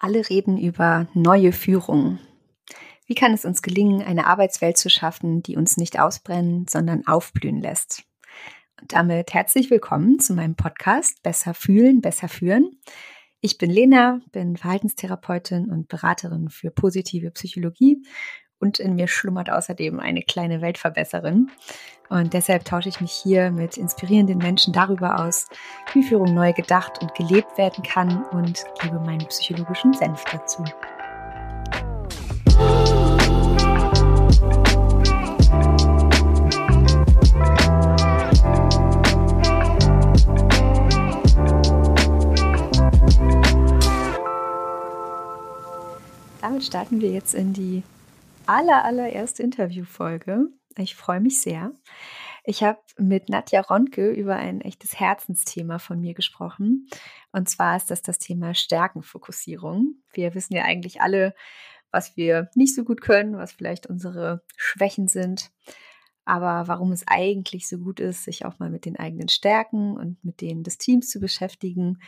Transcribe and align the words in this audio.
Alle 0.00 0.30
reden 0.30 0.58
über 0.58 1.08
neue 1.12 1.50
Führung. 1.50 2.20
Wie 3.06 3.16
kann 3.16 3.32
es 3.32 3.44
uns 3.44 3.62
gelingen, 3.62 4.00
eine 4.00 4.28
Arbeitswelt 4.28 4.78
zu 4.78 4.88
schaffen, 4.88 5.42
die 5.42 5.56
uns 5.56 5.76
nicht 5.76 5.98
ausbrennen, 5.98 6.66
sondern 6.68 7.04
aufblühen 7.08 7.60
lässt? 7.60 8.04
Und 8.80 8.92
damit 8.92 9.34
herzlich 9.34 9.72
willkommen 9.72 10.20
zu 10.20 10.34
meinem 10.34 10.54
Podcast 10.54 11.20
Besser 11.24 11.52
fühlen, 11.52 12.00
besser 12.00 12.28
führen. 12.28 12.78
Ich 13.40 13.58
bin 13.58 13.70
Lena, 13.70 14.20
bin 14.30 14.56
Verhaltenstherapeutin 14.56 15.68
und 15.68 15.88
Beraterin 15.88 16.48
für 16.48 16.70
positive 16.70 17.32
Psychologie 17.32 18.00
und 18.60 18.78
in 18.78 18.94
mir 18.96 19.08
schlummert 19.08 19.50
außerdem 19.50 20.00
eine 20.00 20.22
kleine 20.22 20.60
Weltverbesserin. 20.60 21.50
Und 22.08 22.32
deshalb 22.32 22.64
tausche 22.64 22.88
ich 22.88 23.00
mich 23.00 23.12
hier 23.12 23.50
mit 23.50 23.76
inspirierenden 23.76 24.38
Menschen 24.38 24.72
darüber 24.72 25.20
aus, 25.20 25.46
wie 25.92 26.02
Führung 26.02 26.34
neu 26.34 26.52
gedacht 26.52 27.02
und 27.02 27.14
gelebt 27.14 27.58
werden 27.58 27.84
kann 27.84 28.24
und 28.26 28.64
gebe 28.80 28.98
meinen 29.00 29.26
psychologischen 29.26 29.92
Senf 29.92 30.24
dazu. 30.24 30.64
Damit 46.40 46.64
starten 46.64 47.00
wir 47.02 47.10
jetzt 47.10 47.34
in 47.34 47.52
die 47.52 47.82
aller, 48.48 48.84
allererste 48.84 49.42
Interviewfolge. 49.42 50.46
Ich 50.76 50.94
freue 50.94 51.20
mich 51.20 51.40
sehr. 51.40 51.72
Ich 52.44 52.62
habe 52.62 52.78
mit 52.96 53.28
Nadja 53.28 53.60
Ronke 53.60 54.10
über 54.10 54.36
ein 54.36 54.62
echtes 54.62 54.98
Herzensthema 54.98 55.78
von 55.78 56.00
mir 56.00 56.14
gesprochen. 56.14 56.88
Und 57.30 57.48
zwar 57.50 57.76
ist 57.76 57.90
das 57.90 58.00
das 58.00 58.18
Thema 58.18 58.54
Stärkenfokussierung. 58.54 59.96
Wir 60.12 60.34
wissen 60.34 60.54
ja 60.54 60.64
eigentlich 60.64 61.02
alle, 61.02 61.34
was 61.90 62.16
wir 62.16 62.48
nicht 62.54 62.74
so 62.74 62.84
gut 62.84 63.02
können, 63.02 63.36
was 63.36 63.52
vielleicht 63.52 63.86
unsere 63.86 64.42
Schwächen 64.56 65.08
sind. 65.08 65.50
Aber 66.24 66.68
warum 66.68 66.92
es 66.92 67.06
eigentlich 67.06 67.68
so 67.68 67.78
gut 67.78 68.00
ist, 68.00 68.24
sich 68.24 68.46
auch 68.46 68.58
mal 68.58 68.70
mit 68.70 68.86
den 68.86 68.96
eigenen 68.98 69.28
Stärken 69.28 69.96
und 69.96 70.22
mit 70.24 70.40
denen 70.40 70.62
des 70.62 70.78
Teams 70.78 71.10
zu 71.10 71.20
beschäftigen, 71.20 71.98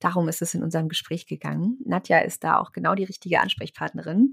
darum 0.00 0.28
ist 0.28 0.42
es 0.42 0.54
in 0.54 0.62
unserem 0.62 0.88
Gespräch 0.88 1.26
gegangen. 1.26 1.78
Nadja 1.84 2.18
ist 2.18 2.44
da 2.44 2.58
auch 2.58 2.72
genau 2.72 2.94
die 2.94 3.04
richtige 3.04 3.40
Ansprechpartnerin. 3.40 4.32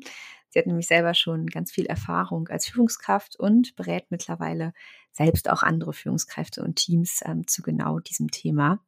Sie 0.56 0.60
hat 0.60 0.68
nämlich 0.68 0.88
selber 0.88 1.14
schon 1.14 1.48
ganz 1.48 1.70
viel 1.70 1.86
Erfahrung 1.86 2.48
als 2.48 2.66
Führungskraft 2.66 3.38
und 3.38 3.76
berät 3.76 4.06
mittlerweile 4.10 4.72
selbst 5.12 5.50
auch 5.50 5.64
andere 5.64 5.92
Führungskräfte 5.92 6.64
und 6.64 6.78
Teams 6.78 7.20
ähm, 7.26 7.46
zu 7.46 7.62
genau 7.62 8.00
diesem 8.00 8.32
Thema. 8.32 8.80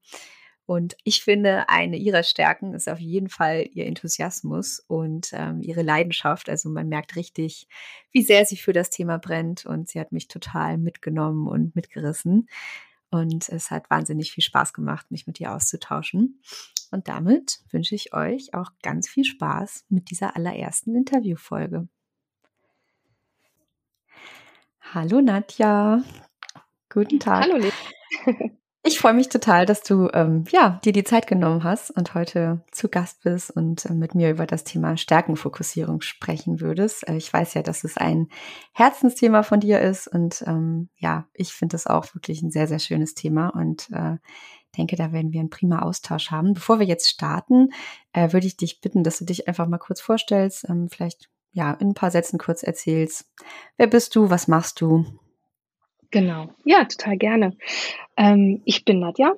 Und 0.65 0.95
ich 1.03 1.25
finde, 1.25 1.67
eine 1.67 1.97
ihrer 1.97 2.23
Stärken 2.23 2.73
ist 2.73 2.87
auf 2.87 2.99
jeden 2.99 3.27
Fall 3.27 3.67
ihr 3.73 3.85
Enthusiasmus 3.85 4.79
und 4.87 5.31
ähm, 5.33 5.61
ihre 5.61 5.81
Leidenschaft. 5.81 6.47
Also 6.47 6.69
man 6.69 6.87
merkt 6.87 7.17
richtig, 7.17 7.67
wie 8.13 8.23
sehr 8.23 8.45
sie 8.45 8.57
für 8.57 8.71
das 8.71 8.89
Thema 8.89 9.17
brennt 9.17 9.65
und 9.65 9.89
sie 9.89 9.99
hat 9.99 10.13
mich 10.13 10.29
total 10.29 10.77
mitgenommen 10.77 11.47
und 11.47 11.75
mitgerissen. 11.75 12.47
Und 13.09 13.47
es 13.50 13.72
hat 13.72 13.89
wahnsinnig 13.89 14.31
viel 14.31 14.44
Spaß 14.44 14.73
gemacht, 14.73 15.11
mich 15.11 15.27
mit 15.27 15.39
ihr 15.39 15.53
auszutauschen. 15.53 16.41
Und 16.91 17.08
damit 17.08 17.59
wünsche 17.72 17.95
ich 17.95 18.14
euch 18.14 18.53
auch 18.53 18.72
ganz 18.81 19.08
viel 19.08 19.23
Spaß 19.23 19.86
mit 19.89 20.09
dieser 20.09 20.36
allerersten 20.36 20.95
Interviewfolge. 20.95 21.88
Hallo 24.94 25.22
Nadja. 25.22 26.02
Guten 26.89 27.19
Tag. 27.19 27.44
Hallo. 27.44 27.72
Ich 28.83 29.00
freue 29.00 29.14
mich 29.14 29.28
total, 29.28 29.66
dass 29.66 29.81
du 29.81 30.09
ähm, 30.14 30.45
ja, 30.50 30.80
dir 30.86 30.94
die 30.94 31.03
Zeit 31.03 31.28
genommen 31.28 31.64
hast 31.66 31.92
und 31.92 32.14
heute 32.14 32.64
zu 32.72 32.88
Gast 32.88 33.23
bist 33.23 33.52
und 33.52 33.86
äh, 33.86 33.94
mit 33.94 34.16
mir 34.16 34.30
über 34.30 34.45
das 34.45 34.64
Thema 34.64 34.95
Stärkenfokussierung 34.95 36.00
sprechen 36.02 36.61
würdest. 36.61 37.05
Äh, 37.08 37.17
ich 37.17 37.31
weiß 37.31 37.55
ja, 37.55 37.64
dass 37.64 37.83
es 37.83 37.98
ein 37.98 38.30
Herzensthema 38.73 39.44
von 39.44 39.59
dir 39.59 39.81
ist 39.81 40.08
und 40.08 40.42
ähm, 40.48 40.89
ja, 40.95 41.28
ich 41.33 41.53
finde 41.53 41.75
es 41.75 41.86
auch 41.86 42.16
wirklich 42.16 42.42
ein 42.42 42.52
sehr, 42.52 42.67
sehr 42.67 42.80
schönes 42.80 43.14
Thema 43.14 43.49
und 43.49 43.89
äh, 43.92 44.17
denke, 44.77 44.95
da 44.95 45.11
werden 45.11 45.33
wir 45.33 45.42
einen 45.42 45.49
prima 45.49 45.80
Austausch 45.80 46.32
haben. 46.32 46.54
Bevor 46.54 46.80
wir 46.80 46.86
jetzt 46.86 47.10
starten, 47.10 47.70
äh, 48.14 48.32
würde 48.32 48.48
ich 48.48 48.58
dich 48.58 48.80
bitten, 48.80 49.04
dass 49.04 49.17
du 49.17 49.26
dich 49.26 49.48
einfach 49.48 49.67
mal 49.67 49.80
kurz 49.80 49.99
vorstellst, 49.99 50.66
ähm, 50.70 50.87
vielleicht 50.89 51.30
ja 51.52 51.73
in 51.73 51.89
ein 51.89 51.93
paar 51.93 52.11
Sätzen 52.11 52.37
kurz 52.37 52.64
erzählst. 52.64 53.26
Wer 53.76 53.87
bist 53.87 54.16
du? 54.16 54.30
Was 54.30 54.48
machst 54.48 54.80
du? 54.80 55.05
Genau, 56.11 56.49
ja, 56.63 56.85
total 56.85 57.17
gerne. 57.17 57.53
Ähm, 58.15 58.61
ich 58.65 58.85
bin 58.85 58.99
Nadja. 58.99 59.33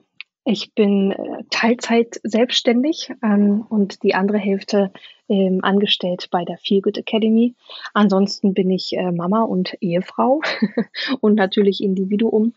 Ich 0.46 0.74
bin 0.74 1.12
äh, 1.12 1.44
Teilzeit 1.52 2.20
selbstständig 2.24 3.12
ähm, 3.24 3.66
und 3.70 4.02
die 4.04 4.16
andere 4.16 4.38
Hälfte 4.40 4.92
ähm, 5.28 5.60
angestellt 5.62 6.30
bei 6.32 6.44
der 6.44 6.58
Feel 6.58 6.82
Good 6.82 6.98
Academy. 6.98 7.54
Ansonsten 7.94 8.54
bin 8.54 8.72
ich 8.72 8.94
äh, 8.94 9.12
Mama 9.12 9.44
und 9.44 9.78
Ehefrau 9.80 10.42
und 11.22 11.36
natürlich 11.36 11.84
Individuum. 11.84 12.54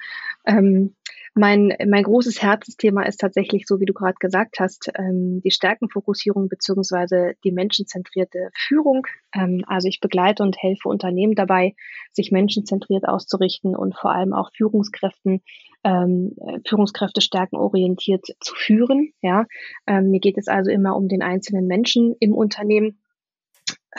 Ähm, 0.46 0.94
mein, 1.34 1.74
mein 1.86 2.02
großes 2.02 2.42
Herzensthema 2.42 3.04
ist 3.04 3.18
tatsächlich, 3.18 3.64
so 3.66 3.80
wie 3.80 3.86
du 3.86 3.94
gerade 3.94 4.16
gesagt 4.20 4.60
hast, 4.60 4.90
ähm, 4.96 5.40
die 5.42 5.50
Stärkenfokussierung 5.50 6.48
beziehungsweise 6.48 7.34
die 7.42 7.52
menschenzentrierte 7.52 8.50
Führung. 8.54 9.06
Ähm, 9.34 9.64
also 9.66 9.88
ich 9.88 10.00
begleite 10.00 10.42
und 10.42 10.56
helfe 10.58 10.88
Unternehmen 10.88 11.34
dabei, 11.34 11.74
sich 12.10 12.32
menschenzentriert 12.32 13.08
auszurichten 13.08 13.74
und 13.74 13.96
vor 13.96 14.12
allem 14.12 14.34
auch 14.34 14.50
Führungskräften, 14.54 15.42
ähm, 15.84 16.36
Führungskräfte 16.66 17.22
stärkenorientiert 17.22 18.26
zu 18.40 18.54
führen. 18.54 19.12
Ja, 19.22 19.46
ähm, 19.86 20.10
mir 20.10 20.20
geht 20.20 20.36
es 20.36 20.48
also 20.48 20.70
immer 20.70 20.96
um 20.96 21.08
den 21.08 21.22
einzelnen 21.22 21.66
Menschen 21.66 22.14
im 22.20 22.34
Unternehmen 22.34 23.01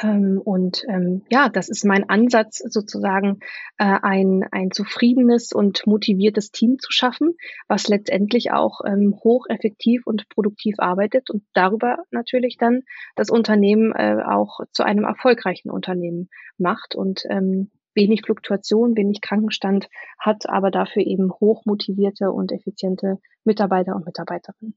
ähm, 0.01 0.41
und 0.43 0.83
ähm, 0.87 1.23
ja, 1.29 1.49
das 1.49 1.69
ist 1.69 1.85
mein 1.85 2.09
Ansatz, 2.09 2.57
sozusagen 2.57 3.39
äh, 3.77 3.97
ein, 4.01 4.43
ein 4.51 4.71
zufriedenes 4.71 5.51
und 5.51 5.85
motiviertes 5.85 6.51
Team 6.51 6.79
zu 6.79 6.91
schaffen, 6.91 7.35
was 7.67 7.87
letztendlich 7.87 8.51
auch 8.51 8.81
ähm, 8.85 9.15
hocheffektiv 9.23 10.07
und 10.07 10.27
produktiv 10.29 10.75
arbeitet 10.79 11.29
und 11.29 11.43
darüber 11.53 11.97
natürlich 12.09 12.57
dann 12.57 12.81
das 13.15 13.29
Unternehmen 13.29 13.93
äh, 13.93 14.23
auch 14.25 14.61
zu 14.71 14.83
einem 14.83 15.03
erfolgreichen 15.03 15.69
Unternehmen 15.69 16.29
macht 16.57 16.95
und 16.95 17.23
ähm, 17.29 17.69
wenig 17.93 18.23
Fluktuation, 18.25 18.97
wenig 18.97 19.21
Krankenstand 19.21 19.89
hat, 20.17 20.49
aber 20.49 20.71
dafür 20.71 21.05
eben 21.05 21.31
hoch 21.31 21.65
motivierte 21.65 22.31
und 22.31 22.51
effiziente 22.51 23.19
Mitarbeiter 23.43 23.95
und 23.95 24.07
Mitarbeiterinnen. 24.07 24.75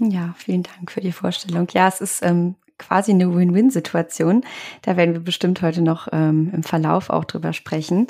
Ja, 0.00 0.34
vielen 0.36 0.64
Dank 0.64 0.90
für 0.90 1.00
die 1.00 1.12
Vorstellung. 1.12 1.68
Ja, 1.72 1.88
es 1.88 2.02
ist 2.02 2.22
ähm, 2.22 2.56
quasi 2.78 3.12
eine 3.12 3.34
Win-Win-Situation. 3.34 4.44
Da 4.82 4.96
werden 4.96 5.14
wir 5.14 5.20
bestimmt 5.20 5.62
heute 5.62 5.82
noch 5.82 6.08
ähm, 6.12 6.50
im 6.52 6.62
Verlauf 6.62 7.10
auch 7.10 7.24
drüber 7.24 7.52
sprechen. 7.52 8.06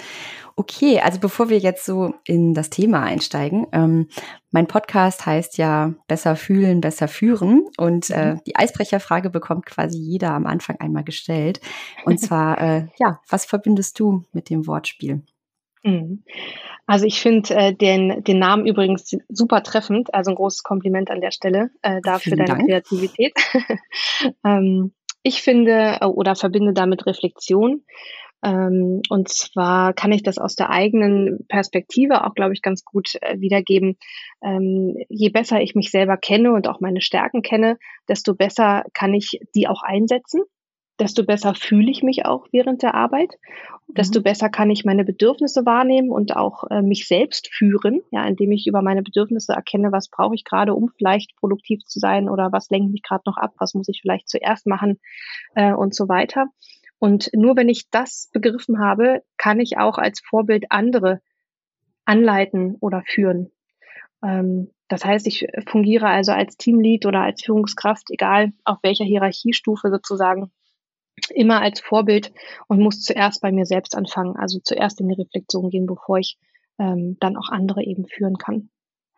Okay, 0.56 1.00
also 1.00 1.18
bevor 1.18 1.48
wir 1.48 1.58
jetzt 1.58 1.84
so 1.84 2.14
in 2.24 2.54
das 2.54 2.70
Thema 2.70 3.02
einsteigen, 3.02 3.66
ähm, 3.72 4.08
mein 4.50 4.68
Podcast 4.68 5.26
heißt 5.26 5.58
ja 5.58 5.94
Besser 6.06 6.36
fühlen, 6.36 6.80
besser 6.80 7.08
führen. 7.08 7.66
Und 7.76 8.10
äh, 8.10 8.34
mhm. 8.34 8.40
die 8.46 8.56
Eisbrecherfrage 8.56 9.30
bekommt 9.30 9.66
quasi 9.66 9.98
jeder 9.98 10.30
am 10.30 10.46
Anfang 10.46 10.76
einmal 10.78 11.04
gestellt. 11.04 11.60
Und 12.04 12.20
zwar, 12.20 12.60
äh, 12.60 12.86
ja, 12.98 13.20
was 13.28 13.44
verbindest 13.44 13.98
du 13.98 14.24
mit 14.32 14.48
dem 14.50 14.66
Wortspiel? 14.66 15.22
Mhm. 15.84 16.24
Also 16.86 17.06
ich 17.06 17.20
finde 17.20 17.54
äh, 17.54 17.74
den, 17.74 18.22
den 18.24 18.38
Namen 18.38 18.66
übrigens 18.66 19.16
super 19.28 19.62
treffend. 19.62 20.12
Also 20.12 20.30
ein 20.30 20.36
großes 20.36 20.62
Kompliment 20.62 21.10
an 21.10 21.20
der 21.20 21.30
Stelle 21.30 21.70
äh, 21.82 22.00
dafür 22.02 22.36
deine 22.36 22.56
Dank. 22.56 22.66
Kreativität. 22.66 23.32
ähm, 24.44 24.92
ich 25.22 25.42
finde 25.42 25.98
äh, 26.00 26.06
oder 26.06 26.34
verbinde 26.34 26.74
damit 26.74 27.06
Reflexion. 27.06 27.84
Ähm, 28.44 29.00
und 29.08 29.30
zwar 29.30 29.94
kann 29.94 30.12
ich 30.12 30.22
das 30.22 30.36
aus 30.36 30.54
der 30.54 30.68
eigenen 30.68 31.46
Perspektive 31.48 32.26
auch, 32.26 32.34
glaube 32.34 32.52
ich, 32.52 32.60
ganz 32.60 32.84
gut 32.84 33.14
äh, 33.22 33.40
wiedergeben. 33.40 33.96
Ähm, 34.42 34.96
je 35.08 35.30
besser 35.30 35.62
ich 35.62 35.74
mich 35.74 35.90
selber 35.90 36.18
kenne 36.18 36.52
und 36.52 36.68
auch 36.68 36.80
meine 36.80 37.00
Stärken 37.00 37.40
kenne, 37.40 37.78
desto 38.08 38.34
besser 38.34 38.84
kann 38.92 39.14
ich 39.14 39.40
die 39.54 39.66
auch 39.66 39.82
einsetzen 39.82 40.42
desto 41.00 41.24
besser 41.24 41.54
fühle 41.54 41.90
ich 41.90 42.02
mich 42.02 42.24
auch 42.24 42.46
während 42.52 42.82
der 42.82 42.94
Arbeit, 42.94 43.34
desto 43.88 44.20
mhm. 44.20 44.24
besser 44.24 44.48
kann 44.48 44.70
ich 44.70 44.84
meine 44.84 45.04
Bedürfnisse 45.04 45.66
wahrnehmen 45.66 46.10
und 46.10 46.36
auch 46.36 46.64
äh, 46.70 46.82
mich 46.82 47.08
selbst 47.08 47.52
führen, 47.52 48.02
ja, 48.10 48.24
indem 48.26 48.52
ich 48.52 48.66
über 48.66 48.82
meine 48.82 49.02
Bedürfnisse 49.02 49.52
erkenne, 49.52 49.92
was 49.92 50.08
brauche 50.08 50.34
ich 50.34 50.44
gerade, 50.44 50.74
um 50.74 50.90
vielleicht 50.96 51.36
produktiv 51.36 51.84
zu 51.84 51.98
sein 51.98 52.28
oder 52.28 52.52
was 52.52 52.70
lenkt 52.70 52.92
mich 52.92 53.02
gerade 53.02 53.22
noch 53.26 53.36
ab, 53.36 53.54
was 53.58 53.74
muss 53.74 53.88
ich 53.88 54.00
vielleicht 54.02 54.28
zuerst 54.28 54.66
machen 54.66 55.00
äh, 55.54 55.72
und 55.72 55.94
so 55.94 56.08
weiter. 56.08 56.46
Und 56.98 57.30
nur 57.34 57.56
wenn 57.56 57.68
ich 57.68 57.90
das 57.90 58.30
begriffen 58.32 58.78
habe, 58.78 59.22
kann 59.36 59.60
ich 59.60 59.78
auch 59.78 59.98
als 59.98 60.20
Vorbild 60.20 60.66
andere 60.70 61.20
anleiten 62.04 62.76
oder 62.80 63.02
führen. 63.04 63.50
Ähm, 64.22 64.70
das 64.88 65.04
heißt, 65.04 65.26
ich 65.26 65.46
fungiere 65.66 66.06
also 66.06 66.32
als 66.32 66.56
Teamlead 66.56 67.06
oder 67.06 67.20
als 67.20 67.42
Führungskraft, 67.42 68.10
egal 68.10 68.52
auf 68.64 68.78
welcher 68.82 69.04
Hierarchiestufe 69.04 69.90
sozusagen, 69.90 70.52
immer 71.30 71.60
als 71.60 71.80
Vorbild 71.80 72.32
und 72.68 72.80
muss 72.80 73.00
zuerst 73.02 73.40
bei 73.40 73.52
mir 73.52 73.66
selbst 73.66 73.96
anfangen, 73.96 74.36
also 74.36 74.58
zuerst 74.62 75.00
in 75.00 75.08
die 75.08 75.14
Reflexion 75.14 75.70
gehen, 75.70 75.86
bevor 75.86 76.18
ich 76.18 76.38
ähm, 76.78 77.16
dann 77.20 77.36
auch 77.36 77.48
andere 77.50 77.82
eben 77.82 78.06
führen 78.06 78.36
kann. 78.36 78.68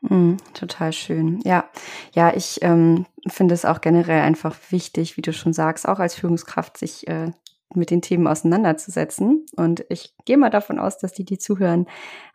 Mm, 0.02 0.36
total 0.54 0.92
schön. 0.92 1.40
Ja, 1.44 1.68
ja, 2.12 2.34
ich 2.34 2.58
ähm, 2.62 3.06
finde 3.28 3.54
es 3.54 3.64
auch 3.64 3.80
generell 3.80 4.20
einfach 4.20 4.56
wichtig, 4.70 5.16
wie 5.16 5.22
du 5.22 5.32
schon 5.32 5.52
sagst, 5.52 5.88
auch 5.88 5.98
als 5.98 6.14
Führungskraft 6.14 6.76
sich 6.76 7.08
äh, 7.08 7.30
mit 7.74 7.90
den 7.90 8.02
Themen 8.02 8.26
auseinanderzusetzen. 8.26 9.46
Und 9.56 9.84
ich 9.88 10.14
gehe 10.24 10.36
mal 10.36 10.50
davon 10.50 10.78
aus, 10.78 10.98
dass 10.98 11.12
die, 11.12 11.24
die 11.24 11.38
zuhören, 11.38 11.86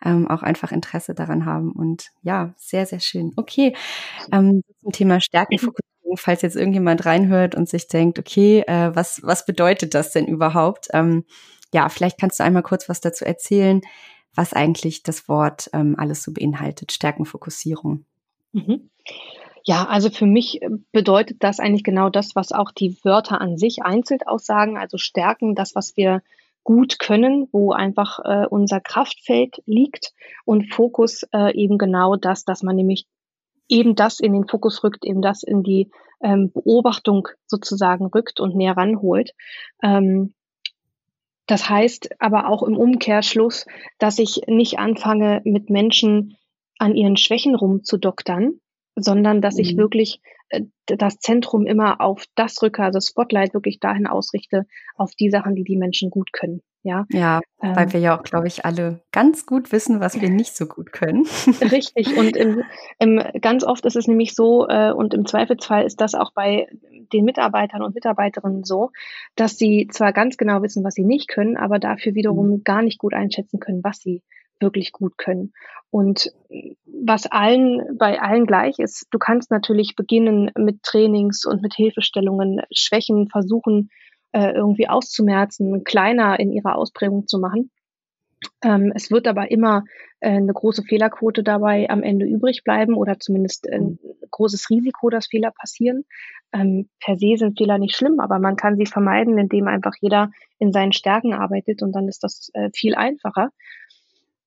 ähm, 0.04 0.28
auch 0.28 0.44
einfach 0.44 0.72
Interesse 0.72 1.14
daran 1.14 1.46
haben. 1.46 1.72
Und 1.72 2.12
ja, 2.22 2.54
sehr, 2.58 2.86
sehr 2.86 3.00
schön. 3.00 3.32
Okay, 3.38 3.76
ähm, 4.32 4.64
zum 4.82 4.92
Thema 4.92 5.20
Falls 6.16 6.42
jetzt 6.42 6.56
irgendjemand 6.56 7.06
reinhört 7.06 7.56
und 7.56 7.70
sich 7.70 7.88
denkt, 7.88 8.20
okay, 8.20 8.64
äh, 8.68 8.96
was, 8.96 9.22
was 9.24 9.46
bedeutet 9.46 9.94
das 9.94 10.12
denn 10.12 10.28
überhaupt? 10.28 10.88
Ähm, 10.94 11.26
ja, 11.74 11.90
vielleicht 11.90 12.20
kannst 12.20 12.40
du 12.40 12.44
einmal 12.44 12.64
kurz 12.64 12.90
was 12.90 13.02
dazu 13.02 13.26
erzählen, 13.26 13.82
was 14.36 14.54
eigentlich 14.54 15.04
das 15.04 15.28
Wort 15.28 15.70
ähm, 15.74 15.96
alles 15.98 16.24
so 16.24 16.32
beinhaltet, 16.32 16.92
Stärkenfokussierung. 16.92 18.06
Mhm. 18.54 18.90
Ja, 19.64 19.86
also 19.86 20.10
für 20.10 20.26
mich 20.26 20.62
äh, 20.62 20.70
bedeutet 20.92 21.38
das 21.44 21.60
eigentlich 21.60 21.84
genau 21.84 22.10
das, 22.10 22.36
was 22.36 22.52
auch 22.52 22.72
die 22.72 22.98
Wörter 23.04 23.42
an 23.42 23.58
sich 23.58 23.84
einzeln 23.84 24.22
aussagen, 24.26 24.78
also 24.78 24.98
Stärken, 24.98 25.56
das, 25.56 25.76
was 25.76 25.96
wir 25.96 26.22
gut 26.64 27.00
können, 27.00 27.48
wo 27.52 27.72
einfach 27.72 28.20
äh, 28.24 28.46
unser 28.48 28.80
Kraftfeld 28.80 29.62
liegt 29.66 30.14
und 30.46 30.74
Fokus 30.74 31.24
äh, 31.34 31.56
eben 31.56 31.78
genau 31.78 32.16
das, 32.16 32.46
dass 32.46 32.64
man 32.64 32.76
nämlich 32.76 33.08
eben 33.72 33.96
das 33.96 34.20
in 34.20 34.34
den 34.34 34.48
Fokus 34.48 34.84
rückt, 34.84 35.06
eben 35.06 35.22
das 35.22 35.42
in 35.42 35.64
die 35.64 35.90
ähm, 36.22 36.52
Beobachtung 36.52 37.28
sozusagen 37.48 38.06
rückt 38.06 38.40
und 38.40 38.56
näher 38.56 38.78
ranholt. 38.78 39.32
Ähm, 39.82 40.34
das 41.48 41.70
heißt 41.70 42.22
aber 42.22 42.48
auch 42.48 42.64
im 42.64 42.78
Umkehrschluss, 42.78 43.66
dass 43.98 44.20
ich 44.20 44.42
nicht 44.48 44.78
anfange, 44.78 45.42
mit 45.44 45.70
Menschen 45.70 46.38
an 46.78 46.96
ihren 46.96 47.18
Schwächen 47.18 47.56
rumzudoktern, 47.56 48.60
sondern 48.96 49.42
dass 49.42 49.56
mhm. 49.56 49.62
ich 49.62 49.78
wirklich 49.78 50.22
äh, 50.50 50.62
das 50.86 51.20
Zentrum 51.20 51.66
immer 51.66 52.02
auf 52.02 52.26
das 52.36 52.62
rücke, 52.62 52.84
also 52.84 53.00
Spotlight 53.00 53.54
wirklich 53.54 53.80
dahin 53.80 54.06
ausrichte, 54.06 54.66
auf 54.96 55.16
die 55.16 55.30
Sachen, 55.30 55.56
die 55.56 55.64
die 55.64 55.78
Menschen 55.78 56.10
gut 56.10 56.34
können. 56.34 56.62
Ja, 56.84 57.06
ja 57.12 57.42
ähm, 57.62 57.76
weil 57.76 57.94
wir 57.94 58.00
ja 58.00 58.18
auch, 58.18 58.24
glaube 58.24 58.48
ich, 58.48 58.66
alle 58.66 59.02
ganz 59.12 59.46
gut 59.46 59.72
wissen, 59.72 60.00
was 60.00 60.20
wir 60.20 60.30
nicht 60.30 60.56
so 60.56 60.66
gut 60.66 60.92
können. 60.92 61.26
Richtig. 61.72 62.18
Und 62.18 62.36
im, 62.36 62.64
im, 63.00 63.22
ganz 63.40 63.64
oft 63.64 63.86
ist 63.86 63.96
es 63.96 64.08
nämlich 64.08 64.34
so, 64.34 64.68
äh, 64.68 64.92
und 64.92 65.14
im 65.14 65.26
Zweifelsfall 65.26 65.86
ist 65.86 66.02
das 66.02 66.16
auch 66.16 66.32
bei 66.34 66.68
den 67.14 67.26
Mitarbeitern 67.26 67.84
und 67.84 67.94
Mitarbeiterinnen 67.94 68.64
so, 68.64 68.92
dass 69.36 69.58
sie 69.58 69.88
zwar 69.92 70.14
ganz 70.14 70.38
genau 70.38 70.64
wissen, 70.64 70.84
was 70.84 70.96
sie 70.96 71.06
nicht 71.06 71.28
können, 71.28 71.58
aber 71.58 71.78
dafür 71.78 72.16
wiederum 72.16 72.50
mhm. 72.50 72.64
gar 72.64 72.82
nicht 72.82 72.98
gut 72.98 73.14
einschätzen 73.14 73.60
können, 73.60 73.84
was 73.84 74.00
sie 74.00 74.24
wirklich 74.60 74.92
gut 74.92 75.18
können. 75.18 75.54
Und 75.90 76.32
was 76.86 77.26
allen, 77.28 77.98
bei 77.98 78.22
allen 78.22 78.46
gleich 78.46 78.80
ist, 78.80 79.08
du 79.12 79.20
kannst 79.20 79.52
natürlich 79.52 79.96
beginnen 79.96 80.52
mit 80.56 80.84
Trainings 80.84 81.46
und 81.46 81.62
mit 81.62 81.74
Hilfestellungen, 81.74 82.62
Schwächen 82.72 83.28
versuchen, 83.28 83.90
äh, 84.32 84.52
irgendwie 84.52 84.88
auszumerzen, 84.88 85.84
kleiner 85.84 86.40
in 86.40 86.52
ihrer 86.52 86.76
Ausprägung 86.76 87.28
zu 87.28 87.40
machen. 87.40 87.72
Ähm, 88.64 88.92
es 88.96 89.12
wird 89.12 89.28
aber 89.28 89.52
immer 89.52 89.84
äh, 90.20 90.30
eine 90.30 90.54
große 90.54 90.84
Fehlerquote 90.84 91.44
dabei 91.44 91.90
am 91.90 92.02
Ende 92.02 92.26
übrig 92.26 92.64
bleiben 92.64 92.96
oder 92.96 93.20
zumindest 93.20 93.70
ein 93.70 94.00
großes 94.32 94.70
Risiko, 94.70 95.10
dass 95.10 95.28
Fehler 95.28 95.52
passieren. 95.52 96.06
Ähm, 96.52 96.90
per 97.00 97.18
se 97.18 97.36
sind 97.38 97.58
Fehler 97.58 97.78
nicht 97.78 97.96
schlimm, 97.96 98.20
aber 98.20 98.40
man 98.40 98.56
kann 98.56 98.78
sie 98.78 98.86
vermeiden, 98.86 99.38
indem 99.38 99.68
einfach 99.68 99.94
jeder 100.00 100.32
in 100.58 100.72
seinen 100.72 100.94
Stärken 100.94 101.34
arbeitet 101.34 101.82
und 101.82 101.92
dann 101.94 102.08
ist 102.08 102.24
das 102.24 102.50
äh, 102.54 102.70
viel 102.74 102.96
einfacher. 102.96 103.50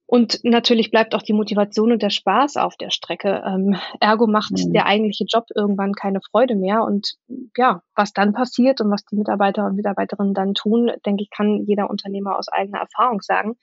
Und 0.07 0.41
natürlich 0.45 0.91
bleibt 0.91 1.15
auch 1.15 1.23
die 1.23 1.33
Motivation 1.33 1.93
und 1.93 2.03
der 2.03 2.11
Spaß 2.11 2.57
auf 2.59 2.77
der 2.77 2.91
Strecke. 2.91 3.43
Ähm, 3.47 3.77
ergo 4.01 4.27
macht 4.27 4.53
mhm. 4.53 4.73
der 4.73 4.87
eigentliche 4.87 5.25
Job 5.25 5.47
irgendwann 5.55 5.93
keine 5.93 6.21
Freude 6.21 6.57
mehr. 6.57 6.83
Und 6.85 7.15
ja, 7.57 7.83
was 7.95 8.13
dann 8.13 8.33
passiert 8.33 8.81
und 8.81 8.91
was 8.91 9.05
die 9.07 9.17
Mitarbeiter 9.17 9.65
und 9.65 9.77
Mitarbeiterinnen 9.77 10.35
dann 10.35 10.55
tun, 10.55 10.91
denke 11.07 11.23
ich, 11.23 11.31
kann 11.31 11.65
jeder 11.67 11.89
Unternehmer 11.89 12.39
aus 12.39 12.49
eigener 12.49 12.81
Erfahrung 12.81 13.23
sagen. 13.23 13.57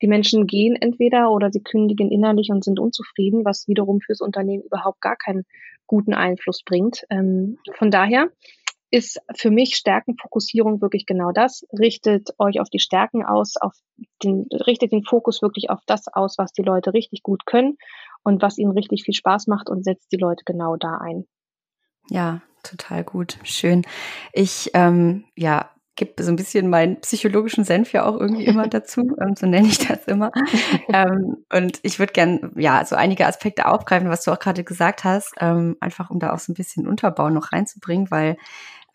Die 0.00 0.06
Menschen 0.06 0.46
gehen 0.46 0.76
entweder 0.76 1.32
oder 1.32 1.50
sie 1.50 1.62
kündigen 1.62 2.12
innerlich 2.12 2.50
und 2.50 2.62
sind 2.62 2.78
unzufrieden, 2.78 3.44
was 3.44 3.66
wiederum 3.66 4.00
fürs 4.00 4.20
Unternehmen 4.20 4.62
überhaupt 4.62 5.00
gar 5.00 5.16
keinen 5.16 5.44
guten 5.88 6.14
Einfluss 6.14 6.62
bringt. 6.62 7.04
Ähm, 7.10 7.58
von 7.76 7.90
daher 7.90 8.28
ist 8.90 9.20
für 9.34 9.50
mich 9.50 9.76
Stärkenfokussierung 9.76 10.80
wirklich 10.80 11.06
genau 11.06 11.32
das. 11.32 11.66
Richtet 11.78 12.30
euch 12.38 12.60
auf 12.60 12.70
die 12.70 12.78
Stärken 12.78 13.24
aus, 13.24 13.56
auf 13.56 13.74
den, 14.22 14.46
richtet 14.50 14.92
den 14.92 15.04
Fokus 15.04 15.42
wirklich 15.42 15.70
auf 15.70 15.80
das 15.86 16.08
aus, 16.08 16.38
was 16.38 16.52
die 16.52 16.62
Leute 16.62 16.94
richtig 16.94 17.22
gut 17.22 17.44
können 17.44 17.76
und 18.22 18.42
was 18.42 18.58
ihnen 18.58 18.72
richtig 18.72 19.04
viel 19.04 19.14
Spaß 19.14 19.46
macht 19.46 19.68
und 19.68 19.84
setzt 19.84 20.10
die 20.12 20.16
Leute 20.16 20.42
genau 20.44 20.76
da 20.76 20.98
ein. 20.98 21.26
Ja, 22.08 22.40
total 22.62 23.04
gut. 23.04 23.38
Schön. 23.42 23.84
Ich, 24.32 24.70
ähm, 24.72 25.24
ja, 25.36 25.70
gebe 25.98 26.22
so 26.22 26.30
ein 26.30 26.36
bisschen 26.36 26.70
meinen 26.70 27.00
psychologischen 27.00 27.64
Senf 27.64 27.92
ja 27.92 28.06
auch 28.06 28.18
irgendwie 28.18 28.46
immer 28.46 28.66
dazu, 28.68 29.16
ähm, 29.20 29.34
so 29.36 29.46
nenne 29.46 29.68
ich 29.68 29.86
das 29.86 30.06
immer. 30.06 30.30
ähm, 30.88 31.44
und 31.52 31.80
ich 31.82 31.98
würde 31.98 32.12
gern 32.12 32.52
ja 32.56 32.84
so 32.86 32.96
einige 32.96 33.26
Aspekte 33.26 33.66
aufgreifen, 33.66 34.08
was 34.08 34.24
du 34.24 34.30
auch 34.30 34.38
gerade 34.38 34.64
gesagt 34.64 35.04
hast, 35.04 35.34
ähm, 35.40 35.76
einfach 35.80 36.08
um 36.08 36.20
da 36.20 36.32
auch 36.32 36.38
so 36.38 36.52
ein 36.52 36.54
bisschen 36.54 36.86
Unterbau 36.86 37.28
noch 37.28 37.52
reinzubringen, 37.52 38.10
weil 38.10 38.38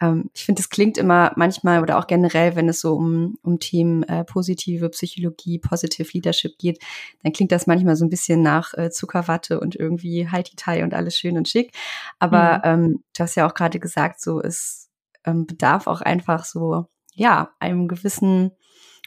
ähm, 0.01 0.29
ich 0.33 0.45
finde, 0.45 0.61
es 0.61 0.69
klingt 0.69 0.97
immer 0.97 1.31
manchmal 1.35 1.81
oder 1.81 1.97
auch 1.99 2.07
generell, 2.07 2.55
wenn 2.55 2.69
es 2.69 2.81
so 2.81 2.95
um, 2.95 3.37
um 3.43 3.59
Themen 3.59 4.03
äh, 4.03 4.23
positive 4.23 4.89
Psychologie, 4.89 5.59
Positive 5.59 6.09
Leadership 6.13 6.57
geht, 6.57 6.79
dann 7.23 7.33
klingt 7.33 7.51
das 7.51 7.67
manchmal 7.67 7.95
so 7.95 8.05
ein 8.05 8.09
bisschen 8.09 8.41
nach 8.41 8.73
äh, 8.75 8.89
Zuckerwatte 8.89 9.59
und 9.59 9.75
irgendwie 9.75 10.27
Haiti-Tai 10.27 10.83
und 10.83 10.93
alles 10.93 11.17
schön 11.17 11.37
und 11.37 11.47
schick. 11.47 11.73
Aber 12.19 12.57
mhm. 12.57 12.61
ähm, 12.63 13.03
du 13.15 13.23
hast 13.23 13.35
ja 13.35 13.47
auch 13.47 13.53
gerade 13.53 13.79
gesagt, 13.79 14.21
so 14.21 14.41
es 14.41 14.89
ähm, 15.25 15.45
bedarf 15.45 15.87
auch 15.87 16.01
einfach 16.01 16.45
so, 16.45 16.85
ja, 17.13 17.51
einem 17.59 17.87
gewissen 17.87 18.51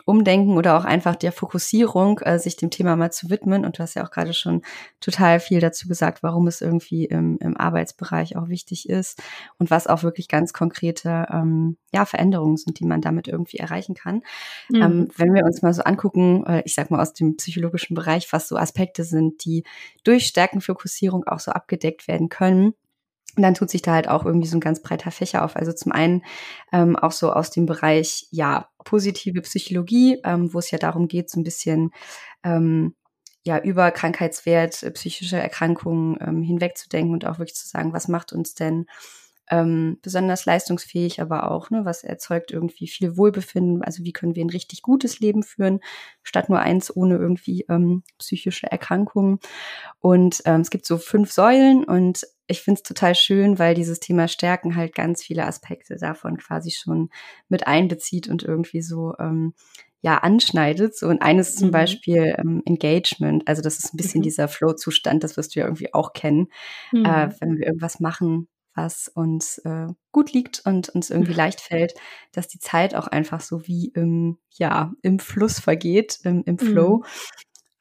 Umdenken 0.07 0.57
oder 0.57 0.79
auch 0.79 0.85
einfach 0.85 1.17
der 1.17 1.33
Fokussierung, 1.33 2.21
äh, 2.21 2.39
sich 2.39 2.57
dem 2.57 2.71
Thema 2.71 2.95
mal 2.95 3.11
zu 3.11 3.29
widmen. 3.29 3.65
Und 3.65 3.77
du 3.77 3.83
hast 3.83 3.95
ja 3.95 4.07
auch 4.07 4.13
gerade 4.13 4.33
schon 4.33 4.63
total 5.01 5.41
viel 5.41 5.59
dazu 5.59 5.89
gesagt, 5.89 6.23
warum 6.23 6.47
es 6.47 6.61
irgendwie 6.61 7.07
im, 7.07 7.39
im 7.41 7.57
Arbeitsbereich 7.57 8.37
auch 8.37 8.49
wichtig 8.49 8.89
ist 8.89 9.21
und 9.59 9.69
was 9.69 9.89
auch 9.89 10.05
wirklich 10.05 10.29
ganz 10.29 10.53
konkrete 10.53 11.27
ähm, 11.33 11.77
ja, 11.93 12.05
Veränderungen 12.05 12.57
sind, 12.57 12.79
die 12.79 12.87
man 12.87 13.01
damit 13.01 13.27
irgendwie 13.27 13.57
erreichen 13.57 13.97
kann. 13.97 14.23
Mhm. 14.69 14.83
Ähm, 14.83 15.09
wenn 15.17 15.35
wir 15.35 15.45
uns 15.45 15.63
mal 15.63 15.75
so 15.75 15.83
angucken, 15.83 16.47
äh, 16.47 16.63
ich 16.65 16.77
sag 16.77 16.93
mal 16.93 17.03
aus 17.03 17.13
dem 17.13 17.37
psychologischen 17.37 17.97
Bereich, 17.97 18.33
was 18.33 18.47
so 18.47 18.57
Aspekte 18.57 19.03
sind, 19.03 19.45
die 19.45 19.65
durch 20.05 20.27
Stärkenfokussierung 20.27 21.25
auch 21.25 21.41
so 21.41 21.51
abgedeckt 21.51 22.07
werden 22.07 22.29
können, 22.29 22.75
und 23.37 23.43
dann 23.43 23.55
tut 23.55 23.69
sich 23.69 23.83
da 23.83 23.93
halt 23.93 24.09
auch 24.09 24.25
irgendwie 24.25 24.49
so 24.49 24.57
ein 24.57 24.61
ganz 24.61 24.81
breiter 24.81 25.11
Fächer 25.11 25.45
auf. 25.45 25.57
Also 25.57 25.73
zum 25.73 25.93
einen 25.93 26.25
ähm, 26.73 26.97
auch 26.97 27.13
so 27.13 27.33
aus 27.33 27.51
dem 27.51 27.67
Bereich, 27.67 28.29
ja, 28.31 28.71
positive 28.87 29.43
Psychologie, 29.43 30.19
ähm, 30.25 30.55
wo 30.55 30.61
es 30.61 30.71
ja 30.71 30.79
darum 30.79 31.09
geht, 31.09 31.29
so 31.29 31.39
ein 31.39 31.45
bisschen 31.45 31.91
ähm, 32.43 32.95
ja 33.45 33.59
über 33.59 33.91
Krankheitswert, 33.91 34.83
äh, 34.83 34.91
psychische 34.93 35.37
Erkrankungen 35.37 36.17
ähm, 36.21 36.43
hinwegzudenken 36.43 37.13
und 37.13 37.27
auch 37.27 37.39
wirklich 37.39 37.57
zu 37.57 37.69
sagen, 37.69 37.93
was 37.93 38.09
macht 38.09 38.33
uns 38.33 38.55
denn 38.55 38.87
ähm, 39.51 39.99
besonders 40.03 40.45
leistungsfähig, 40.45 41.21
aber 41.21 41.51
auch, 41.51 41.71
ne, 41.71 41.85
was 41.85 42.05
erzeugt 42.05 42.51
irgendwie 42.51 42.89
viel 42.89 43.17
Wohlbefinden. 43.17 43.83
Also 43.83 44.05
wie 44.05 44.13
können 44.13 44.35
wir 44.35 44.45
ein 44.45 44.51
richtig 44.51 44.83
gutes 44.83 45.21
Leben 45.21 45.43
führen, 45.43 45.81
statt 46.23 46.49
nur 46.49 46.61
eins 46.61 46.95
ohne 46.95 47.17
irgendwie 47.17 47.65
ähm, 47.69 48.03
psychische 48.19 48.71
Erkrankungen. 48.71 49.39
Und 50.01 50.43
ähm, 50.45 50.61
es 50.61 50.71
gibt 50.71 50.87
so 50.87 50.99
fünf 50.99 51.33
Säulen 51.33 51.85
und 51.85 52.23
ich 52.49 52.63
finde 52.63 52.79
es 52.79 52.83
total 52.83 53.15
schön, 53.15 53.59
weil 53.59 53.75
dieses 53.75 54.01
Thema 54.01 54.29
Stärken 54.29 54.77
halt 54.77 54.95
ganz 54.95 55.23
viele 55.23 55.47
Aspekte 55.47 55.97
davon 55.97 56.37
quasi 56.37 56.71
schon 56.71 57.11
mit 57.49 57.67
einbezieht 57.67 58.29
und 58.29 58.43
irgendwie 58.43 58.83
so 58.83 59.15
ähm, 59.19 59.55
ja 60.01 60.19
anschneidet. 60.19 60.97
So 60.97 61.09
und 61.09 61.23
eines 61.23 61.57
zum 61.57 61.69
mhm. 61.69 61.73
Beispiel 61.73 62.35
ähm, 62.39 62.63
Engagement. 62.65 63.47
Also 63.49 63.63
das 63.63 63.79
ist 63.79 63.93
ein 63.93 63.97
bisschen 63.97 64.21
mhm. 64.21 64.25
dieser 64.25 64.49
Flow-Zustand, 64.49 65.25
das 65.25 65.37
wirst 65.37 65.55
du 65.55 65.61
ja 65.61 65.67
irgendwie 65.67 65.93
auch 65.95 66.13
kennen, 66.13 66.49
äh, 66.93 66.99
mhm. 66.99 67.05
äh, 67.05 67.31
wenn 67.41 67.59
wir 67.59 67.67
irgendwas 67.67 68.01
machen, 68.01 68.49
was 68.77 69.09
uns 69.09 69.59
äh, 69.59 69.87
gut 70.13 70.33
liegt 70.33 70.63
und 70.65 70.89
uns 70.91 71.11
irgendwie 71.11 71.33
mhm. 71.33 71.39
leicht 71.39 71.61
fällt, 71.61 71.95
dass 72.33 72.49
die 72.49 72.59
Zeit 72.59 72.95
auch 72.95 73.07
einfach 73.09 73.41
so 73.41 73.67
wie 73.67 73.89
im 73.89 74.39
ja 74.51 74.93
im 75.03 75.19
Fluss 75.19 75.59
vergeht, 75.59 76.21
im, 76.23 76.43
im 76.45 76.59
Flow. 76.59 76.99
Mhm. 76.99 77.05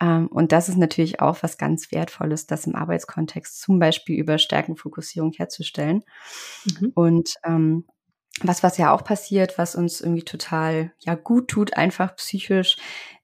Ähm, 0.01 0.27
und 0.27 0.51
das 0.51 0.69
ist 0.69 0.77
natürlich 0.77 1.21
auch 1.21 1.41
was 1.41 1.57
ganz 1.57 1.91
Wertvolles, 1.91 2.47
das 2.47 2.67
im 2.67 2.75
Arbeitskontext 2.75 3.61
zum 3.61 3.79
Beispiel 3.79 4.19
über 4.19 4.37
Stärkenfokussierung 4.37 5.31
herzustellen. 5.33 6.03
Mhm. 6.65 6.91
Und 6.95 7.33
ähm, 7.43 7.85
was, 8.41 8.63
was 8.63 8.77
ja 8.77 8.93
auch 8.93 9.03
passiert, 9.03 9.57
was 9.57 9.75
uns 9.75 10.01
irgendwie 10.01 10.23
total 10.23 10.93
ja 10.99 11.15
gut 11.15 11.47
tut, 11.47 11.77
einfach 11.77 12.15
psychisch, 12.17 12.77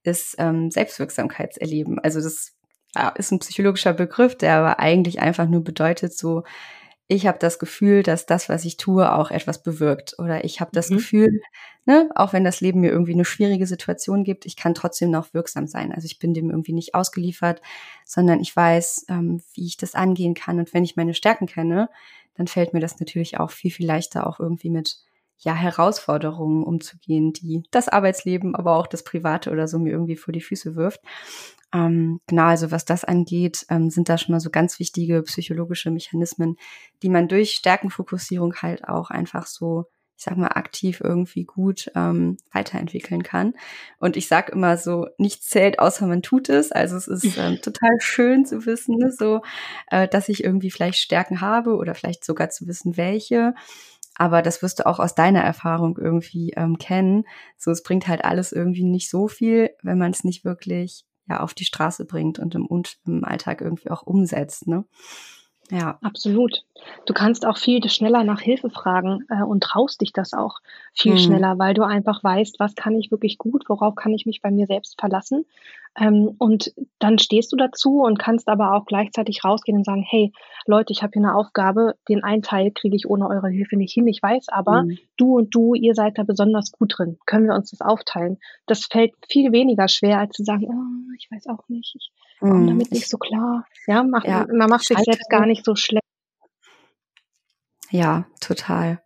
ist 0.04 0.36
ähm, 0.38 0.72
Selbstwirksamkeitserleben. 0.72 2.00
Also 2.00 2.22
das 2.22 2.54
ja, 2.96 3.10
ist 3.10 3.32
ein 3.32 3.40
psychologischer 3.40 3.94
Begriff, 3.94 4.38
der 4.38 4.56
aber 4.56 4.80
eigentlich 4.80 5.22
einfach 5.22 5.48
nur 5.48 5.64
bedeutet, 5.64 6.18
so 6.18 6.44
ich 7.12 7.28
habe 7.28 7.40
das 7.40 7.60
Gefühl, 7.60 8.04
dass 8.04 8.26
das, 8.26 8.48
was 8.48 8.64
ich 8.64 8.78
tue, 8.78 9.14
auch 9.14 9.32
etwas 9.32 9.62
bewirkt. 9.62 10.16
Oder 10.18 10.46
ich 10.46 10.62
habe 10.62 10.72
das 10.74 10.90
mhm. 10.90 10.96
Gefühl, 10.96 11.42
ne, 11.86 12.10
auch 12.16 12.32
wenn 12.32 12.46
das 12.46 12.62
Leben 12.62 12.80
mir 12.80 12.90
irgendwie 12.90 13.12
eine 13.12 13.26
schwierige 13.26 13.68
Situation 13.68 14.24
gibt, 14.24 14.46
ich 14.46 14.56
kann 14.56 14.74
trotzdem 14.74 15.12
noch 15.12 15.34
wirksam 15.34 15.68
sein. 15.68 15.92
Also 15.92 16.06
ich 16.06 16.20
bin 16.20 16.34
dem 16.34 16.50
irgendwie 16.50 16.72
nicht 16.72 16.96
ausgeliefert, 16.96 17.62
sondern 18.06 18.40
ich 18.40 18.56
weiß, 18.56 19.08
ähm, 19.10 19.44
wie 19.54 19.66
ich 19.66 19.76
das 19.76 19.94
angehen 19.94 20.36
kann. 20.36 20.58
Und 20.58 20.74
wenn 20.74 20.86
ich 20.86 20.96
meine 20.96 21.14
Stärken 21.14 21.48
kenne, 21.48 21.90
dann 22.36 22.48
fällt 22.48 22.74
mir 22.74 22.80
das 22.80 23.02
natürlich 23.02 23.42
auch 23.42 23.52
viel, 23.52 23.72
viel 23.72 23.88
leichter, 23.88 24.26
auch 24.26 24.40
irgendwie 24.40 24.70
mit 24.70 25.00
ja, 25.38 25.54
Herausforderungen 25.54 26.64
umzugehen, 26.64 27.34
die 27.34 27.64
das 27.72 27.90
Arbeitsleben, 27.90 28.56
aber 28.56 28.78
auch 28.78 28.88
das 28.88 29.04
Private 29.04 29.52
oder 29.52 29.68
so 29.68 29.80
mir 29.80 29.92
irgendwie 29.92 30.16
vor 30.16 30.32
die 30.32 30.40
Füße 30.40 30.78
wirft. 30.78 31.02
Ähm, 31.74 32.20
genau, 32.28 32.46
also 32.46 32.72
was 32.72 32.86
das 32.86 33.06
angeht, 33.06 33.66
ähm, 33.70 33.90
sind 33.90 34.10
da 34.10 34.18
schon 34.18 34.34
mal 34.34 34.40
so 34.40 34.50
ganz 34.50 34.80
wichtige 34.80 35.22
psychologische 35.24 35.92
Mechanismen, 35.92 36.58
die 37.02 37.10
man 37.10 37.28
durch 37.28 37.52
Stärkenfokussierung 37.52 38.56
halt 38.56 38.88
auch 38.88 39.10
einfach 39.10 39.48
so, 39.48 39.86
ich 40.18 40.26
sag 40.26 40.38
mal, 40.38 40.50
aktiv 40.50 41.02
irgendwie 41.02 41.46
gut 41.46 41.90
ähm, 41.96 42.38
weiterentwickeln 42.52 43.24
kann. 43.24 43.54
Und 44.00 44.18
ich 44.18 44.28
sag 44.28 44.50
immer 44.50 44.78
so, 44.78 45.08
nichts 45.18 45.48
zählt, 45.48 45.80
außer 45.80 46.08
man 46.08 46.22
tut 46.22 46.50
es. 46.50 46.72
Also 46.72 46.98
es 46.98 47.08
ist 47.08 47.38
ähm, 47.38 47.60
total 47.62 48.00
schön 48.00 48.46
zu 48.46 48.66
wissen, 48.66 48.98
ne, 48.98 49.12
so, 49.12 49.42
äh, 49.88 50.08
dass 50.08 50.30
ich 50.30 50.44
irgendwie 50.44 50.72
vielleicht 50.72 51.00
Stärken 51.00 51.40
habe 51.42 51.76
oder 51.76 51.96
vielleicht 51.96 52.26
sogar 52.26 52.50
zu 52.50 52.68
wissen, 52.68 52.98
welche. 52.98 53.56
Aber 54.16 54.42
das 54.42 54.62
wirst 54.62 54.80
du 54.80 54.86
auch 54.86 55.00
aus 55.00 55.16
deiner 55.16 55.42
Erfahrung 55.42 55.98
irgendwie 55.98 56.52
ähm, 56.58 56.78
kennen. 56.78 57.24
So, 57.58 57.72
es 57.72 57.82
bringt 57.82 58.08
halt 58.10 58.26
alles 58.26 58.52
irgendwie 58.52 58.84
nicht 58.84 59.10
so 59.10 59.30
viel, 59.30 59.70
wenn 59.82 59.98
man 59.98 60.12
es 60.12 60.26
nicht 60.26 60.44
wirklich 60.44 61.06
ja 61.32 61.40
auf 61.40 61.54
die 61.54 61.66
Straße 61.66 62.06
bringt 62.06 62.40
und 62.40 62.56
im, 62.56 62.68
im 63.06 63.24
Alltag 63.24 63.62
irgendwie 63.62 63.90
auch 63.90 64.04
umsetzt. 64.04 64.68
Ne? 64.68 64.86
Ja. 65.72 65.98
Absolut. 66.02 66.66
Du 67.06 67.14
kannst 67.14 67.46
auch 67.46 67.58
viel 67.58 67.88
schneller 67.90 68.26
nach 68.26 68.42
Hilfe 68.42 68.70
fragen 68.70 69.26
äh, 69.30 69.42
und 69.42 69.64
traust 69.64 70.02
dich 70.02 70.12
das 70.12 70.34
auch 70.34 70.58
viel 70.94 71.14
mhm. 71.14 71.20
schneller, 71.20 71.58
weil 71.60 71.74
du 71.74 71.84
einfach 71.84 72.22
weißt, 72.24 72.60
was 72.60 72.76
kann 72.76 72.96
ich 72.96 73.10
wirklich 73.10 73.38
gut, 73.38 73.64
worauf 73.70 73.96
kann 73.96 74.14
ich 74.14 74.26
mich 74.26 74.42
bei 74.42 74.52
mir 74.52 74.68
selbst 74.68 75.00
verlassen. 75.00 75.46
Ähm, 75.98 76.36
und 76.38 76.74
dann 77.00 77.20
stehst 77.20 77.54
du 77.54 77.56
dazu 77.56 78.02
und 78.02 78.20
kannst 78.20 78.50
aber 78.50 78.74
auch 78.74 78.86
gleichzeitig 78.86 79.44
rausgehen 79.46 79.78
und 79.78 79.86
sagen, 79.86 80.06
hey 80.08 80.34
Leute, 80.66 80.92
ich 80.92 81.04
habe 81.04 81.12
hier 81.14 81.24
eine 81.24 81.36
Aufgabe, 81.36 81.96
den 82.10 82.24
einen 82.24 82.42
Teil 82.42 82.72
kriege 82.72 82.96
ich 82.96 83.10
ohne 83.10 83.28
eure 83.28 83.50
Hilfe 83.50 83.78
nicht 83.78 83.94
hin. 83.94 84.08
Ich 84.08 84.22
weiß 84.22 84.50
aber, 84.50 84.84
mhm. 84.84 84.98
du 85.16 85.38
und 85.38 85.56
du, 85.56 85.74
ihr 85.74 85.96
seid 85.96 86.18
da 86.18 86.24
besonders 86.24 86.72
gut 86.74 86.94
drin. 86.98 87.18
Können 87.26 87.48
wir 87.48 87.56
uns 87.56 87.72
das 87.72 87.82
aufteilen? 87.82 88.40
Das 88.66 88.86
fällt 88.86 89.14
viel 89.30 89.54
weniger 89.54 89.88
schwer, 89.88 90.20
als 90.20 90.36
zu 90.36 90.44
sagen, 90.44 90.68
oh, 90.70 91.14
ich 91.18 91.30
weiß 91.32 91.48
auch 91.48 91.68
nicht, 91.70 91.96
ich 91.96 92.12
komme 92.42 92.62
mhm. 92.62 92.68
damit 92.68 92.92
nicht 92.92 93.10
so 93.10 93.18
klar. 93.18 93.66
Ja, 93.88 94.04
macht, 94.04 94.28
ja, 94.28 94.46
man 94.52 94.70
macht 94.70 94.86
sich 94.86 94.98
selbst 94.98 95.30
gar 95.30 95.46
nicht 95.46 95.64
so 95.64 95.76
schlecht. 95.76 96.06
Ja, 97.90 98.26
total. 98.40 99.02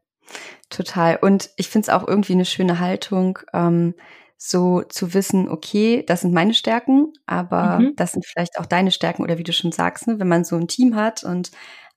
Total. 0.70 1.18
Und 1.18 1.52
ich 1.58 1.70
finde 1.70 1.86
es 1.86 1.90
auch 1.90 2.08
irgendwie 2.08 2.34
eine 2.34 2.46
schöne 2.46 2.80
Haltung, 2.80 3.40
ähm, 3.54 3.96
so 4.38 4.82
zu 4.82 5.14
wissen, 5.14 5.50
okay, 5.50 6.04
das 6.06 6.22
sind 6.22 6.34
meine 6.34 6.54
Stärken, 6.54 7.14
aber 7.26 7.80
mhm. 7.80 7.96
das 7.96 8.12
sind 8.12 8.26
vielleicht 8.26 8.60
auch 8.60 8.66
deine 8.66 8.92
Stärken 8.92 9.24
oder 9.24 9.38
wie 9.38 9.44
du 9.44 9.54
schon 9.54 9.72
sagst, 9.72 10.08
ne, 10.08 10.20
wenn 10.20 10.28
man 10.28 10.44
so 10.44 10.56
ein 10.56 10.68
Team 10.68 10.96
hat 10.96 11.24
und 11.24 11.52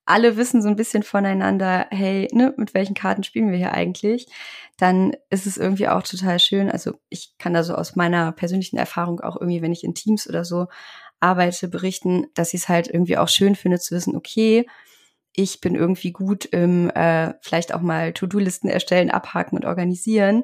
alle 0.07 0.37
wissen 0.37 0.63
so 0.63 0.69
ein 0.69 0.77
bisschen 0.77 1.03
voneinander, 1.03 1.87
hey, 1.91 2.29
ne, 2.33 2.55
mit 2.57 2.73
welchen 2.73 2.95
Karten 2.95 3.25
spielen 3.25 3.51
wir 3.51 3.59
hier 3.59 3.75
eigentlich, 3.75 4.27
dann 4.79 5.15
ist 5.29 5.47
es 5.47 5.59
irgendwie 5.59 5.89
auch 5.89 6.03
total 6.03 6.39
schön. 6.39 6.71
Also 6.71 6.95
ich 7.11 7.35
kann 7.39 7.53
da 7.53 7.63
so 7.63 7.75
aus 7.75 7.97
meiner 7.97 8.33
persönlichen 8.33 8.79
Erfahrung 8.79 9.21
auch 9.21 9.37
irgendwie, 9.37 9.61
wenn 9.61 9.73
ich 9.73 9.85
in 9.85 9.95
Teams 9.95 10.29
oder 10.29 10.45
so 10.45 10.69
arbeite, 11.21 11.69
berichten, 11.69 12.27
dass 12.35 12.55
ich 12.55 12.63
es 12.63 12.69
halt 12.69 12.89
irgendwie 12.89 13.19
auch 13.19 13.29
schön 13.29 13.55
finde 13.55 13.79
zu 13.79 13.95
wissen, 13.95 14.17
okay, 14.17 14.67
ich 15.41 15.61
bin 15.61 15.77
irgendwie 15.77 16.11
gut 16.11 16.47
im 16.47 16.91
äh, 16.91 17.35
vielleicht 17.43 17.73
auch 17.73 17.81
mal 17.81 18.13
To-Do-Listen 18.13 18.69
erstellen, 18.69 19.09
abhaken 19.09 19.57
und 19.57 19.65
organisieren. 19.65 20.43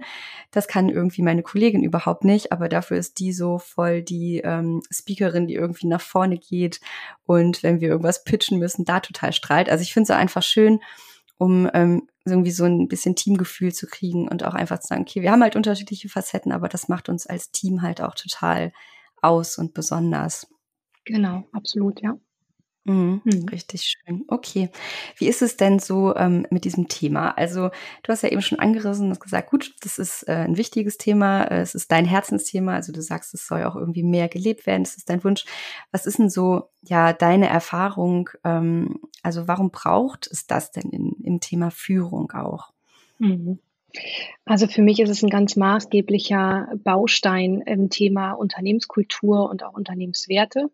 Das 0.53 0.69
kann 0.69 0.89
irgendwie 0.89 1.23
meine 1.23 1.43
Kollegin 1.43 1.83
überhaupt 1.83 2.23
nicht, 2.23 2.53
aber 2.53 2.69
dafür 2.69 2.99
ist 2.99 3.19
die 3.19 3.33
so 3.33 3.59
voll 3.59 4.03
die 4.03 4.39
ähm, 4.45 4.83
Speakerin, 4.93 5.49
die 5.49 5.55
irgendwie 5.55 5.89
nach 5.89 6.01
vorne 6.01 6.39
geht 6.39 6.81
und 7.27 7.65
wenn 7.65 7.81
wir 7.81 7.89
irgendwas 7.89 8.23
pitchen 8.23 8.61
müssen, 8.61 8.85
da 8.85 9.01
total 9.01 9.33
strahlt. 9.33 9.69
Also 9.69 9.83
ich 9.83 9.93
finde 9.93 10.13
es 10.13 10.17
einfach 10.17 10.45
schön, 10.45 10.81
um 11.39 11.69
ähm, 11.75 12.09
irgendwie 12.25 12.53
so 12.53 12.65
ein 12.65 12.87
bisschen 12.87 13.17
Teamgefühl 13.17 13.73
zu 13.73 13.89
kriegen 13.89 14.29
und 14.29 14.45
auch 14.45 14.55
einfach 14.55 14.79
zu 14.79 14.87
sagen, 14.87 15.03
okay, 15.03 15.23
wir 15.23 15.33
haben 15.33 15.43
halt 15.43 15.57
unterschiedliche 15.57 16.09
Facetten, 16.09 16.53
aber 16.53 16.69
das 16.69 16.89
macht 16.89 17.09
uns 17.09 17.27
als 17.27 17.51
Team 17.51 17.83
halt 17.83 18.01
auch 18.01 18.15
total 18.15 18.73
aus 19.21 19.59
und 19.59 19.75
besonders. 19.75 20.47
Genau, 21.07 21.45
absolut, 21.53 22.01
ja. 22.03 22.17
Mhm, 22.87 23.23
mhm. 23.25 23.49
Richtig 23.51 23.83
schön. 23.85 24.25
Okay. 24.29 24.71
Wie 25.19 25.29
ist 25.29 25.43
es 25.43 25.57
denn 25.57 25.79
so 25.81 26.17
ähm, 26.17 26.47
mit 26.51 26.65
diesem 26.65 26.89
Thema? 26.89 27.31
Also 27.39 27.71
du 28.03 28.09
hast 28.13 28.23
ja 28.23 28.31
eben 28.31 28.43
schon 28.43 28.61
angerissen 28.61 29.11
und 29.11 29.21
gesagt, 29.21 29.51
gut, 29.51 29.75
das 29.83 29.99
ist 29.99 30.29
äh, 30.29 30.33
ein 30.35 30.57
wichtiges 30.59 30.99
Thema, 30.99 31.45
äh, 31.45 31.61
es 31.63 31.75
ist 31.75 31.93
dein 31.93 32.07
Herzensthema, 32.07 32.75
also 32.75 32.93
du 32.93 33.03
sagst, 33.03 33.35
es 33.35 33.47
soll 33.47 33.65
auch 33.65 33.77
irgendwie 33.77 34.03
mehr 34.05 34.29
gelebt 34.29 34.67
werden, 34.67 34.85
das 34.85 34.97
ist 34.97 35.11
dein 35.11 35.25
Wunsch. 35.25 35.45
Was 35.93 36.07
ist 36.07 36.19
denn 36.19 36.31
so, 36.31 36.71
ja, 36.83 37.13
deine 37.13 37.49
Erfahrung? 37.49 38.31
Ähm, 38.45 39.01
also 39.23 39.49
warum 39.49 39.71
braucht 39.71 40.29
es 40.31 40.47
das 40.47 40.73
denn 40.73 40.91
in, 40.91 41.13
im 41.25 41.41
Thema 41.41 41.71
Führung 41.71 42.33
auch? 42.33 42.73
Mhm. 43.19 43.61
Also 44.45 44.67
für 44.67 44.83
mich 44.83 45.01
ist 45.01 45.11
es 45.11 45.23
ein 45.23 45.31
ganz 45.31 45.57
maßgeblicher 45.57 46.69
Baustein 46.83 47.63
im 47.63 47.91
Thema 47.91 48.33
Unternehmenskultur 48.33 49.49
und 49.49 49.63
auch 49.63 49.75
Unternehmenswerte. 49.75 50.71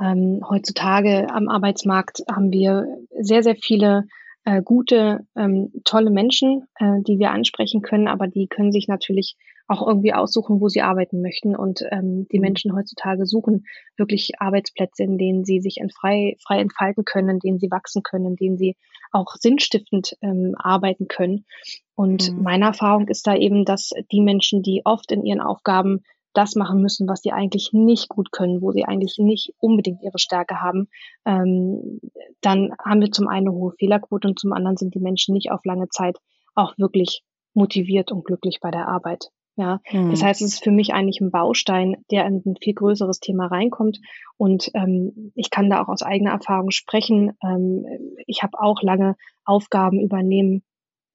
Ähm, 0.00 0.40
heutzutage 0.48 1.28
am 1.30 1.48
Arbeitsmarkt 1.48 2.22
haben 2.30 2.52
wir 2.52 2.86
sehr, 3.20 3.42
sehr 3.42 3.56
viele 3.56 4.06
äh, 4.44 4.62
gute, 4.62 5.26
ähm, 5.36 5.72
tolle 5.84 6.10
Menschen, 6.10 6.66
äh, 6.76 7.00
die 7.02 7.18
wir 7.18 7.30
ansprechen 7.30 7.82
können, 7.82 8.08
aber 8.08 8.26
die 8.26 8.46
können 8.46 8.72
sich 8.72 8.88
natürlich 8.88 9.36
auch 9.66 9.86
irgendwie 9.86 10.12
aussuchen, 10.12 10.60
wo 10.60 10.68
sie 10.68 10.82
arbeiten 10.82 11.22
möchten. 11.22 11.56
Und 11.56 11.82
ähm, 11.90 12.26
die 12.30 12.38
mhm. 12.38 12.42
Menschen 12.42 12.74
heutzutage 12.74 13.26
suchen 13.26 13.64
wirklich 13.96 14.32
Arbeitsplätze, 14.38 15.02
in 15.02 15.18
denen 15.18 15.44
sie 15.44 15.60
sich 15.60 15.78
frei, 15.98 16.36
frei 16.46 16.60
entfalten 16.60 17.04
können, 17.04 17.30
in 17.30 17.38
denen 17.38 17.58
sie 17.58 17.70
wachsen 17.70 18.02
können, 18.02 18.26
in 18.26 18.36
denen 18.36 18.58
sie 18.58 18.76
auch 19.12 19.34
sinnstiftend 19.36 20.16
ähm, 20.20 20.54
arbeiten 20.58 21.08
können. 21.08 21.46
Und 21.94 22.32
mhm. 22.32 22.42
meine 22.42 22.66
Erfahrung 22.66 23.08
ist 23.08 23.26
da 23.26 23.34
eben, 23.34 23.64
dass 23.64 23.92
die 24.12 24.20
Menschen, 24.20 24.62
die 24.62 24.82
oft 24.84 25.12
in 25.12 25.24
ihren 25.24 25.40
Aufgaben 25.40 26.02
das 26.34 26.56
machen 26.56 26.82
müssen, 26.82 27.08
was 27.08 27.22
sie 27.22 27.32
eigentlich 27.32 27.70
nicht 27.72 28.08
gut 28.08 28.32
können, 28.32 28.60
wo 28.60 28.72
sie 28.72 28.84
eigentlich 28.84 29.18
nicht 29.18 29.54
unbedingt 29.60 30.02
ihre 30.02 30.18
Stärke 30.18 30.60
haben, 30.60 30.88
ähm, 31.24 32.00
dann 32.40 32.74
haben 32.84 33.00
wir 33.00 33.12
zum 33.12 33.28
einen 33.28 33.48
eine 33.48 33.56
hohe 33.56 33.72
Fehlerquote 33.78 34.28
und 34.28 34.38
zum 34.38 34.52
anderen 34.52 34.76
sind 34.76 34.94
die 34.94 35.00
Menschen 35.00 35.32
nicht 35.32 35.52
auf 35.52 35.64
lange 35.64 35.88
Zeit 35.88 36.18
auch 36.54 36.76
wirklich 36.76 37.22
motiviert 37.54 38.10
und 38.10 38.24
glücklich 38.24 38.58
bei 38.60 38.70
der 38.70 38.88
Arbeit. 38.88 39.30
Ja, 39.56 39.80
mhm. 39.92 40.10
das 40.10 40.22
heißt, 40.22 40.42
es 40.42 40.54
ist 40.54 40.64
für 40.64 40.72
mich 40.72 40.92
eigentlich 40.92 41.20
ein 41.20 41.30
Baustein, 41.30 42.04
der 42.10 42.26
in 42.26 42.42
ein 42.44 42.56
viel 42.60 42.74
größeres 42.74 43.20
Thema 43.20 43.46
reinkommt. 43.46 44.00
Und 44.36 44.70
ähm, 44.74 45.32
ich 45.36 45.50
kann 45.50 45.70
da 45.70 45.82
auch 45.82 45.88
aus 45.88 46.02
eigener 46.02 46.32
Erfahrung 46.32 46.70
sprechen. 46.70 47.36
Ähm, 47.42 47.86
ich 48.26 48.42
habe 48.42 48.58
auch 48.58 48.82
lange 48.82 49.16
Aufgaben 49.44 50.00
übernehmen 50.00 50.64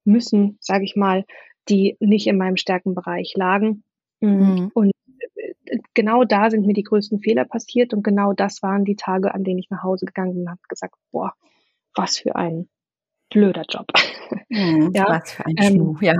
müssen, 0.05 0.57
sage 0.61 0.85
ich 0.85 0.95
mal, 0.95 1.25
die 1.67 1.97
nicht 1.99 2.27
in 2.27 2.37
meinem 2.37 2.55
Stärkenbereich 2.55 3.33
lagen. 3.35 3.83
Mhm. 4.21 4.71
Und 4.73 4.91
genau 5.93 6.23
da 6.23 6.49
sind 6.49 6.65
mir 6.65 6.73
die 6.73 6.83
größten 6.83 7.19
Fehler 7.19 7.45
passiert 7.45 7.93
und 7.93 8.03
genau 8.03 8.33
das 8.33 8.61
waren 8.63 8.85
die 8.85 8.95
Tage, 8.95 9.33
an 9.33 9.43
denen 9.43 9.59
ich 9.59 9.69
nach 9.69 9.83
Hause 9.83 10.05
gegangen 10.05 10.33
bin 10.33 10.41
und 10.43 10.49
habe 10.49 10.61
gesagt, 10.67 10.95
boah, 11.11 11.33
was 11.95 12.17
für 12.17 12.35
ein 12.35 12.69
blöder 13.29 13.63
Job. 13.69 13.87
Mhm, 14.51 14.91
ja, 14.95 15.05
was 15.07 15.31
für 15.31 15.45
ein 15.45 15.55
ähm, 15.59 15.73
Schmuh, 15.75 15.97
ja. 16.01 16.13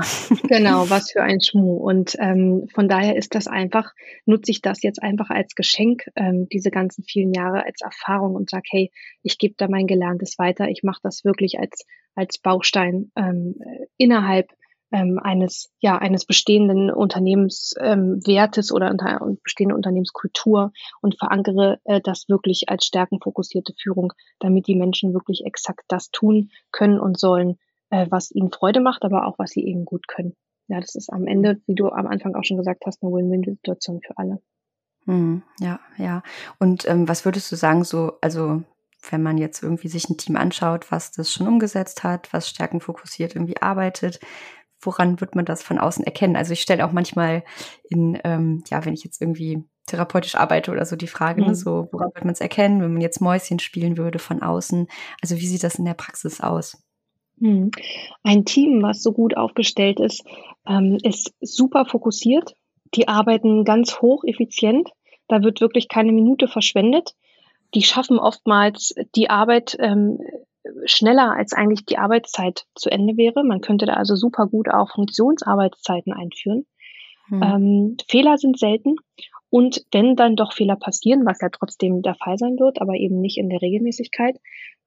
Genau, 0.44 0.88
was 0.90 1.12
für 1.12 1.24
ein 1.24 1.42
Schmuh. 1.42 1.78
Und 1.78 2.16
ähm, 2.20 2.68
von 2.74 2.88
daher 2.88 3.16
ist 3.16 3.34
das 3.34 3.48
einfach, 3.48 3.92
nutze 4.26 4.52
ich 4.52 4.62
das 4.62 4.84
jetzt 4.84 5.02
einfach 5.02 5.32
als 5.32 5.56
Geschenk, 5.56 6.06
ähm, 6.16 6.48
diese 6.52 6.70
ganzen 6.70 7.04
vielen 7.04 7.34
Jahre 7.34 7.66
als 7.66 7.82
Erfahrung 7.82 8.36
und 8.36 8.50
sage, 8.52 8.66
hey, 8.70 8.92
ich 9.24 9.40
gebe 9.40 9.56
da 9.58 9.68
mein 9.68 9.88
Gelerntes 9.88 10.38
weiter. 10.38 10.68
Ich 10.68 10.84
mache 10.84 11.00
das 11.02 11.26
wirklich 11.26 11.60
als, 11.60 11.86
als 12.14 12.38
Baustein 12.38 13.12
ähm, 13.16 13.56
innerhalb 13.98 14.52
ähm, 14.92 15.20
eines, 15.22 15.70
ja, 15.80 15.98
eines 15.98 16.26
bestehenden 16.26 16.92
Unternehmenswertes 16.92 18.70
ähm, 18.72 18.76
oder 18.76 18.92
unter, 18.92 19.20
bestehende 19.44 19.76
Unternehmenskultur 19.76 20.72
und 21.02 21.18
verankere 21.18 21.80
äh, 21.84 22.02
das 22.02 22.28
wirklich 22.28 22.70
als 22.70 22.86
stärkenfokussierte 22.86 23.74
Führung, 23.82 24.14
damit 24.40 24.68
die 24.68 24.76
Menschen 24.76 25.14
wirklich 25.14 25.44
exakt 25.46 25.84
das 25.88 26.10
tun 26.12 26.50
können 26.72 27.00
und 27.00 27.20
sollen, 27.20 27.58
äh, 27.90 28.08
was 28.10 28.32
ihnen 28.32 28.52
Freude 28.52 28.82
macht, 28.82 29.04
aber 29.04 29.28
auch 29.28 29.38
was 29.38 29.52
sie 29.52 29.66
eben 29.66 29.86
gut 29.86 30.08
können. 30.08 30.36
Ja, 30.68 30.80
das 30.80 30.96
ist 30.96 31.12
am 31.12 31.28
Ende, 31.28 31.62
wie 31.66 31.76
du 31.76 31.90
am 31.90 32.08
Anfang 32.08 32.36
auch 32.36 32.44
schon 32.44 32.58
gesagt 32.58 32.84
hast, 32.86 33.02
eine 33.02 33.12
Win-Win-Situation 33.12 34.02
für 34.06 34.18
alle. 34.18 34.40
Hm, 35.06 35.42
ja, 35.60 35.80
ja. 35.98 36.22
Und 36.60 36.88
ähm, 36.88 37.08
was 37.08 37.26
würdest 37.26 37.52
du 37.52 37.56
sagen, 37.56 37.84
so, 37.84 38.14
also 38.22 38.64
wenn 39.10 39.24
man 39.24 39.38
jetzt 39.38 39.64
irgendwie 39.64 39.88
sich 39.88 40.10
ein 40.10 40.18
Team 40.18 40.36
anschaut, 40.36 40.92
was 40.92 41.12
das 41.12 41.32
schon 41.32 41.48
umgesetzt 41.48 42.04
hat, 42.04 42.32
was 42.34 42.50
stärkenfokussiert 42.50 43.36
irgendwie 43.36 43.62
arbeitet, 43.62 44.20
woran 44.82 45.20
wird 45.22 45.36
man 45.36 45.46
das 45.46 45.64
von 45.64 45.78
außen 45.78 46.06
erkennen? 46.06 46.36
Also 46.36 46.54
ich 46.54 46.62
stelle 46.62 46.86
auch 46.86 46.92
manchmal 46.92 47.44
in, 47.90 48.20
ähm, 48.24 48.64
ja, 48.70 48.86
wenn 48.86 48.94
ich 48.94 49.04
jetzt 49.04 49.22
irgendwie 49.22 49.64
therapeutisch 49.86 50.36
arbeite 50.36 50.72
oder 50.72 50.86
so 50.86 50.96
die 50.96 51.08
Frage, 51.08 51.42
ne, 51.42 51.48
mhm. 51.48 51.52
ne, 51.52 51.56
so, 51.56 51.88
woran 51.92 52.12
wird 52.14 52.26
man 52.26 52.34
es 52.34 52.42
erkennen, 52.42 52.82
wenn 52.82 52.94
man 52.94 53.02
jetzt 53.02 53.22
Mäuschen 53.22 53.60
spielen 53.60 53.98
würde 53.98 54.20
von 54.20 54.42
außen? 54.42 54.88
Also 55.22 55.36
wie 55.38 55.48
sieht 55.48 55.64
das 55.64 55.76
in 55.76 55.86
der 55.86 55.96
Praxis 55.96 56.42
aus? 56.42 56.78
Mhm. 57.38 57.72
Ein 58.24 58.46
Team, 58.46 58.82
was 58.82 59.02
so 59.02 59.12
gut 59.12 59.36
aufgestellt 59.36 60.00
ist, 60.00 60.24
ähm, 60.68 60.98
ist 61.04 61.34
super 61.42 61.86
fokussiert. 61.86 62.54
Die 62.96 63.08
arbeiten 63.08 63.66
ganz 63.66 64.02
hoch 64.02 64.24
effizient. 64.24 64.90
Da 65.28 65.44
wird 65.44 65.62
wirklich 65.62 65.88
keine 65.88 66.12
Minute 66.12 66.48
verschwendet. 66.48 67.16
Die 67.76 67.84
schaffen 67.84 68.18
oftmals 68.18 68.96
die 69.16 69.30
Arbeit 69.30 69.78
ähm, 69.80 70.20
schneller, 70.86 71.36
als 71.36 71.54
eigentlich 71.54 71.86
die 71.86 71.98
Arbeitszeit 71.98 72.66
zu 72.76 72.90
Ende 72.90 73.18
wäre. 73.18 73.44
Man 73.44 73.62
könnte 73.62 73.86
da 73.86 73.94
also 73.94 74.16
super 74.16 74.48
gut 74.48 74.70
auch 74.70 74.92
Funktionsarbeitszeiten 74.92 76.14
einführen. 76.14 76.66
Mhm. 77.30 77.44
Ähm, 77.44 77.98
Fehler 78.08 78.38
sind 78.38 78.60
selten. 78.60 78.96
Und 79.50 79.86
wenn 79.92 80.16
dann 80.16 80.36
doch 80.36 80.54
Fehler 80.54 80.76
passieren, 80.76 81.26
was 81.26 81.42
ja 81.42 81.50
trotzdem 81.50 82.02
der 82.02 82.16
Fall 82.16 82.38
sein 82.38 82.58
wird, 82.60 82.82
aber 82.82 82.96
eben 82.96 83.20
nicht 83.20 83.38
in 83.38 83.50
der 83.50 83.62
Regelmäßigkeit, 83.62 84.40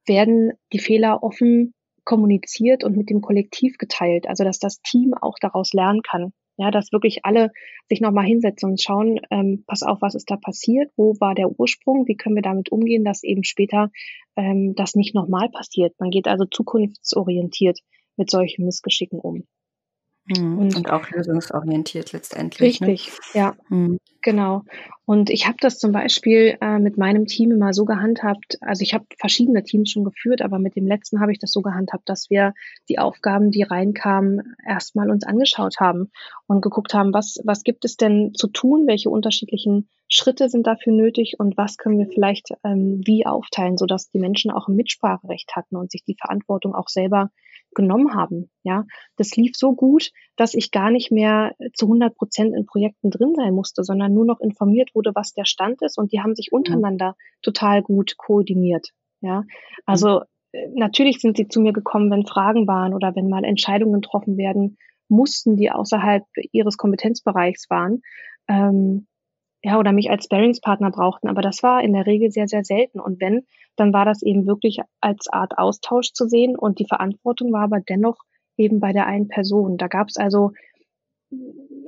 werden 0.05 0.53
die 0.71 0.79
Fehler 0.79 1.21
offen 1.21 1.73
kommuniziert 2.05 2.83
und 2.83 2.95
mit 2.95 3.09
dem 3.09 3.21
Kollektiv 3.21 3.77
geteilt. 3.77 4.27
Also 4.27 4.43
dass 4.43 4.59
das 4.59 4.81
Team 4.81 5.13
auch 5.13 5.35
daraus 5.39 5.73
lernen 5.73 6.01
kann. 6.01 6.33
Ja, 6.63 6.71
dass 6.71 6.93
wirklich 6.93 7.25
alle 7.25 7.51
sich 7.89 7.99
nochmal 7.99 8.23
hinsetzen 8.23 8.69
und 8.69 8.81
schauen, 8.81 9.19
ähm, 9.31 9.65
pass 9.67 9.83
auf, 9.83 10.01
was 10.01 10.15
ist 10.15 10.31
da 10.31 10.37
passiert, 10.37 10.89
wo 10.95 11.13
war 11.19 11.35
der 11.35 11.49
Ursprung, 11.59 12.07
wie 12.07 12.15
können 12.15 12.35
wir 12.35 12.41
damit 12.41 12.71
umgehen, 12.71 13.03
dass 13.03 13.23
eben 13.23 13.43
später 13.43 13.91
ähm, 14.37 14.73
das 14.73 14.95
nicht 14.95 15.13
nochmal 15.13 15.49
passiert. 15.49 15.93
Man 15.99 16.09
geht 16.09 16.25
also 16.25 16.45
zukunftsorientiert 16.45 17.79
mit 18.15 18.31
solchen 18.31 18.63
Missgeschicken 18.63 19.19
um. 19.19 19.43
Mhm. 20.25 20.57
Und, 20.57 20.75
und, 20.75 20.89
auch 20.89 21.09
lösungsorientiert 21.09 22.13
letztendlich. 22.13 22.79
Ne? 22.79 22.87
Richtig, 22.87 23.11
ne? 23.33 23.39
ja, 23.39 23.55
mhm. 23.69 23.99
genau. 24.21 24.63
Und 25.05 25.29
ich 25.29 25.47
habe 25.47 25.57
das 25.59 25.79
zum 25.79 25.91
Beispiel 25.91 26.57
äh, 26.61 26.79
mit 26.79 26.97
meinem 26.97 27.25
Team 27.25 27.51
immer 27.51 27.73
so 27.73 27.83
gehandhabt, 27.83 28.57
also 28.61 28.83
ich 28.83 28.93
habe 28.93 29.05
verschiedene 29.19 29.63
Teams 29.63 29.91
schon 29.91 30.05
geführt, 30.05 30.41
aber 30.41 30.59
mit 30.59 30.77
dem 30.77 30.87
letzten 30.87 31.19
habe 31.19 31.33
ich 31.33 31.39
das 31.39 31.51
so 31.51 31.61
gehandhabt, 31.61 32.07
dass 32.07 32.29
wir 32.29 32.53
die 32.87 32.99
Aufgaben, 32.99 33.51
die 33.51 33.63
reinkamen, 33.63 34.55
erstmal 34.65 35.11
uns 35.11 35.25
angeschaut 35.25 35.81
haben 35.81 36.09
und 36.47 36.61
geguckt 36.61 36.93
haben, 36.93 37.13
was, 37.13 37.39
was 37.43 37.63
gibt 37.63 37.83
es 37.83 37.97
denn 37.97 38.33
zu 38.33 38.47
tun, 38.47 38.87
welche 38.87 39.09
unterschiedlichen 39.09 39.89
Schritte 40.07 40.47
sind 40.47 40.67
dafür 40.67 40.93
nötig 40.93 41.35
und 41.37 41.57
was 41.57 41.75
können 41.75 41.99
wir 41.99 42.07
vielleicht 42.07 42.51
ähm, 42.63 43.01
wie 43.03 43.25
aufteilen, 43.25 43.77
sodass 43.77 44.09
die 44.09 44.19
Menschen 44.19 44.51
auch 44.51 44.69
ein 44.69 44.75
Mitspracherecht 44.75 45.53
hatten 45.57 45.75
und 45.75 45.91
sich 45.91 46.05
die 46.05 46.15
Verantwortung 46.17 46.75
auch 46.75 46.87
selber 46.87 47.29
genommen 47.75 48.13
haben. 48.13 48.49
Ja, 48.63 48.85
das 49.17 49.35
lief 49.35 49.55
so 49.55 49.73
gut, 49.73 50.11
dass 50.35 50.53
ich 50.53 50.71
gar 50.71 50.91
nicht 50.91 51.11
mehr 51.11 51.53
zu 51.73 51.85
100 51.85 52.15
Prozent 52.15 52.55
in 52.55 52.65
Projekten 52.65 53.09
drin 53.09 53.33
sein 53.35 53.53
musste, 53.53 53.83
sondern 53.83 54.13
nur 54.13 54.25
noch 54.25 54.39
informiert 54.39 54.91
wurde, 54.93 55.11
was 55.15 55.33
der 55.33 55.45
Stand 55.45 55.81
ist 55.81 55.97
und 55.97 56.11
die 56.11 56.21
haben 56.21 56.35
sich 56.35 56.51
untereinander 56.51 57.09
mhm. 57.09 57.41
total 57.41 57.81
gut 57.81 58.15
koordiniert. 58.17 58.89
Ja, 59.21 59.43
also 59.85 60.21
äh, 60.51 60.67
natürlich 60.73 61.19
sind 61.19 61.37
sie 61.37 61.47
zu 61.47 61.61
mir 61.61 61.73
gekommen, 61.73 62.11
wenn 62.11 62.25
Fragen 62.25 62.67
waren 62.67 62.93
oder 62.93 63.15
wenn 63.15 63.29
mal 63.29 63.43
Entscheidungen 63.43 64.01
getroffen 64.01 64.37
werden 64.37 64.77
mussten, 65.07 65.55
die 65.55 65.71
außerhalb 65.71 66.23
ihres 66.51 66.77
Kompetenzbereichs 66.77 67.69
waren. 67.69 68.01
Ähm, 68.47 69.07
ja, 69.63 69.79
oder 69.79 69.93
mich 69.93 70.11
als 70.11 70.25
Sparingspartner 70.25 70.91
brauchten. 70.91 71.29
Aber 71.29 71.41
das 71.41 71.63
war 71.63 71.81
in 71.81 71.93
der 71.93 72.05
Regel 72.05 72.31
sehr, 72.31 72.47
sehr 72.47 72.65
selten. 72.65 72.99
Und 72.99 73.21
wenn, 73.21 73.45
dann 73.77 73.93
war 73.93 74.03
das 74.03 74.21
eben 74.21 74.45
wirklich 74.45 74.79
als 74.99 75.27
Art 75.29 75.57
Austausch 75.57 76.11
zu 76.11 76.27
sehen. 76.27 76.57
Und 76.57 76.79
die 76.79 76.87
Verantwortung 76.87 77.53
war 77.53 77.61
aber 77.61 77.79
dennoch 77.79 78.17
eben 78.57 78.81
bei 78.81 78.91
der 78.91 79.07
einen 79.07 79.29
Person. 79.29 79.77
Da 79.77 79.87
gab 79.87 80.09
es 80.09 80.17
also, 80.17 80.51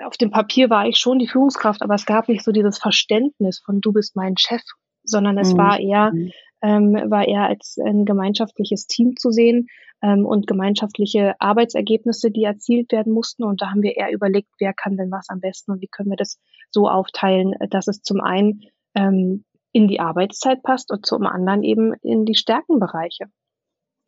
auf 0.03 0.15
dem 0.17 0.31
Papier 0.31 0.69
war 0.69 0.87
ich 0.87 0.97
schon 0.97 1.19
die 1.19 1.27
Führungskraft, 1.27 1.81
aber 1.81 1.95
es 1.95 2.05
gab 2.05 2.29
nicht 2.29 2.43
so 2.43 2.51
dieses 2.51 2.79
Verständnis 2.79 3.61
von 3.63 3.81
du 3.81 3.91
bist 3.91 4.15
mein 4.15 4.37
Chef, 4.37 4.61
sondern 5.03 5.37
es 5.37 5.53
mhm. 5.53 5.57
war 5.57 5.79
eher, 5.79 6.11
mhm. 6.13 6.31
ähm, 6.61 7.11
war 7.11 7.27
eher 7.27 7.43
als 7.43 7.77
ein 7.85 8.05
gemeinschaftliches 8.05 8.87
Team 8.87 9.15
zu 9.17 9.31
sehen 9.31 9.67
ähm, 10.05 10.25
und 10.25 10.45
gemeinschaftliche 10.45 11.33
Arbeitsergebnisse, 11.39 12.29
die 12.29 12.43
erzielt 12.43 12.91
werden 12.91 13.11
mussten. 13.11 13.43
Und 13.43 13.61
da 13.61 13.71
haben 13.71 13.81
wir 13.81 13.97
eher 13.97 14.11
überlegt, 14.11 14.49
wer 14.59 14.73
kann 14.73 14.97
denn 14.97 15.11
was 15.11 15.29
am 15.29 15.39
besten 15.39 15.71
und 15.71 15.81
wie 15.81 15.87
können 15.87 16.11
wir 16.11 16.17
das 16.17 16.39
so 16.69 16.87
aufteilen, 16.87 17.55
dass 17.71 17.87
es 17.87 18.03
zum 18.03 18.21
einen 18.21 18.61
ähm, 18.93 19.45
in 19.71 19.87
die 19.87 19.99
Arbeitszeit 19.99 20.61
passt 20.61 20.91
und 20.91 21.05
zum 21.05 21.25
anderen 21.25 21.63
eben 21.63 21.93
in 22.03 22.25
die 22.25 22.35
Stärkenbereiche. 22.35 23.25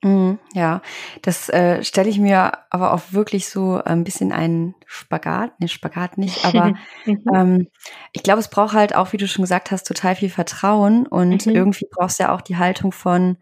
Mhm, 0.04 0.38
ja, 0.54 0.84
das 1.24 1.50
äh, 1.50 1.84
stelle 1.84 2.10
ich 2.10 2.20
mir 2.20 2.52
aber 2.70 2.94
auch 2.94 3.02
wirklich 3.14 3.50
so 3.50 3.82
ein 3.84 4.04
bisschen 4.04 4.32
einen 4.32 4.76
Spagat, 4.86 5.60
ne 5.60 5.68
Spagat 5.68 6.20
nicht, 6.20 6.46
aber 6.46 6.76
mhm. 7.06 7.24
ähm, 7.34 7.68
ich 8.14 8.22
glaube, 8.22 8.40
es 8.40 8.50
braucht 8.50 8.76
halt 8.76 8.96
auch, 8.96 9.12
wie 9.12 9.18
du 9.18 9.28
schon 9.28 9.42
gesagt 9.42 9.72
hast, 9.72 9.88
total 9.88 10.16
viel 10.16 10.30
Vertrauen 10.30 11.08
und 11.08 11.48
mhm. 11.48 11.56
irgendwie 11.56 11.88
brauchst 11.90 12.20
du 12.20 12.26
ja 12.26 12.36
auch 12.36 12.42
die 12.42 12.58
Haltung 12.58 12.92
von, 12.92 13.38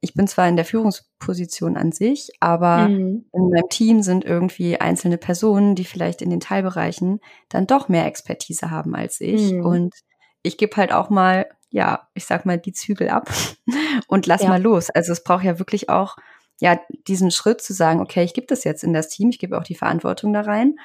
ich 0.00 0.14
bin 0.14 0.26
zwar 0.26 0.48
in 0.48 0.56
der 0.56 0.64
Führungsposition 0.64 1.76
an 1.76 1.92
sich, 1.92 2.30
aber 2.40 2.88
mhm. 2.88 3.26
in 3.32 3.50
meinem 3.50 3.68
Team 3.68 4.02
sind 4.02 4.24
irgendwie 4.24 4.80
einzelne 4.80 5.18
Personen, 5.18 5.74
die 5.74 5.84
vielleicht 5.84 6.22
in 6.22 6.30
den 6.30 6.40
Teilbereichen 6.40 7.20
dann 7.50 7.66
doch 7.66 7.88
mehr 7.88 8.06
Expertise 8.06 8.70
haben 8.70 8.94
als 8.94 9.20
ich. 9.20 9.52
Mhm. 9.52 9.64
Und 9.64 9.94
ich 10.42 10.56
gebe 10.56 10.74
halt 10.76 10.92
auch 10.92 11.10
mal, 11.10 11.46
ja, 11.68 12.08
ich 12.14 12.24
sag 12.24 12.46
mal, 12.46 12.58
die 12.58 12.72
Zügel 12.72 13.10
ab 13.10 13.30
und 14.08 14.26
lass 14.26 14.42
ja. 14.42 14.48
mal 14.48 14.62
los. 14.62 14.88
Also 14.90 15.12
es 15.12 15.22
braucht 15.22 15.44
ja 15.44 15.58
wirklich 15.58 15.90
auch, 15.90 16.16
ja, 16.60 16.80
diesen 17.06 17.30
Schritt 17.30 17.60
zu 17.60 17.74
sagen, 17.74 18.00
okay, 18.00 18.24
ich 18.24 18.34
gebe 18.34 18.46
das 18.46 18.64
jetzt 18.64 18.82
in 18.82 18.94
das 18.94 19.08
Team, 19.08 19.28
ich 19.28 19.38
gebe 19.38 19.56
auch 19.58 19.64
die 19.64 19.74
Verantwortung 19.74 20.32
da 20.32 20.40
rein. 20.40 20.76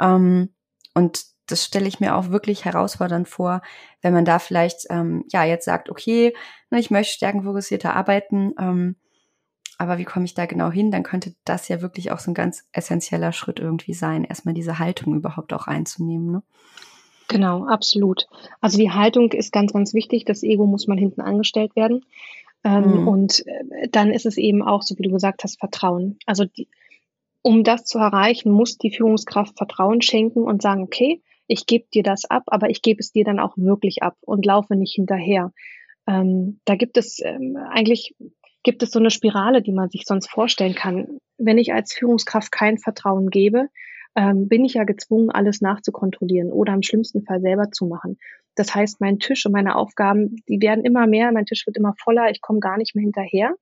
Ähm, 0.00 0.54
und 0.94 1.24
das 1.46 1.64
stelle 1.64 1.88
ich 1.88 2.00
mir 2.00 2.16
auch 2.16 2.30
wirklich 2.30 2.64
herausfordernd 2.64 3.28
vor, 3.28 3.62
wenn 4.00 4.14
man 4.14 4.24
da 4.24 4.38
vielleicht 4.38 4.86
ähm, 4.90 5.24
ja 5.30 5.44
jetzt 5.44 5.64
sagt, 5.64 5.90
okay, 5.90 6.34
ne, 6.70 6.78
ich 6.78 6.90
möchte 6.90 7.14
stärkenfokussierter 7.14 7.94
arbeiten, 7.94 8.54
ähm, 8.58 8.96
aber 9.78 9.98
wie 9.98 10.04
komme 10.04 10.24
ich 10.24 10.34
da 10.34 10.46
genau 10.46 10.70
hin? 10.70 10.90
Dann 10.92 11.02
könnte 11.02 11.34
das 11.44 11.68
ja 11.68 11.82
wirklich 11.82 12.12
auch 12.12 12.20
so 12.20 12.30
ein 12.30 12.34
ganz 12.34 12.64
essentieller 12.72 13.32
Schritt 13.32 13.58
irgendwie 13.58 13.94
sein, 13.94 14.24
erstmal 14.24 14.54
diese 14.54 14.78
Haltung 14.78 15.14
überhaupt 15.14 15.52
auch 15.52 15.66
einzunehmen. 15.66 16.30
Ne? 16.30 16.42
Genau, 17.28 17.66
absolut. 17.66 18.26
Also 18.60 18.78
die 18.78 18.90
Haltung 18.90 19.32
ist 19.32 19.52
ganz, 19.52 19.72
ganz 19.72 19.94
wichtig. 19.94 20.24
Das 20.24 20.42
Ego 20.42 20.66
muss 20.66 20.86
mal 20.86 20.98
hinten 20.98 21.20
angestellt 21.20 21.74
werden. 21.74 22.04
Ähm, 22.62 23.00
mhm. 23.00 23.08
Und 23.08 23.46
äh, 23.46 23.88
dann 23.90 24.12
ist 24.12 24.26
es 24.26 24.36
eben 24.36 24.62
auch, 24.62 24.82
so 24.82 24.96
wie 24.98 25.02
du 25.02 25.10
gesagt 25.10 25.42
hast, 25.42 25.58
Vertrauen. 25.58 26.18
Also 26.26 26.44
die, 26.44 26.68
um 27.40 27.64
das 27.64 27.84
zu 27.84 27.98
erreichen, 27.98 28.52
muss 28.52 28.78
die 28.78 28.92
Führungskraft 28.92 29.56
Vertrauen 29.56 30.00
schenken 30.00 30.44
und 30.44 30.62
sagen, 30.62 30.82
okay, 30.82 31.22
ich 31.52 31.66
gebe 31.66 31.84
dir 31.92 32.02
das 32.02 32.24
ab, 32.24 32.44
aber 32.46 32.70
ich 32.70 32.80
gebe 32.80 33.00
es 33.00 33.12
dir 33.12 33.24
dann 33.24 33.38
auch 33.38 33.56
wirklich 33.56 34.02
ab 34.02 34.16
und 34.22 34.46
laufe 34.46 34.74
nicht 34.74 34.94
hinterher. 34.94 35.52
Ähm, 36.06 36.60
da 36.64 36.76
gibt 36.76 36.96
es 36.96 37.20
ähm, 37.22 37.56
eigentlich 37.70 38.14
gibt 38.62 38.82
es 38.82 38.90
so 38.90 38.98
eine 38.98 39.10
Spirale, 39.10 39.60
die 39.60 39.72
man 39.72 39.90
sich 39.90 40.04
sonst 40.06 40.30
vorstellen 40.30 40.74
kann. 40.74 41.18
Wenn 41.36 41.58
ich 41.58 41.74
als 41.74 41.92
Führungskraft 41.92 42.52
kein 42.52 42.78
Vertrauen 42.78 43.28
gebe, 43.28 43.68
ähm, 44.16 44.48
bin 44.48 44.64
ich 44.64 44.74
ja 44.74 44.84
gezwungen, 44.84 45.30
alles 45.30 45.60
nachzukontrollieren 45.60 46.52
oder 46.52 46.72
im 46.72 46.82
schlimmsten 46.82 47.24
Fall 47.24 47.40
selber 47.40 47.70
zu 47.70 47.86
machen. 47.86 48.18
Das 48.54 48.74
heißt, 48.74 49.00
mein 49.00 49.18
Tisch 49.18 49.44
und 49.44 49.52
meine 49.52 49.76
Aufgaben, 49.76 50.36
die 50.48 50.60
werden 50.60 50.84
immer 50.84 51.06
mehr, 51.06 51.32
mein 51.32 51.46
Tisch 51.46 51.66
wird 51.66 51.76
immer 51.76 51.94
voller, 51.98 52.30
ich 52.30 52.40
komme 52.40 52.60
gar 52.60 52.78
nicht 52.78 52.94
mehr 52.94 53.02
hinterher. 53.02 53.54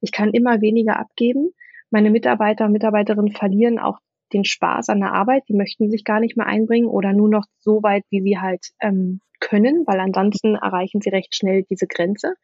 Ich 0.00 0.12
kann 0.12 0.30
immer 0.30 0.60
weniger 0.60 0.98
abgeben. 0.98 1.50
Meine 1.90 2.10
Mitarbeiter 2.10 2.66
und 2.66 2.72
Mitarbeiterinnen 2.72 3.32
verlieren 3.32 3.78
auch 3.78 3.98
den 4.32 4.44
Spaß 4.44 4.88
an 4.88 5.00
der 5.00 5.12
Arbeit, 5.12 5.44
die 5.48 5.54
möchten 5.54 5.90
sich 5.90 6.04
gar 6.04 6.20
nicht 6.20 6.36
mehr 6.36 6.46
einbringen 6.46 6.88
oder 6.88 7.12
nur 7.12 7.28
noch 7.28 7.44
so 7.58 7.82
weit, 7.82 8.04
wie 8.10 8.22
sie 8.22 8.38
halt 8.38 8.68
ähm, 8.80 9.20
können, 9.40 9.86
weil 9.86 10.00
ansonsten 10.00 10.54
erreichen 10.54 11.00
sie 11.00 11.10
recht 11.10 11.34
schnell 11.34 11.64
diese 11.70 11.86
Grenze, 11.86 12.34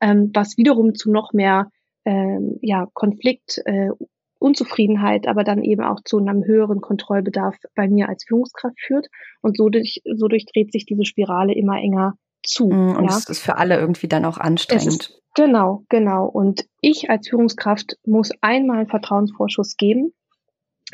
ähm, 0.00 0.30
was 0.34 0.56
wiederum 0.56 0.94
zu 0.94 1.10
noch 1.10 1.32
mehr 1.32 1.70
ähm, 2.04 2.58
ja, 2.62 2.86
Konflikt, 2.94 3.60
äh, 3.64 3.90
Unzufriedenheit, 4.38 5.28
aber 5.28 5.44
dann 5.44 5.62
eben 5.62 5.82
auch 5.82 6.00
zu 6.02 6.18
einem 6.18 6.44
höheren 6.44 6.80
Kontrollbedarf 6.80 7.56
bei 7.74 7.88
mir 7.88 8.08
als 8.08 8.24
Führungskraft 8.26 8.80
führt. 8.80 9.06
Und 9.42 9.56
so, 9.56 9.68
durch, 9.68 10.00
so 10.16 10.28
durchdreht 10.28 10.72
sich 10.72 10.86
diese 10.86 11.04
Spirale 11.04 11.54
immer 11.54 11.76
enger 11.76 12.14
zu. 12.42 12.68
Mm, 12.68 12.96
und 12.96 13.04
ja. 13.04 13.08
das 13.08 13.28
ist 13.28 13.40
für 13.40 13.58
alle 13.58 13.78
irgendwie 13.78 14.08
dann 14.08 14.24
auch 14.24 14.38
anstrengend. 14.38 14.86
Ist, 14.86 15.22
genau, 15.34 15.84
genau. 15.90 16.26
Und 16.26 16.64
ich 16.80 17.10
als 17.10 17.28
Führungskraft 17.28 17.98
muss 18.06 18.30
einmal 18.40 18.78
einen 18.78 18.88
Vertrauensvorschuss 18.88 19.76
geben 19.76 20.14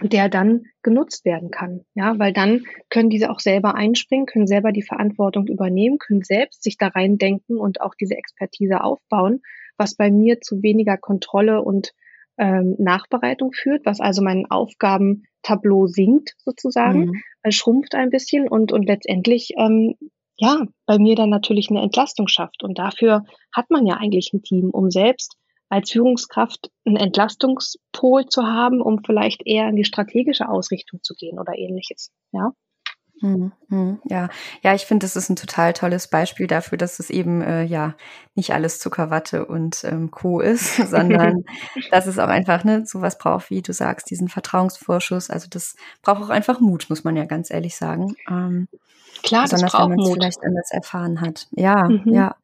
der 0.02 0.28
dann 0.28 0.64
genutzt 0.82 1.24
werden 1.24 1.50
kann. 1.50 1.84
Ja, 1.94 2.18
weil 2.18 2.32
dann 2.32 2.64
können 2.90 3.10
diese 3.10 3.30
auch 3.30 3.40
selber 3.40 3.74
einspringen, 3.74 4.26
können 4.26 4.46
selber 4.46 4.72
die 4.72 4.82
Verantwortung 4.82 5.46
übernehmen, 5.46 5.98
können 5.98 6.22
selbst 6.22 6.62
sich 6.62 6.76
da 6.76 6.88
reindenken 6.88 7.56
und 7.58 7.80
auch 7.80 7.94
diese 7.94 8.16
Expertise 8.16 8.82
aufbauen, 8.82 9.40
was 9.76 9.96
bei 9.96 10.10
mir 10.10 10.40
zu 10.40 10.62
weniger 10.62 10.96
Kontrolle 10.96 11.62
und 11.62 11.92
ähm, 12.38 12.76
Nachbereitung 12.78 13.52
führt, 13.52 13.86
was 13.86 14.00
also 14.00 14.22
mein 14.22 14.46
Aufgabentableau 14.50 15.86
sinkt 15.86 16.34
sozusagen, 16.38 17.06
mhm. 17.06 17.22
äh, 17.42 17.50
schrumpft 17.50 17.94
ein 17.94 18.10
bisschen 18.10 18.48
und, 18.48 18.72
und 18.72 18.84
letztendlich 18.84 19.52
ähm, 19.56 19.94
ja 20.36 20.66
bei 20.84 20.98
mir 20.98 21.14
dann 21.14 21.30
natürlich 21.30 21.70
eine 21.70 21.80
Entlastung 21.80 22.28
schafft. 22.28 22.62
Und 22.62 22.78
dafür 22.78 23.24
hat 23.54 23.70
man 23.70 23.86
ja 23.86 23.96
eigentlich 23.96 24.32
ein 24.34 24.42
Team, 24.42 24.70
um 24.70 24.90
selbst 24.90 25.36
als 25.68 25.90
Führungskraft 25.90 26.70
einen 26.84 26.96
Entlastungspol 26.96 28.26
zu 28.26 28.44
haben, 28.44 28.80
um 28.80 29.02
vielleicht 29.04 29.46
eher 29.46 29.68
in 29.68 29.76
die 29.76 29.84
strategische 29.84 30.48
Ausrichtung 30.48 31.00
zu 31.02 31.14
gehen 31.14 31.38
oder 31.38 31.56
ähnliches. 31.58 32.10
Ja. 32.32 32.52
Mhm, 33.22 33.52
mhm, 33.68 33.98
ja, 34.04 34.28
ja, 34.62 34.74
ich 34.74 34.82
finde, 34.84 35.04
das 35.04 35.16
ist 35.16 35.30
ein 35.30 35.36
total 35.36 35.72
tolles 35.72 36.08
Beispiel 36.08 36.46
dafür, 36.46 36.76
dass 36.76 36.98
es 36.98 37.08
eben 37.08 37.40
äh, 37.40 37.62
ja 37.64 37.94
nicht 38.34 38.52
alles 38.52 38.78
Zuckerwatte 38.78 39.46
und 39.46 39.84
ähm, 39.84 40.10
Co. 40.10 40.40
ist, 40.40 40.76
sondern 40.90 41.44
dass 41.90 42.06
es 42.06 42.18
auch 42.18 42.28
einfach 42.28 42.62
ne 42.64 42.84
sowas 42.84 43.16
braucht, 43.16 43.48
wie 43.48 43.62
du 43.62 43.72
sagst, 43.72 44.10
diesen 44.10 44.28
Vertrauensvorschuss. 44.28 45.30
Also 45.30 45.48
das 45.48 45.76
braucht 46.02 46.22
auch 46.24 46.28
einfach 46.28 46.60
Mut, 46.60 46.86
muss 46.90 47.04
man 47.04 47.16
ja 47.16 47.24
ganz 47.24 47.50
ehrlich 47.50 47.76
sagen. 47.76 48.14
Ähm, 48.28 48.68
Klar, 49.22 49.44
besonders 49.44 49.72
das 49.72 49.80
braucht 49.80 49.90
wenn 49.90 49.96
man 49.96 50.06
es 50.06 50.12
vielleicht 50.12 50.44
anders 50.44 50.70
erfahren 50.70 51.20
hat. 51.22 51.48
Ja, 51.52 51.88
Mhm. 51.88 52.12
ja. 52.12 52.36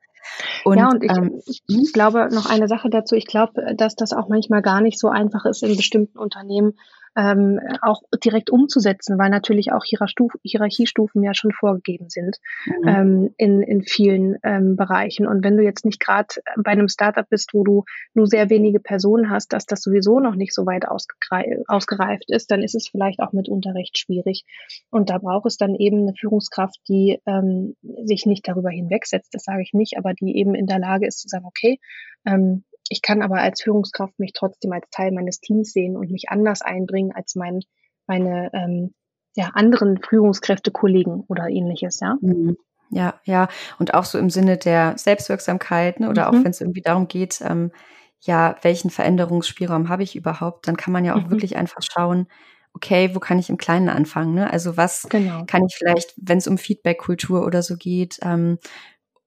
Und, 0.65 0.79
ja, 0.79 0.89
Und 0.89 1.03
ich, 1.03 1.11
ähm, 1.11 1.43
ich 1.67 1.93
glaube 1.93 2.29
noch 2.33 2.47
eine 2.47 2.69
Sache 2.69 2.91
dazu. 2.91 3.15
Ich 3.15 3.27
glaube, 3.27 3.75
dass 3.77 3.97
das 3.97 4.13
auch 4.13 4.29
manchmal 4.29 4.63
gar 4.63 4.81
nicht 4.81 4.99
so 4.99 5.09
einfach 5.09 5.45
ist, 5.45 5.63
in 5.63 5.77
bestimmten 5.77 6.19
Unternehmen 6.19 6.75
ähm, 7.17 7.61
auch 7.83 8.03
direkt 8.25 8.51
umzusetzen, 8.51 9.19
weil 9.19 9.31
natürlich 9.31 9.73
auch 9.73 9.85
Hierarchiestufen, 9.85 10.41
Hierarchiestufen 10.43 11.23
ja 11.23 11.35
schon 11.35 11.53
vorgegeben 11.53 12.09
sind 12.09 12.39
mhm. 12.67 12.89
ähm, 12.89 13.35
in, 13.37 13.63
in 13.63 13.83
vielen 13.83 14.37
ähm, 14.43 14.77
Bereichen. 14.77 15.27
Und 15.27 15.45
wenn 15.45 15.57
du 15.57 15.63
jetzt 15.63 15.85
nicht 15.85 16.01
gerade 16.01 16.29
bei 16.57 16.73
einem 16.73 16.89
Startup 16.89 17.29
bist, 17.29 17.53
wo 17.53 17.65
du 17.65 17.85
nur 18.15 18.27
sehr 18.27 18.51
wenige 18.51 18.81
Personen 18.81 19.31
hast, 19.31 19.53
dass 19.53 19.67
das 19.67 19.83
sowieso 19.83 20.21
noch 20.21 20.35
nicht 20.35 20.55
so 20.55 20.65
weit 20.67 20.87
ausgereift 20.89 22.31
ist, 22.31 22.51
dann 22.51 22.63
ist 22.63 22.75
es 22.75 22.89
vielleicht 22.89 23.21
auch 23.21 23.33
mitunter 23.33 23.75
recht 23.75 23.99
schwierig. 23.99 24.45
Und 24.91 25.11
da 25.11 25.19
braucht 25.19 25.47
es 25.47 25.57
dann 25.57 25.75
eben 25.75 26.03
eine 26.03 26.15
Führungskraft, 26.19 26.79
die 26.89 27.21
ähm, 27.27 27.77
sich 28.05 28.27
nicht 28.27 28.49
darüber 28.49 28.71
hinwegsetzt, 28.71 29.35
das 29.35 29.45
sage 29.45 29.63
ich 29.63 29.73
nicht, 29.73 29.99
aber 29.99 30.15
die 30.15 30.37
eben 30.37 30.55
in 30.55 30.67
der 30.67 30.79
Lage 30.79 31.07
ist 31.07 31.21
zu 31.21 31.29
sagen, 31.29 31.45
okay, 31.45 31.79
ähm, 32.25 32.65
ich 32.93 33.03
kann 33.03 33.23
aber 33.23 33.37
als 33.39 33.63
Führungskraft 33.63 34.19
mich 34.19 34.33
trotzdem 34.35 34.73
als 34.73 34.87
Teil 34.91 35.13
meines 35.13 35.41
Teams 35.41 35.73
sehen 35.73 35.97
und 35.97 36.11
mich 36.11 36.27
anders 36.29 36.61
einbringen 36.63 37.13
als 37.13 37.35
mein, 37.35 37.61
meine 38.07 38.51
ähm, 38.53 38.93
ja, 39.35 39.51
anderen 39.55 39.99
Führungskräfte, 40.03 40.71
Kollegen 40.71 41.25
oder 41.29 41.49
ähnliches, 41.49 42.01
ja. 42.01 42.17
Mhm. 42.21 42.57
Ja, 42.91 43.15
ja. 43.25 43.49
Und 43.79 43.95
auch 43.95 44.05
so 44.05 44.19
im 44.19 44.29
Sinne 44.29 44.59
der 44.59 44.99
Selbstwirksamkeit, 44.99 46.01
ne? 46.01 46.11
oder 46.11 46.31
Mhm. 46.31 46.39
auch 46.39 46.45
wenn 46.45 46.51
es 46.51 46.61
irgendwie 46.61 46.83
darum 46.83 47.09
geht, 47.09 47.41
ähm, 47.41 47.73
ja, 48.21 48.57
welchen 48.61 48.91
Veränderungsspielraum 48.91 49.89
habe 49.89 50.03
ich 50.03 50.15
überhaupt, 50.15 50.69
dann 50.69 50.77
kann 50.77 50.93
man 50.93 51.05
ja 51.07 51.15
auch 51.17 51.23
Mhm. 51.25 51.31
wirklich 51.31 51.57
einfach 51.57 51.81
schauen, 51.83 52.27
okay, 52.75 53.15
wo 53.15 53.19
kann 53.21 53.39
ich 53.39 53.49
im 53.49 53.57
Kleinen 53.57 53.89
anfangen? 53.89 54.35
Ne? 54.35 54.51
Also 54.51 54.77
was 54.77 55.07
Genau. 55.09 55.45
kann 55.47 55.65
ich 55.65 55.75
vielleicht, 55.77 56.15
wenn 56.19 56.39
es 56.39 56.47
um 56.47 56.59
Feedback-Kultur 56.59 57.45
oder 57.47 57.63
so 57.63 57.77
geht, 57.77 58.19
ähm, 58.23 58.59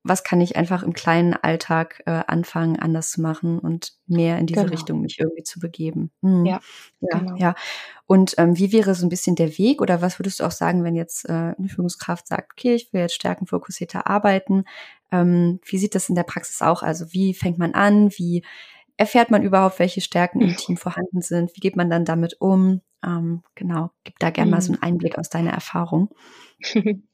was 0.08 0.24
kann 0.24 0.40
ich 0.40 0.56
einfach 0.56 0.84
im 0.84 0.94
kleinen 0.94 1.34
Alltag 1.34 2.04
äh, 2.06 2.22
anfangen, 2.28 2.78
anders 2.78 3.10
zu 3.10 3.22
machen 3.22 3.58
und 3.58 3.94
mehr 4.06 4.38
in 4.38 4.46
diese 4.46 4.62
Genau. 4.62 4.72
Richtung 4.72 5.02
mich 5.02 5.20
irgendwie 5.20 5.42
zu 5.42 5.60
begeben. 5.60 6.12
Mhm. 6.22 6.46
Ja, 6.46 6.60
ja, 7.02 7.18
genau. 7.18 7.36
ja. 7.38 7.56
Und 8.06 8.36
ähm, 8.38 8.56
wie 8.56 8.72
wäre 8.72 8.94
so 8.94 9.04
ein 9.06 9.10
bisschen 9.10 9.36
der 9.36 9.58
Weg 9.58 9.82
oder 9.82 10.04
was 10.04 10.20
würdest 10.20 10.40
du 10.40 10.44
auch 10.44 10.52
sagen, 10.52 10.84
wenn 10.84 10.96
jetzt 10.96 11.28
äh, 11.28 11.56
eine 11.58 11.70
Führungskraft 11.70 12.28
sagt, 12.28 12.52
okay, 12.52 12.76
ich 12.76 12.94
will 12.94 13.02
jetzt 13.02 13.16
stärkenfokussierter 13.16 14.06
arbeiten? 14.08 14.66
Ähm, 15.12 15.60
wie 15.66 15.80
sieht 15.80 15.96
das 15.96 16.08
in 16.08 16.16
der 16.16 16.24
Praxis 16.24 16.62
auch? 16.62 16.84
Also 16.84 17.12
wie 17.12 17.34
fängt 17.34 17.58
man 17.58 17.74
an? 17.74 18.12
Wie 18.12 18.44
erfährt 18.98 19.32
man 19.32 19.44
überhaupt, 19.44 19.80
welche 19.80 20.02
Stärken 20.02 20.42
im 20.42 20.56
Team 20.56 20.78
vorhanden 20.78 21.22
sind? 21.22 21.56
Wie 21.56 21.60
geht 21.62 21.76
man 21.76 21.90
dann 21.90 22.06
damit 22.06 22.40
um? 22.42 22.82
Ähm, 23.04 23.44
genau, 23.56 23.92
gib 24.04 24.20
da 24.20 24.30
gerne 24.32 24.52
mal 24.52 24.62
so 24.62 24.74
Mhm. 24.74 24.80
einen 24.80 24.82
Einblick 24.84 25.18
aus 25.18 25.30
deiner 25.30 25.52
Erfahrung. 25.52 26.10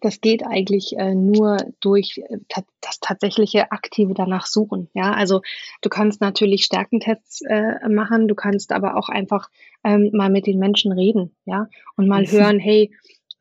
Das 0.00 0.20
geht 0.20 0.44
eigentlich 0.46 0.94
äh, 0.98 1.14
nur 1.14 1.58
durch 1.80 2.18
äh, 2.18 2.38
ta 2.48 2.62
das 2.80 3.00
tatsächliche 3.00 3.72
aktive 3.72 4.14
danach 4.14 4.46
suchen. 4.46 4.88
Ja, 4.94 5.12
also 5.12 5.40
du 5.82 5.88
kannst 5.88 6.20
natürlich 6.20 6.64
Stärkentests 6.64 7.42
äh, 7.42 7.88
machen, 7.88 8.28
du 8.28 8.34
kannst 8.34 8.72
aber 8.72 8.96
auch 8.96 9.08
einfach 9.08 9.48
ähm, 9.84 10.10
mal 10.12 10.30
mit 10.30 10.46
den 10.46 10.58
Menschen 10.58 10.92
reden, 10.92 11.34
ja, 11.44 11.68
und 11.96 12.08
mal 12.08 12.22
Mhm. 12.22 12.30
hören, 12.30 12.58
hey, 12.58 12.92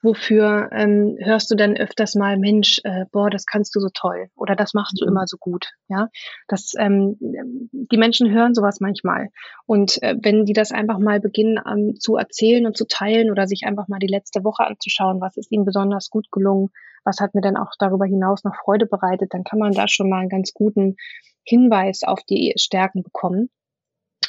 wofür 0.03 0.69
ähm, 0.73 1.17
hörst 1.19 1.49
du 1.51 1.55
denn 1.55 1.77
öfters 1.77 2.15
mal, 2.15 2.37
Mensch, 2.37 2.79
äh, 2.83 3.05
boah, 3.11 3.29
das 3.29 3.45
kannst 3.45 3.75
du 3.75 3.79
so 3.79 3.89
toll 3.93 4.27
oder 4.35 4.55
das 4.55 4.73
machst 4.73 4.99
du 5.01 5.05
Mhm. 5.05 5.11
immer 5.11 5.27
so 5.27 5.37
gut, 5.37 5.71
ja. 5.87 6.09
Das, 6.47 6.73
ähm, 6.77 7.17
die 7.19 7.97
Menschen 7.97 8.31
hören 8.31 8.53
sowas 8.53 8.79
manchmal 8.79 9.29
und 9.65 10.01
äh, 10.03 10.15
wenn 10.21 10.45
die 10.45 10.53
das 10.53 10.71
einfach 10.71 10.99
mal 10.99 11.19
beginnen 11.19 11.59
ähm, 11.65 11.95
zu 11.99 12.15
erzählen 12.17 12.65
und 12.65 12.77
zu 12.77 12.85
teilen 12.87 13.31
oder 13.31 13.47
sich 13.47 13.63
einfach 13.65 13.87
mal 13.87 13.99
die 13.99 14.07
letzte 14.07 14.43
Woche 14.43 14.65
anzuschauen, 14.65 15.21
was 15.21 15.37
ist 15.37 15.51
ihnen 15.51 15.65
besonders 15.65 16.09
gut 16.09 16.27
gelungen, 16.31 16.69
was 17.05 17.19
hat 17.19 17.33
mir 17.35 17.41
denn 17.41 17.57
auch 17.57 17.71
darüber 17.79 18.05
hinaus 18.05 18.43
noch 18.43 18.55
Freude 18.63 18.85
bereitet, 18.85 19.33
dann 19.33 19.43
kann 19.43 19.59
man 19.59 19.71
da 19.73 19.87
schon 19.87 20.09
mal 20.09 20.19
einen 20.19 20.29
ganz 20.29 20.53
guten 20.53 20.95
Hinweis 21.45 22.03
auf 22.03 22.21
die 22.29 22.53
Stärken 22.57 23.03
bekommen. 23.03 23.49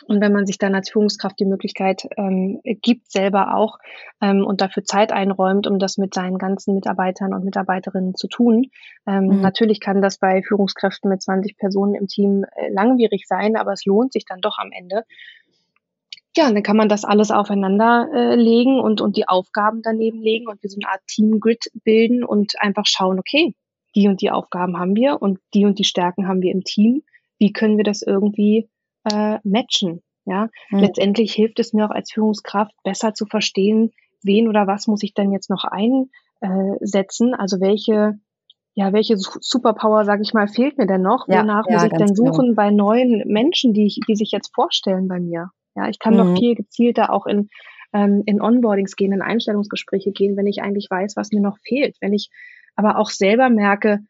Und 0.03 0.21
wenn 0.21 0.33
man 0.33 0.47
sich 0.47 0.59
dann 0.59 0.75
als 0.75 0.91
Führungskraft 0.91 1.39
die 1.39 1.45
Möglichkeit 1.45 2.09
ähm, 2.17 2.61
gibt, 2.65 3.11
selber 3.11 3.55
auch 3.55 3.79
ähm, 4.21 4.45
und 4.45 4.61
dafür 4.61 4.85
Zeit 4.85 5.13
einräumt, 5.13 5.67
um 5.67 5.79
das 5.79 5.99
mit 5.99 6.15
seinen 6.15 6.39
ganzen 6.39 6.75
Mitarbeitern 6.75 7.35
und 7.35 7.45
Mitarbeiterinnen 7.45 8.15
zu 8.15 8.29
tun. 8.29 8.71
Ähm, 9.07 9.35
Mhm. 9.35 9.41
Natürlich 9.41 9.81
kann 9.81 10.03
das 10.03 10.19
bei 10.19 10.43
Führungskräften 10.43 11.09
mit 11.09 11.23
20 11.23 11.57
Personen 11.57 11.95
im 11.95 12.07
Team 12.07 12.45
äh, 12.57 12.69
langwierig 12.71 13.27
sein, 13.27 13.57
aber 13.57 13.73
es 13.73 13.85
lohnt 13.85 14.13
sich 14.13 14.25
dann 14.25 14.41
doch 14.41 14.59
am 14.59 14.71
Ende. 14.73 15.05
Ja, 16.37 16.49
und 16.49 16.55
dann 16.55 16.63
kann 16.63 16.77
man 16.77 16.89
das 16.89 17.05
alles 17.05 17.31
aufeinander 17.31 18.09
äh, 18.13 18.35
legen 18.35 18.81
und, 18.81 19.01
und 19.01 19.17
die 19.17 19.29
Aufgaben 19.29 19.83
daneben 19.83 20.21
legen 20.21 20.49
und 20.49 20.63
wie 20.63 20.69
so 20.69 20.79
eine 20.81 20.91
Art 20.91 21.03
Team-Grid 21.07 21.71
bilden 21.85 22.25
und 22.25 22.55
einfach 22.59 22.87
schauen, 22.87 23.19
okay, 23.19 23.55
die 23.95 24.09
und 24.09 24.21
die 24.21 24.33
Aufgaben 24.33 24.79
haben 24.79 24.97
wir 24.97 25.23
und 25.23 25.39
die 25.55 25.65
und 25.65 25.79
die 25.79 25.85
Stärken 25.85 26.27
haben 26.27 26.43
wir 26.43 26.51
im 26.51 26.65
Team. 26.65 27.05
Wie 27.39 27.53
können 27.53 27.77
wir 27.77 27.85
das 27.85 28.03
irgendwie 28.03 28.69
äh, 29.05 29.39
matchen? 29.45 30.03
Ja, 30.27 30.49
Mhm. 30.71 30.81
letztendlich 30.81 31.35
hilft 31.35 31.59
es 31.61 31.73
mir 31.73 31.85
auch 31.87 31.91
als 31.91 32.11
Führungskraft 32.13 32.73
besser 32.83 33.13
zu 33.15 33.27
verstehen, 33.27 33.93
wen 34.23 34.49
oder 34.49 34.67
was 34.67 34.87
muss 34.87 35.03
ich 35.03 35.13
denn 35.15 35.33
jetzt 35.33 35.51
noch 35.51 35.65
einsetzen? 35.65 37.35
Also 37.35 37.61
welche, 37.61 38.15
ja, 38.75 38.93
welche 38.93 39.17
Su- 39.17 39.39
Superpower, 39.41 40.05
sage 40.05 40.23
ich 40.23 40.33
mal, 40.35 40.49
fehlt 40.49 40.79
mir 40.79 40.87
denn 40.87 41.03
noch? 41.03 41.29
Ja, 41.29 41.41
Wonach 41.41 41.67
ja, 41.69 41.75
muss 41.75 41.85
ich 41.85 41.93
denn 41.93 42.15
genau. 42.15 42.31
suchen 42.31 42.55
bei 42.55 42.71
neuen 42.71 43.23
Menschen, 43.27 43.73
die, 43.75 43.87
ich, 43.87 44.01
die 44.09 44.17
sich 44.17 44.31
jetzt 44.33 44.55
vorstellen 44.55 45.09
bei 45.09 45.21
mir? 45.21 45.51
Ja, 45.77 45.89
ich 45.89 45.99
kann 45.99 46.15
Mhm. 46.15 46.19
noch 46.21 46.33
viel 46.39 46.55
gezielter 46.55 47.13
auch 47.13 47.27
in, 47.27 47.49
ähm, 47.93 48.23
in 48.27 48.41
Onboardings 48.41 48.97
gehen, 48.97 49.13
in 49.13 49.23
Einstellungsgespräche 49.23 50.13
gehen, 50.13 50.37
wenn 50.37 50.47
ich 50.47 50.63
eigentlich 50.63 50.89
weiß, 50.91 51.17
was 51.17 51.33
mir 51.33 51.41
noch 51.41 51.59
fehlt. 51.67 51.97
Wenn 52.01 52.13
ich 52.13 52.31
aber 52.77 52.99
auch 52.99 53.11
selber 53.11 53.51
merke, 53.51 54.01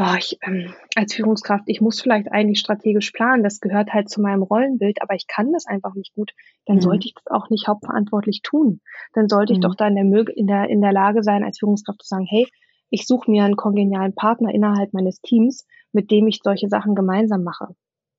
oh, 0.00 0.16
ich, 0.18 0.38
ähm, 0.42 0.74
als 0.96 1.14
Führungskraft, 1.14 1.64
ich 1.66 1.80
muss 1.80 2.00
vielleicht 2.00 2.32
eigentlich 2.32 2.58
strategisch 2.58 3.10
planen, 3.12 3.42
das 3.44 3.60
gehört 3.60 3.92
halt 3.92 4.08
zu 4.08 4.20
meinem 4.20 4.42
Rollenbild, 4.42 5.02
aber 5.02 5.14
ich 5.14 5.26
kann 5.26 5.52
das 5.52 5.66
einfach 5.66 5.94
nicht 5.94 6.14
gut, 6.14 6.32
dann 6.66 6.76
Mhm. 6.76 6.80
sollte 6.80 7.06
ich 7.06 7.14
das 7.14 7.26
auch 7.28 7.50
nicht 7.50 7.68
hauptverantwortlich 7.68 8.42
tun. 8.42 8.80
Dann 9.14 9.28
sollte 9.28 9.52
ich 9.52 9.58
Mhm. 9.58 9.62
doch 9.62 9.74
da 9.76 9.86
in 9.88 9.94
der, 9.96 10.36
in, 10.36 10.46
der, 10.46 10.68
in 10.68 10.80
der 10.80 10.92
Lage 10.92 11.22
sein, 11.22 11.44
als 11.44 11.58
Führungskraft 11.58 12.02
zu 12.02 12.08
sagen, 12.08 12.26
hey, 12.28 12.46
ich 12.90 13.06
suche 13.06 13.30
mir 13.30 13.44
einen 13.44 13.56
kongenialen 13.56 14.14
Partner 14.14 14.52
innerhalb 14.52 14.92
meines 14.92 15.20
Teams, 15.20 15.66
mit 15.92 16.10
dem 16.10 16.26
ich 16.26 16.40
solche 16.42 16.68
Sachen 16.68 16.94
gemeinsam 16.94 17.44
mache. 17.44 17.74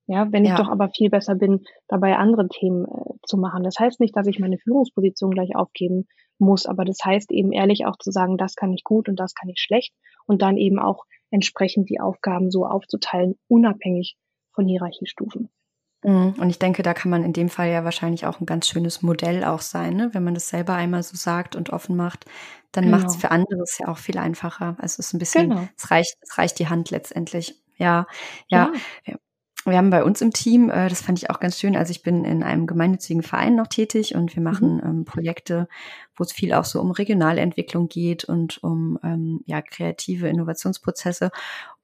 Ja, 0.07 0.31
wenn 0.31 0.43
ich 0.45 0.51
Ja. 0.51 0.55
doch 0.55 0.69
aber 0.69 0.89
viel 0.89 1.09
besser 1.09 1.35
bin, 1.35 1.61
dabei 1.87 2.17
andere 2.17 2.47
Themen 2.49 2.85
äh, 2.85 3.13
zu 3.25 3.37
machen. 3.37 3.63
Das 3.63 3.79
heißt 3.79 3.99
nicht, 3.99 4.15
dass 4.17 4.27
ich 4.27 4.39
meine 4.39 4.57
Führungsposition 4.57 5.31
gleich 5.31 5.55
aufgeben 5.55 6.07
muss, 6.37 6.65
aber 6.65 6.85
das 6.85 6.99
heißt 7.03 7.31
eben 7.31 7.51
ehrlich 7.51 7.85
auch 7.85 7.97
zu 7.97 8.11
sagen, 8.11 8.37
das 8.37 8.55
kann 8.55 8.73
ich 8.73 8.83
gut 8.83 9.07
und 9.07 9.19
das 9.19 9.35
kann 9.35 9.49
ich 9.49 9.59
schlecht 9.59 9.93
und 10.25 10.41
dann 10.41 10.57
eben 10.57 10.79
auch 10.79 11.05
entsprechend 11.31 11.89
die 11.89 11.99
Aufgaben 11.99 12.51
so 12.51 12.65
aufzuteilen, 12.67 13.37
unabhängig 13.49 14.17
von 14.53 14.67
Hierarchiestufen. 14.67 15.49
Mhm. 16.03 16.33
Und 16.39 16.49
ich 16.49 16.57
denke, 16.59 16.81
da 16.83 16.93
kann 16.95 17.11
man 17.11 17.23
in 17.23 17.33
dem 17.33 17.49
Fall 17.49 17.69
ja 17.69 17.83
wahrscheinlich 17.83 18.25
auch 18.25 18.39
ein 18.39 18.45
ganz 18.47 18.67
schönes 18.67 19.01
Modell 19.03 19.43
auch 19.43 19.61
sein, 19.61 19.95
ne? 19.95 20.09
Wenn 20.13 20.23
man 20.23 20.33
das 20.33 20.49
selber 20.49 20.73
einmal 20.73 21.03
so 21.03 21.15
sagt 21.15 21.55
und 21.55 21.69
offen 21.71 21.95
macht, 21.95 22.25
dann 22.71 22.89
macht 22.89 23.07
es 23.07 23.13
Genau. 23.13 23.21
für 23.21 23.31
andere 23.31 23.61
es 23.61 23.77
ja 23.77 23.87
auch 23.87 23.97
viel 23.99 24.17
einfacher. 24.17 24.75
Also 24.79 24.95
es 24.99 24.99
ist 25.07 25.13
ein 25.13 25.19
bisschen, 25.19 25.49
Genau. 25.49 25.67
es 25.77 25.91
reicht, 25.91 26.17
es 26.21 26.37
reicht 26.37 26.57
die 26.59 26.69
Hand 26.69 26.89
letztendlich. 26.91 27.55
Ja, 27.77 28.07
ja. 28.49 28.71
Ja. 29.05 29.15
Wir 29.65 29.77
haben 29.77 29.89
bei 29.91 30.03
uns 30.03 30.21
im 30.21 30.31
Team, 30.31 30.69
äh, 30.69 30.89
das 30.89 31.01
fand 31.01 31.19
ich 31.19 31.29
auch 31.29 31.39
ganz 31.39 31.59
schön, 31.59 31.75
also 31.75 31.91
ich 31.91 32.01
bin 32.01 32.25
in 32.25 32.43
einem 32.43 32.65
gemeinnützigen 32.65 33.21
Verein 33.21 33.55
noch 33.55 33.67
tätig 33.67 34.15
und 34.15 34.35
wir 34.35 34.41
machen 34.41 34.81
ähm, 34.83 35.05
Projekte, 35.05 35.67
wo 36.15 36.23
es 36.23 36.31
viel 36.31 36.53
auch 36.53 36.65
so 36.65 36.81
um 36.81 36.91
Regionalentwicklung 36.91 37.87
geht 37.87 38.23
und 38.23 38.63
um 38.63 38.97
ähm, 39.03 39.41
ja 39.45 39.61
kreative 39.61 40.27
Innovationsprozesse. 40.27 41.31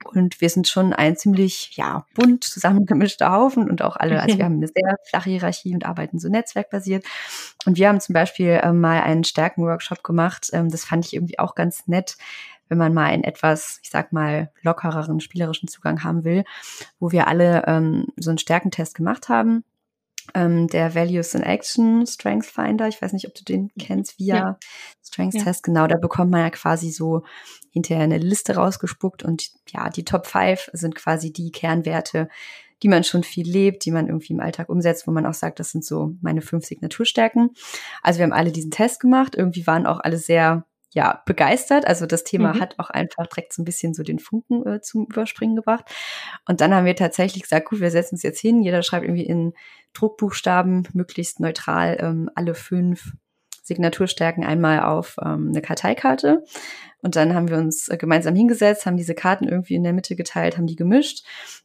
Und 0.05 0.41
wir 0.41 0.49
sind 0.49 0.67
schon 0.67 0.93
ein 0.93 1.17
ziemlich 1.17 1.75
ja 1.75 2.05
bunt 2.15 2.43
zusammengemischter 2.43 3.31
Haufen 3.31 3.69
und 3.69 3.81
auch 3.81 3.95
alle, 3.95 4.21
also 4.21 4.37
wir 4.37 4.45
haben 4.45 4.57
eine 4.57 4.67
sehr 4.67 4.97
flache 5.03 5.29
Hierarchie 5.29 5.73
und 5.73 5.85
arbeiten 5.85 6.19
so 6.19 6.29
netzwerkbasiert. 6.29 7.05
Und 7.65 7.77
wir 7.77 7.89
haben 7.89 7.99
zum 7.99 8.13
Beispiel 8.13 8.59
ähm, 8.63 8.79
mal 8.79 9.01
einen 9.01 9.23
Stärkenworkshop 9.23 10.03
gemacht. 10.03 10.49
Ähm, 10.53 10.69
das 10.69 10.85
fand 10.85 11.05
ich 11.05 11.13
irgendwie 11.13 11.39
auch 11.39 11.53
ganz 11.55 11.87
nett 11.87 12.17
wenn 12.69 12.77
man 12.77 12.93
mal 12.93 13.05
einen 13.05 13.23
etwas, 13.23 13.79
ich 13.83 13.89
sag 13.89 14.13
mal, 14.13 14.51
lockereren, 14.61 15.19
spielerischen 15.19 15.67
Zugang 15.67 16.03
haben 16.03 16.23
will, 16.23 16.43
wo 16.99 17.11
wir 17.11 17.27
alle 17.27 17.63
ähm, 17.67 18.07
so 18.17 18.29
einen 18.29 18.37
Stärkentest 18.37 18.95
gemacht 18.95 19.29
haben. 19.29 19.63
Ähm, 20.33 20.67
der 20.67 20.93
Values 20.93 21.33
in 21.35 21.43
Action 21.43 22.05
Strength 22.05 22.47
Finder, 22.47 22.87
ich 22.89 23.01
weiß 23.01 23.13
nicht, 23.13 23.27
ob 23.27 23.33
du 23.35 23.45
den 23.45 23.71
kennst, 23.79 24.19
via 24.19 24.35
Ja. 24.35 24.57
Strengths 25.01 25.37
Ja. 25.37 25.43
Test, 25.43 25.63
genau, 25.63 25.87
da 25.87 25.95
bekommt 25.97 26.31
man 26.31 26.41
ja 26.41 26.49
quasi 26.49 26.91
so 26.91 27.23
hinterher 27.71 28.03
eine 28.03 28.17
Liste 28.17 28.55
rausgespuckt 28.55 29.23
und 29.23 29.51
ja, 29.69 29.89
die 29.89 30.03
Top 30.03 30.27
5 30.27 30.69
sind 30.73 30.95
quasi 30.95 31.31
die 31.31 31.51
Kernwerte, 31.51 32.27
die 32.83 32.89
man 32.89 33.03
schon 33.05 33.23
viel 33.23 33.49
lebt, 33.49 33.85
die 33.85 33.91
man 33.91 34.07
irgendwie 34.07 34.33
im 34.33 34.39
Alltag 34.41 34.67
umsetzt, 34.69 35.07
wo 35.07 35.11
man 35.11 35.25
auch 35.25 35.33
sagt, 35.33 35.59
das 35.59 35.71
sind 35.71 35.85
so 35.85 36.13
meine 36.21 36.41
fünf 36.41 36.65
Signaturstärken. 36.65 37.51
Also 38.03 38.19
wir 38.19 38.25
haben 38.25 38.33
alle 38.33 38.51
diesen 38.51 38.71
Test 38.71 38.99
gemacht. 38.99 39.33
Irgendwie 39.35 39.65
waren 39.65 39.87
auch 39.87 39.99
alle 39.99 40.17
sehr 40.17 40.65
ja, 40.93 41.21
begeistert. 41.25 41.85
Also 41.85 42.05
das 42.05 42.23
Thema 42.23 42.53
mhm. 42.53 42.61
hat 42.61 42.75
auch 42.77 42.89
einfach 42.89 43.27
direkt 43.27 43.53
so 43.53 43.61
ein 43.61 43.65
bisschen 43.65 43.93
so 43.93 44.03
den 44.03 44.19
Funken 44.19 44.65
äh, 44.65 44.81
zum 44.81 45.05
Überspringen 45.05 45.55
gebracht. 45.55 45.85
Und 46.47 46.61
dann 46.61 46.73
haben 46.73 46.85
wir 46.85 46.95
tatsächlich 46.95 47.43
gesagt, 47.43 47.69
gut, 47.69 47.81
wir 47.81 47.91
setzen 47.91 48.15
uns 48.15 48.23
jetzt 48.23 48.39
hin. 48.39 48.61
Jeder 48.61 48.83
schreibt 48.83 49.05
irgendwie 49.05 49.25
in 49.25 49.53
Druckbuchstaben 49.93 50.87
möglichst 50.93 51.39
neutral 51.39 51.97
ähm, 51.99 52.29
alle 52.35 52.55
fünf 52.55 53.13
Signaturstärken 53.63 54.45
einmal 54.45 54.79
auf 54.79 55.17
ähm, 55.23 55.49
eine 55.49 55.61
Karteikarte. 55.61 56.43
Und 57.01 57.15
dann 57.15 57.35
haben 57.35 57.47
wir 57.47 57.57
uns 57.57 57.89
äh, 57.89 57.97
gemeinsam 57.97 58.35
hingesetzt, 58.35 58.85
haben 58.85 58.97
diese 58.97 59.13
Karten 59.13 59.47
irgendwie 59.47 59.75
in 59.75 59.83
der 59.83 59.93
Mitte 59.93 60.15
geteilt, 60.15 60.57
haben 60.57 60.67
die 60.67 60.75
gemischt. 60.75 61.23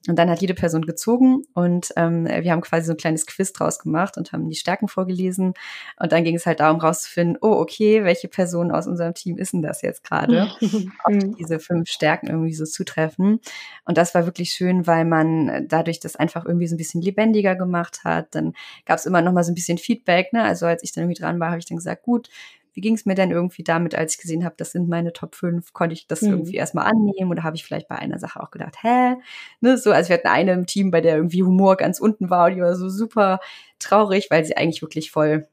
Und 0.08 0.18
dann 0.18 0.28
hat 0.28 0.40
jede 0.40 0.54
Person 0.54 0.82
gezogen 0.82 1.44
und 1.54 1.92
ähm, 1.96 2.26
wir 2.26 2.52
haben 2.52 2.60
quasi 2.60 2.86
so 2.86 2.92
ein 2.92 2.98
kleines 2.98 3.26
Quiz 3.26 3.52
draus 3.52 3.78
gemacht 3.78 4.18
und 4.18 4.32
haben 4.32 4.48
die 4.48 4.56
Stärken 4.56 4.88
vorgelesen. 4.88 5.54
Und 5.98 6.12
dann 6.12 6.24
ging 6.24 6.36
es 6.36 6.44
halt 6.44 6.60
darum 6.60 6.80
rauszufinden, 6.80 7.38
oh, 7.40 7.52
okay, 7.52 8.04
welche 8.04 8.28
Person 8.28 8.70
aus 8.70 8.86
unserem 8.86 9.14
Team 9.14 9.38
ist 9.38 9.52
denn 9.52 9.62
das 9.62 9.80
jetzt 9.82 10.04
gerade? 10.04 10.50
Ob 11.04 11.36
diese 11.38 11.58
fünf 11.60 11.88
Stärken 11.88 12.26
irgendwie 12.28 12.54
so 12.54 12.64
zutreffen. 12.64 13.40
Und 13.84 13.96
das 13.98 14.14
war 14.14 14.26
wirklich 14.26 14.50
schön, 14.50 14.86
weil 14.86 15.04
man 15.04 15.66
dadurch 15.68 16.00
das 16.00 16.16
einfach 16.16 16.44
irgendwie 16.44 16.66
so 16.66 16.74
ein 16.74 16.78
bisschen 16.78 17.00
lebendiger 17.00 17.56
gemacht 17.56 18.04
hat. 18.04 18.34
Dann 18.34 18.52
gab 18.84 18.98
es 18.98 19.06
immer 19.06 19.22
noch 19.22 19.32
mal 19.32 19.44
so 19.44 19.52
ein 19.52 19.54
bisschen 19.54 19.78
Feedback. 19.78 20.32
Ne? 20.32 20.42
Also 20.42 20.66
als 20.66 20.82
ich 20.82 20.92
dann 20.92 21.04
irgendwie 21.04 21.20
dran 21.20 21.40
war, 21.40 21.50
habe 21.50 21.58
ich 21.58 21.66
dann 21.66 21.78
gesagt, 21.78 22.02
gut, 22.02 22.28
wie 22.74 22.80
ging 22.80 22.94
es 22.94 23.06
mir 23.06 23.14
denn 23.14 23.30
irgendwie 23.30 23.64
damit, 23.64 23.94
als 23.94 24.14
ich 24.14 24.20
gesehen 24.20 24.44
habe, 24.44 24.54
das 24.56 24.72
sind 24.72 24.88
meine 24.88 25.12
Top 25.12 25.34
5? 25.34 25.72
Konnte 25.72 25.94
ich 25.94 26.06
das 26.06 26.22
mhm. 26.22 26.30
irgendwie 26.30 26.54
erstmal 26.54 26.86
annehmen 26.86 27.30
oder 27.30 27.42
habe 27.42 27.56
ich 27.56 27.64
vielleicht 27.64 27.88
bei 27.88 27.96
einer 27.96 28.18
Sache 28.18 28.42
auch 28.42 28.50
gedacht, 28.50 28.76
hä? 28.82 29.16
Ne, 29.60 29.78
so, 29.78 29.92
also 29.92 30.08
wir 30.08 30.16
hatten 30.16 30.28
eine 30.28 30.52
im 30.52 30.66
Team, 30.66 30.90
bei 30.90 31.00
der 31.00 31.16
irgendwie 31.16 31.42
Humor 31.42 31.76
ganz 31.76 32.00
unten 32.00 32.30
war 32.30 32.46
und 32.46 32.56
die 32.56 32.62
war 32.62 32.74
so 32.74 32.88
super 32.88 33.40
traurig, 33.78 34.28
weil 34.30 34.44
sie 34.44 34.56
eigentlich 34.56 34.82
wirklich 34.82 35.10
voll 35.10 35.48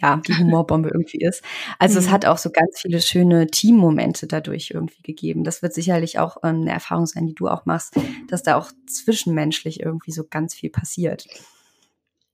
ja, 0.00 0.20
die 0.26 0.34
Humorbombe 0.38 0.90
irgendwie 0.92 1.18
ist. 1.18 1.42
Also 1.78 1.98
mhm. 1.98 2.06
es 2.06 2.10
hat 2.10 2.26
auch 2.26 2.38
so 2.38 2.50
ganz 2.50 2.80
viele 2.80 3.00
schöne 3.00 3.46
Teammomente 3.46 4.26
dadurch 4.26 4.72
irgendwie 4.74 5.02
gegeben. 5.02 5.44
Das 5.44 5.62
wird 5.62 5.74
sicherlich 5.74 6.18
auch 6.18 6.38
ähm, 6.42 6.62
eine 6.62 6.72
Erfahrung 6.72 7.06
sein, 7.06 7.26
die 7.26 7.34
du 7.34 7.48
auch 7.48 7.66
machst, 7.66 7.94
dass 8.28 8.42
da 8.42 8.56
auch 8.56 8.70
zwischenmenschlich 8.86 9.80
irgendwie 9.80 10.12
so 10.12 10.24
ganz 10.28 10.54
viel 10.54 10.70
passiert. 10.70 11.26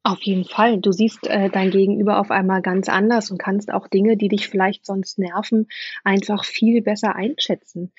Auf 0.08 0.22
jeden 0.22 0.46
Fall. 0.46 0.80
Du 0.80 0.90
siehst 0.90 1.26
äh, 1.26 1.50
dein 1.50 1.70
Gegenüber 1.70 2.18
auf 2.18 2.30
einmal 2.30 2.62
ganz 2.62 2.88
anders 2.88 3.30
und 3.30 3.36
kannst 3.36 3.70
auch 3.70 3.88
Dinge, 3.88 4.16
die 4.16 4.28
dich 4.28 4.48
vielleicht 4.48 4.86
sonst 4.86 5.18
nerven, 5.18 5.68
einfach 6.02 6.46
viel 6.46 6.80
besser 6.80 7.14
einschätzen. 7.14 7.92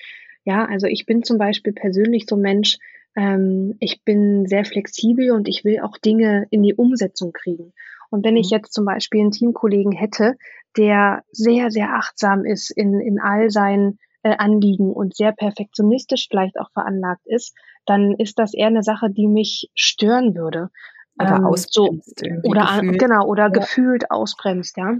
Ja, 0.44 0.64
also 0.64 0.88
ich 0.88 1.06
bin 1.06 1.22
zum 1.22 1.38
Beispiel 1.38 1.72
persönlich 1.72 2.26
so 2.28 2.34
ein 2.34 2.42
Mensch, 2.42 2.78
ähm, 3.14 3.76
ich 3.78 4.02
bin 4.02 4.44
sehr 4.46 4.64
flexibel 4.64 5.30
und 5.30 5.46
ich 5.46 5.64
will 5.64 5.82
auch 5.82 5.98
Dinge 5.98 6.48
in 6.50 6.64
die 6.64 6.74
Umsetzung 6.74 7.32
kriegen. 7.32 7.74
Und 8.10 8.24
wenn 8.24 8.36
ich 8.36 8.50
mhm. 8.50 8.56
jetzt 8.56 8.72
zum 8.72 8.86
Beispiel 8.86 9.20
einen 9.20 9.30
Teamkollegen 9.30 9.92
hätte, 9.92 10.34
der 10.76 11.22
sehr, 11.30 11.70
sehr 11.70 11.94
achtsam 11.94 12.44
ist 12.44 12.72
in, 12.72 12.98
in 12.98 13.20
all 13.20 13.50
seinen 13.50 14.00
äh, 14.24 14.34
Anliegen 14.36 14.92
und 14.92 15.14
sehr 15.14 15.30
perfektionistisch 15.30 16.26
vielleicht 16.28 16.58
auch 16.58 16.72
veranlagt 16.72 17.24
ist, 17.26 17.54
dann 17.86 18.16
ist 18.18 18.40
das 18.40 18.52
eher 18.52 18.66
eine 18.66 18.82
Sache, 18.82 19.10
die 19.10 19.28
mich 19.28 19.70
stören 19.76 20.34
würde. 20.34 20.70
Oder 21.18 21.36
ähm, 21.36 21.44
ausbremst. 21.46 22.20
So, 22.20 22.48
oder 22.48 22.66
gefühlt. 22.80 22.98
genau, 22.98 23.26
oder 23.26 23.44
ja. 23.44 23.48
gefühlt 23.48 24.10
ausbremst, 24.10 24.76
ja. 24.76 24.96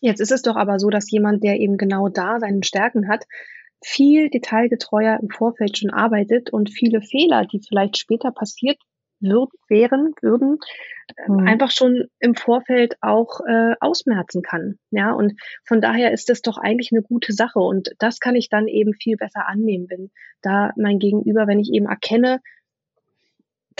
Jetzt 0.00 0.20
ist 0.20 0.32
es 0.32 0.42
doch 0.42 0.56
aber 0.56 0.78
so, 0.78 0.90
dass 0.90 1.10
jemand, 1.10 1.42
der 1.42 1.58
eben 1.58 1.76
genau 1.76 2.08
da 2.08 2.38
seine 2.38 2.62
Stärken 2.62 3.08
hat, 3.08 3.24
viel 3.82 4.28
detailgetreuer 4.28 5.18
im 5.20 5.30
Vorfeld 5.30 5.78
schon 5.78 5.90
arbeitet 5.90 6.52
und 6.52 6.70
viele 6.70 7.00
Fehler, 7.00 7.46
die 7.46 7.60
vielleicht 7.66 7.98
später 7.98 8.30
passiert 8.30 8.78
würd, 9.20 9.50
wären, 9.68 10.14
würden, 10.22 10.58
mhm. 11.26 11.46
einfach 11.46 11.70
schon 11.70 12.06
im 12.18 12.34
Vorfeld 12.34 12.96
auch 13.00 13.40
äh, 13.46 13.74
ausmerzen 13.80 14.42
kann. 14.42 14.78
Ja, 14.90 15.12
und 15.12 15.34
von 15.66 15.80
daher 15.80 16.12
ist 16.12 16.28
das 16.28 16.42
doch 16.42 16.58
eigentlich 16.58 16.90
eine 16.92 17.02
gute 17.02 17.32
Sache. 17.32 17.58
Und 17.58 17.90
das 17.98 18.18
kann 18.18 18.34
ich 18.34 18.48
dann 18.48 18.66
eben 18.66 18.94
viel 18.94 19.16
besser 19.16 19.46
annehmen, 19.46 19.86
wenn 19.88 20.10
da 20.42 20.72
mein 20.76 20.98
Gegenüber, 20.98 21.46
wenn 21.46 21.60
ich 21.60 21.70
eben 21.72 21.86
erkenne, 21.86 22.40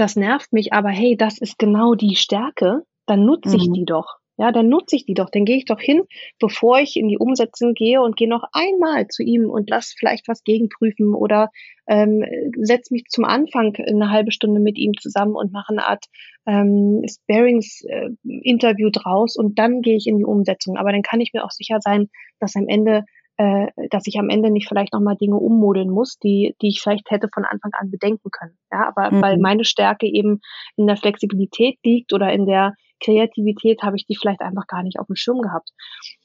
das 0.00 0.16
nervt 0.16 0.52
mich, 0.52 0.72
aber 0.72 0.88
hey, 0.88 1.16
das 1.16 1.38
ist 1.38 1.58
genau 1.58 1.94
die 1.94 2.16
Stärke, 2.16 2.82
dann 3.06 3.24
nutze 3.24 3.56
ich 3.56 3.68
mhm. 3.68 3.74
die 3.74 3.84
doch. 3.84 4.20
Ja, 4.40 4.52
dann 4.52 4.70
nutze 4.70 4.96
ich 4.96 5.04
die 5.04 5.12
doch. 5.12 5.28
Dann 5.28 5.44
gehe 5.44 5.58
ich 5.58 5.66
doch 5.66 5.80
hin, 5.80 6.04
bevor 6.38 6.78
ich 6.78 6.96
in 6.96 7.08
die 7.08 7.18
Umsetzung 7.18 7.74
gehe 7.74 8.00
und 8.00 8.16
gehe 8.16 8.28
noch 8.28 8.44
einmal 8.52 9.06
zu 9.08 9.22
ihm 9.22 9.50
und 9.50 9.68
lass 9.68 9.94
vielleicht 9.94 10.28
was 10.28 10.42
gegenprüfen 10.44 11.14
oder 11.14 11.50
ähm, 11.86 12.24
setz 12.56 12.90
mich 12.90 13.04
zum 13.10 13.26
Anfang 13.26 13.76
eine 13.76 14.08
halbe 14.08 14.32
Stunde 14.32 14.58
mit 14.58 14.78
ihm 14.78 14.92
zusammen 14.98 15.34
und 15.34 15.52
mache 15.52 15.74
eine 15.74 15.86
Art 15.86 16.06
ähm, 16.46 17.02
Sparings-Interview 17.06 18.88
äh, 18.88 18.92
draus 18.92 19.36
und 19.36 19.58
dann 19.58 19.82
gehe 19.82 19.96
ich 19.96 20.06
in 20.06 20.16
die 20.16 20.24
Umsetzung. 20.24 20.78
Aber 20.78 20.90
dann 20.90 21.02
kann 21.02 21.20
ich 21.20 21.34
mir 21.34 21.44
auch 21.44 21.50
sicher 21.50 21.80
sein, 21.82 22.08
dass 22.38 22.56
am 22.56 22.66
Ende 22.66 23.04
äh, 23.40 23.68
dass 23.88 24.06
ich 24.06 24.18
am 24.18 24.28
Ende 24.28 24.50
nicht 24.50 24.68
vielleicht 24.68 24.92
nochmal 24.92 25.16
Dinge 25.16 25.36
ummodeln 25.36 25.88
muss, 25.88 26.18
die, 26.18 26.54
die 26.60 26.68
ich 26.68 26.82
vielleicht 26.82 27.10
hätte 27.10 27.30
von 27.32 27.46
Anfang 27.46 27.70
an 27.72 27.90
bedenken 27.90 28.30
können. 28.30 28.58
Ja, 28.70 28.86
aber 28.88 29.10
mhm. 29.10 29.22
weil 29.22 29.38
meine 29.38 29.64
Stärke 29.64 30.06
eben 30.06 30.40
in 30.76 30.86
der 30.86 30.98
Flexibilität 30.98 31.78
liegt 31.82 32.12
oder 32.12 32.30
in 32.34 32.44
der 32.44 32.74
Kreativität, 33.02 33.82
habe 33.82 33.96
ich 33.96 34.04
die 34.04 34.14
vielleicht 34.14 34.42
einfach 34.42 34.66
gar 34.66 34.82
nicht 34.82 35.00
auf 35.00 35.06
dem 35.06 35.16
Schirm 35.16 35.40
gehabt. 35.40 35.70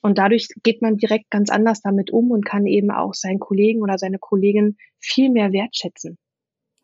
Und 0.01 0.17
dadurch 0.17 0.49
geht 0.61 0.81
man 0.81 0.97
direkt 0.97 1.29
ganz 1.29 1.49
anders 1.49 1.79
damit 1.79 2.11
um 2.11 2.31
und 2.31 2.45
kann 2.45 2.65
eben 2.65 2.91
auch 2.91 3.13
seinen 3.13 3.39
Kollegen 3.39 3.81
oder 3.81 3.97
seine 3.97 4.19
Kollegin 4.19 4.75
viel 4.99 5.29
mehr 5.29 5.53
wertschätzen. 5.53 6.17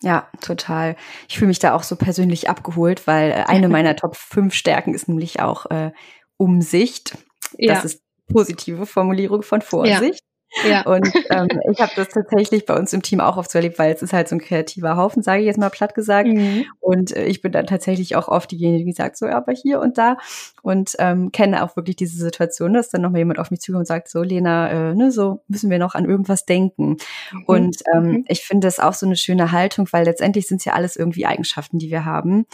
Ja, 0.01 0.29
total. 0.39 0.95
Ich 1.27 1.39
fühle 1.39 1.49
mich 1.49 1.59
da 1.59 1.75
auch 1.75 1.83
so 1.83 1.97
persönlich 1.97 2.47
abgeholt, 2.47 3.05
weil 3.05 3.31
äh, 3.31 3.43
eine 3.47 3.67
meiner 3.67 3.95
Top 3.97 4.15
5 4.15 4.53
Stärken 4.53 4.93
ist 4.93 5.09
nämlich 5.09 5.41
auch 5.41 5.65
äh, 5.69 5.91
Umsicht. 6.37 7.17
Das 7.57 7.59
ja. 7.59 7.81
ist 7.81 8.01
positive 8.27 8.85
Formulierung 8.85 9.43
von 9.43 9.61
Vorsicht. 9.61 10.23
Ja. 10.67 10.81
Und 10.83 11.05
ähm, 11.29 11.47
ich 11.71 11.79
habe 11.79 11.91
das 11.95 12.09
tatsächlich 12.09 12.65
bei 12.65 12.75
uns 12.75 12.91
im 12.93 13.01
Team 13.01 13.19
auch 13.19 13.37
oft 13.37 13.49
so 13.49 13.57
erlebt, 13.57 13.79
weil 13.79 13.93
es 13.93 14.01
ist 14.01 14.13
halt 14.13 14.27
so 14.27 14.35
ein 14.35 14.41
kreativer 14.41 14.97
Haufen, 14.97 15.23
sage 15.23 15.41
ich 15.41 15.45
jetzt 15.45 15.57
mal 15.57 15.69
platt 15.69 15.95
gesagt. 15.95 16.27
Mhm. 16.27 16.65
Und 16.79 17.15
äh, 17.15 17.25
ich 17.25 17.41
bin 17.41 17.51
dann 17.51 17.67
tatsächlich 17.67 18.15
auch 18.15 18.27
oft 18.27 18.51
diejenige, 18.51 18.85
die 18.85 18.91
sagt 18.91 19.17
so, 19.17 19.27
ja, 19.27 19.37
aber 19.37 19.53
hier 19.53 19.79
und 19.79 19.97
da. 19.97 20.17
Und 20.61 20.95
ähm, 20.99 21.31
kenne 21.31 21.63
auch 21.63 21.75
wirklich 21.75 21.95
diese 21.95 22.17
Situation, 22.17 22.73
dass 22.73 22.89
dann 22.89 23.01
nochmal 23.01 23.19
jemand 23.19 23.39
auf 23.39 23.51
mich 23.51 23.61
zukommt 23.61 23.81
und 23.81 23.87
sagt, 23.87 24.09
so, 24.09 24.21
Lena, 24.21 24.69
äh, 24.69 24.95
ne, 24.95 25.11
so 25.11 25.41
müssen 25.47 25.69
wir 25.69 25.79
noch 25.79 25.95
an 25.95 26.05
irgendwas 26.05 26.45
denken. 26.45 26.97
Mhm. 27.31 27.43
Und 27.45 27.77
ähm, 27.93 28.03
mhm. 28.03 28.25
ich 28.27 28.41
finde 28.41 28.67
das 28.67 28.79
auch 28.79 28.93
so 28.93 29.05
eine 29.05 29.15
schöne 29.15 29.51
Haltung, 29.51 29.87
weil 29.91 30.05
letztendlich 30.05 30.47
sind 30.47 30.57
es 30.57 30.65
ja 30.65 30.73
alles 30.73 30.95
irgendwie 30.95 31.25
Eigenschaften, 31.25 31.79
die 31.79 31.89
wir 31.89 32.05
haben. 32.05 32.45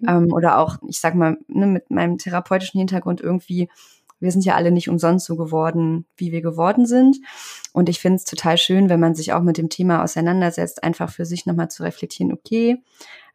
Mhm. 0.00 0.08
Ähm, 0.08 0.32
oder 0.32 0.58
auch, 0.58 0.76
ich 0.88 1.00
sag 1.00 1.14
mal, 1.14 1.36
ne, 1.48 1.66
mit 1.66 1.90
meinem 1.90 2.18
therapeutischen 2.18 2.78
Hintergrund 2.78 3.20
irgendwie 3.20 3.68
wir 4.22 4.30
sind 4.30 4.44
ja 4.44 4.54
alle 4.54 4.70
nicht 4.70 4.88
umsonst 4.88 5.26
so 5.26 5.36
geworden, 5.36 6.06
wie 6.16 6.32
wir 6.32 6.42
geworden 6.42 6.86
sind. 6.86 7.18
Und 7.72 7.88
ich 7.88 7.98
finde 7.98 8.16
es 8.16 8.24
total 8.24 8.56
schön, 8.56 8.88
wenn 8.88 9.00
man 9.00 9.14
sich 9.14 9.32
auch 9.32 9.42
mit 9.42 9.58
dem 9.58 9.68
Thema 9.68 10.02
auseinandersetzt, 10.02 10.84
einfach 10.84 11.10
für 11.10 11.26
sich 11.26 11.44
nochmal 11.44 11.70
zu 11.70 11.82
reflektieren, 11.82 12.32
okay, 12.32 12.82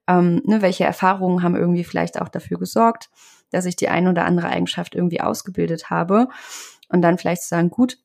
ähm, 0.07 0.41
ne, 0.45 0.61
welche 0.61 0.85
Erfahrungen 0.85 1.43
haben 1.43 1.55
irgendwie 1.55 1.83
vielleicht 1.83 2.21
auch 2.21 2.29
dafür 2.29 2.57
gesorgt, 2.57 3.09
dass 3.51 3.65
ich 3.65 3.75
die 3.75 3.89
eine 3.89 4.09
oder 4.09 4.25
andere 4.25 4.47
Eigenschaft 4.47 4.95
irgendwie 4.95 5.21
ausgebildet 5.21 5.89
habe. 5.89 6.29
Und 6.89 7.01
dann 7.01 7.17
vielleicht 7.17 7.41
zu 7.41 7.49
sagen, 7.49 7.69
gut, 7.69 7.97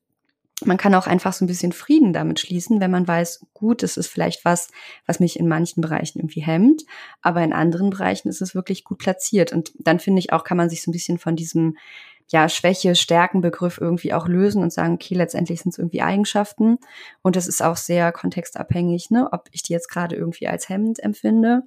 man 0.64 0.77
kann 0.77 0.95
auch 0.95 1.07
einfach 1.07 1.33
so 1.33 1.45
ein 1.45 1.49
bisschen 1.49 1.73
Frieden 1.73 2.12
damit 2.12 2.40
schließen, 2.40 2.81
wenn 2.81 2.90
man 2.90 3.07
weiß, 3.07 3.47
gut, 3.53 3.83
es 3.83 3.97
ist 3.97 4.09
vielleicht 4.09 4.45
was, 4.45 4.68
was 5.07 5.21
mich 5.21 5.38
in 5.38 5.49
manchen 5.49 5.81
Bereichen 5.81 6.21
irgendwie 6.21 6.42
hemmt, 6.42 6.83
aber 7.21 7.42
in 7.42 7.53
anderen 7.53 7.90
Bereichen 7.90 8.29
ist 8.29 8.42
es 8.42 8.55
wirklich 8.55 8.85
gut 8.85 8.99
platziert. 8.99 9.53
Und 9.53 9.73
dann 9.79 9.99
finde 9.99 10.21
ich 10.21 10.33
auch, 10.33 10.45
kann 10.45 10.57
man 10.57 10.71
sich 10.71 10.83
so 10.83 10.90
ein 10.90 10.92
bisschen 10.92 11.18
von 11.18 11.37
diesem 11.37 11.77
ja, 12.33 12.49
Schwäche, 12.49 12.95
Stärkenbegriff 12.95 13.77
irgendwie 13.79 14.14
auch 14.14 14.27
lösen 14.27 14.62
und 14.62 14.73
sagen, 14.73 14.95
okay, 14.95 15.14
letztendlich 15.14 15.61
sind 15.61 15.73
es 15.73 15.79
irgendwie 15.79 16.01
Eigenschaften. 16.01 16.79
Und 17.21 17.37
das 17.37 17.47
ist 17.47 17.62
auch 17.62 17.77
sehr 17.77 18.11
kontextabhängig, 18.11 19.11
ne, 19.11 19.29
ob 19.33 19.51
ich 19.53 19.62
die 19.62 19.75
jetzt 19.75 19.90
gerade 19.90 20.16
irgendwie 20.16 20.49
als 20.49 20.71
hemmend 20.71 20.99
empfinde 20.99 21.64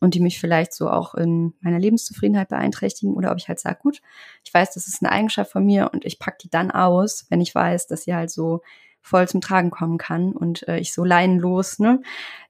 und 0.00 0.14
die 0.14 0.20
mich 0.20 0.40
vielleicht 0.40 0.72
so 0.72 0.88
auch 0.88 1.14
in 1.14 1.52
meiner 1.60 1.78
Lebenszufriedenheit 1.78 2.48
beeinträchtigen 2.48 3.14
oder 3.14 3.30
ob 3.30 3.36
ich 3.36 3.48
halt 3.48 3.60
sage, 3.60 3.80
gut, 3.82 4.00
ich 4.44 4.54
weiß, 4.54 4.72
das 4.72 4.88
ist 4.88 5.02
eine 5.02 5.12
Eigenschaft 5.12 5.52
von 5.52 5.66
mir 5.66 5.90
und 5.92 6.06
ich 6.06 6.18
pack 6.18 6.38
die 6.38 6.48
dann 6.48 6.70
aus, 6.70 7.26
wenn 7.28 7.42
ich 7.42 7.54
weiß, 7.54 7.86
dass 7.86 8.04
sie 8.04 8.14
halt 8.14 8.30
so 8.30 8.62
voll 9.02 9.28
zum 9.28 9.42
Tragen 9.42 9.70
kommen 9.70 9.98
kann 9.98 10.32
und 10.32 10.66
äh, 10.68 10.78
ich 10.78 10.94
so 10.94 11.04
leinenlos, 11.04 11.80
ne, 11.80 12.00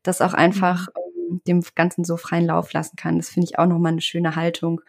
das 0.04 0.20
auch 0.20 0.32
einfach 0.32 0.86
mhm. 0.86 1.30
ähm, 1.32 1.40
dem 1.48 1.64
Ganzen 1.74 2.04
so 2.04 2.16
freien 2.16 2.46
Lauf 2.46 2.72
lassen 2.72 2.94
kann. 2.94 3.16
Das 3.16 3.30
finde 3.30 3.46
ich 3.46 3.58
auch 3.58 3.66
nochmal 3.66 3.92
eine 3.92 4.00
schöne 4.00 4.36
Haltung 4.36 4.80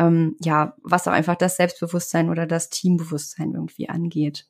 ähm, 0.00 0.36
ja, 0.40 0.74
was 0.82 1.06
auch 1.06 1.12
einfach 1.12 1.36
das 1.36 1.56
Selbstbewusstsein 1.56 2.30
oder 2.30 2.46
das 2.46 2.70
Teambewusstsein 2.70 3.52
irgendwie 3.52 3.88
angeht. 3.88 4.46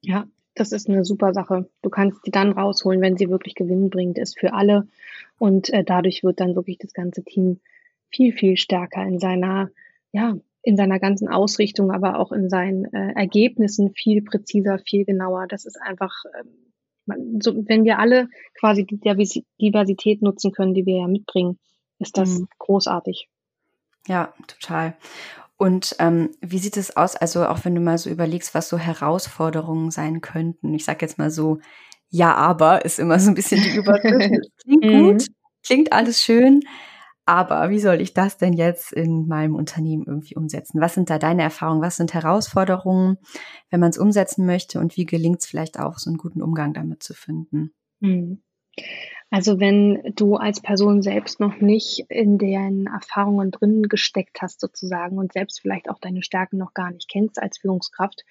Ja, 0.00 0.26
das 0.54 0.70
ist 0.70 0.88
eine 0.88 1.04
super 1.04 1.34
Sache. 1.34 1.68
Du 1.82 1.90
kannst 1.90 2.24
die 2.26 2.30
dann 2.30 2.52
rausholen, 2.52 3.00
wenn 3.00 3.16
sie 3.16 3.28
wirklich 3.28 3.56
gewinnbringend 3.56 4.18
ist 4.18 4.38
für 4.38 4.52
alle. 4.52 4.86
Und 5.38 5.70
äh, 5.70 5.82
dadurch 5.82 6.22
wird 6.22 6.38
dann 6.38 6.54
wirklich 6.54 6.78
das 6.78 6.92
ganze 6.92 7.24
Team 7.24 7.60
viel, 8.08 8.32
viel 8.32 8.56
stärker 8.56 9.04
in 9.04 9.18
seiner, 9.18 9.70
ja, 10.12 10.36
in 10.62 10.76
seiner 10.76 11.00
ganzen 11.00 11.28
Ausrichtung, 11.28 11.90
aber 11.90 12.20
auch 12.20 12.30
in 12.30 12.48
seinen 12.48 12.84
äh, 12.94 13.12
Ergebnissen 13.14 13.92
viel 13.94 14.22
präziser, 14.22 14.78
viel 14.78 15.04
genauer. 15.04 15.46
Das 15.48 15.66
ist 15.66 15.80
einfach, 15.80 16.24
äh, 16.24 17.14
so, 17.40 17.52
wenn 17.66 17.84
wir 17.84 17.98
alle 17.98 18.28
quasi 18.58 18.86
die 18.86 19.00
Diversität 19.60 20.22
nutzen 20.22 20.52
können, 20.52 20.72
die 20.72 20.86
wir 20.86 20.98
ja 20.98 21.08
mitbringen, 21.08 21.58
ist 21.98 22.16
das 22.16 22.38
mhm. 22.38 22.48
großartig. 22.58 23.28
Ja, 24.06 24.34
total. 24.46 24.96
Und 25.56 25.96
ähm, 25.98 26.30
wie 26.40 26.58
sieht 26.58 26.76
es 26.76 26.96
aus, 26.96 27.16
also 27.16 27.46
auch 27.46 27.64
wenn 27.64 27.74
du 27.74 27.80
mal 27.80 27.98
so 27.98 28.10
überlegst, 28.10 28.54
was 28.54 28.68
so 28.68 28.76
Herausforderungen 28.76 29.90
sein 29.90 30.20
könnten? 30.20 30.74
Ich 30.74 30.84
sag 30.84 31.00
jetzt 31.00 31.18
mal 31.18 31.30
so, 31.30 31.60
ja, 32.10 32.34
aber 32.34 32.84
ist 32.84 32.98
immer 32.98 33.18
so 33.18 33.30
ein 33.30 33.34
bisschen 33.34 33.62
die 33.62 33.76
Überschrift. 33.76 34.50
klingt 34.62 34.84
mhm. 34.84 35.12
gut, 35.12 35.26
klingt 35.64 35.92
alles 35.92 36.20
schön, 36.20 36.60
aber 37.26 37.70
wie 37.70 37.78
soll 37.78 38.00
ich 38.00 38.12
das 38.12 38.36
denn 38.36 38.52
jetzt 38.52 38.92
in 38.92 39.26
meinem 39.26 39.54
Unternehmen 39.54 40.04
irgendwie 40.06 40.36
umsetzen? 40.36 40.80
Was 40.80 40.94
sind 40.94 41.08
da 41.08 41.18
deine 41.18 41.42
Erfahrungen? 41.42 41.80
Was 41.80 41.96
sind 41.96 42.12
Herausforderungen, 42.12 43.16
wenn 43.70 43.80
man 43.80 43.90
es 43.90 43.98
umsetzen 43.98 44.44
möchte? 44.44 44.78
Und 44.78 44.96
wie 44.96 45.06
gelingt 45.06 45.40
es 45.40 45.46
vielleicht 45.46 45.78
auch, 45.80 45.98
so 45.98 46.10
einen 46.10 46.18
guten 46.18 46.42
Umgang 46.42 46.74
damit 46.74 47.02
zu 47.02 47.14
finden? 47.14 47.72
Mhm. 48.00 48.42
Also 49.34 49.58
wenn 49.58 50.12
du 50.14 50.36
als 50.36 50.60
Person 50.60 51.02
selbst 51.02 51.40
noch 51.40 51.60
nicht 51.60 52.06
in 52.08 52.38
den 52.38 52.86
Erfahrungen 52.86 53.50
drin 53.50 53.82
gesteckt 53.82 54.40
hast 54.40 54.60
sozusagen 54.60 55.18
und 55.18 55.32
selbst 55.32 55.60
vielleicht 55.60 55.90
auch 55.90 55.98
deine 55.98 56.22
Stärken 56.22 56.56
noch 56.56 56.72
gar 56.72 56.92
nicht 56.92 57.10
kennst 57.10 57.42
als 57.42 57.58
Führungskraft, 57.58 58.22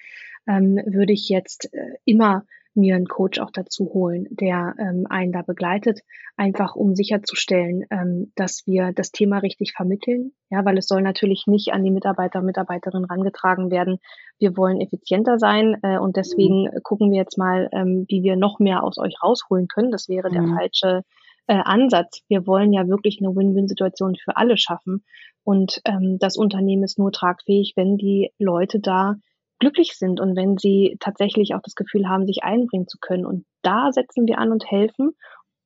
ähm, 0.46 0.80
würde 0.86 1.12
ich 1.12 1.28
jetzt 1.28 1.70
äh, 1.74 1.98
immer 2.06 2.46
mir 2.74 2.96
einen 2.96 3.06
Coach 3.06 3.38
auch 3.40 3.50
dazu 3.50 3.90
holen, 3.94 4.26
der 4.30 4.74
ähm, 4.78 5.06
einen 5.08 5.32
da 5.32 5.42
begleitet, 5.42 6.00
einfach 6.36 6.74
um 6.74 6.94
sicherzustellen, 6.94 7.84
ähm, 7.90 8.32
dass 8.34 8.62
wir 8.66 8.92
das 8.92 9.12
Thema 9.12 9.38
richtig 9.38 9.72
vermitteln. 9.76 10.32
Ja, 10.50 10.64
weil 10.64 10.78
es 10.78 10.86
soll 10.86 11.02
natürlich 11.02 11.44
nicht 11.46 11.72
an 11.72 11.84
die 11.84 11.90
Mitarbeiter 11.90 12.40
und 12.40 12.46
Mitarbeiterinnen 12.46 13.08
rangetragen 13.08 13.70
werden. 13.70 13.98
Wir 14.38 14.56
wollen 14.56 14.80
effizienter 14.80 15.38
sein 15.38 15.76
äh, 15.82 15.98
und 15.98 16.16
deswegen 16.16 16.64
mhm. 16.64 16.82
gucken 16.82 17.10
wir 17.10 17.18
jetzt 17.18 17.38
mal, 17.38 17.68
ähm, 17.72 18.04
wie 18.08 18.22
wir 18.22 18.36
noch 18.36 18.58
mehr 18.58 18.82
aus 18.82 18.98
euch 18.98 19.14
rausholen 19.22 19.68
können. 19.68 19.90
Das 19.90 20.08
wäre 20.08 20.28
mhm. 20.30 20.32
der 20.32 20.46
falsche 20.56 21.02
äh, 21.46 21.60
Ansatz. 21.64 22.22
Wir 22.28 22.46
wollen 22.46 22.72
ja 22.72 22.88
wirklich 22.88 23.18
eine 23.20 23.34
Win-Win-Situation 23.34 24.16
für 24.16 24.36
alle 24.36 24.56
schaffen. 24.56 25.04
Und 25.44 25.80
ähm, 25.84 26.16
das 26.18 26.36
Unternehmen 26.36 26.84
ist 26.84 26.98
nur 26.98 27.12
tragfähig, 27.12 27.74
wenn 27.76 27.96
die 27.96 28.30
Leute 28.38 28.80
da 28.80 29.16
glücklich 29.58 29.94
sind 29.96 30.20
und 30.20 30.36
wenn 30.36 30.58
sie 30.58 30.96
tatsächlich 31.00 31.54
auch 31.54 31.62
das 31.62 31.74
Gefühl 31.74 32.08
haben, 32.08 32.26
sich 32.26 32.42
einbringen 32.42 32.88
zu 32.88 32.98
können. 33.00 33.24
Und 33.24 33.44
da 33.62 33.92
setzen 33.92 34.26
wir 34.26 34.38
an 34.38 34.52
und 34.52 34.70
helfen. 34.70 35.12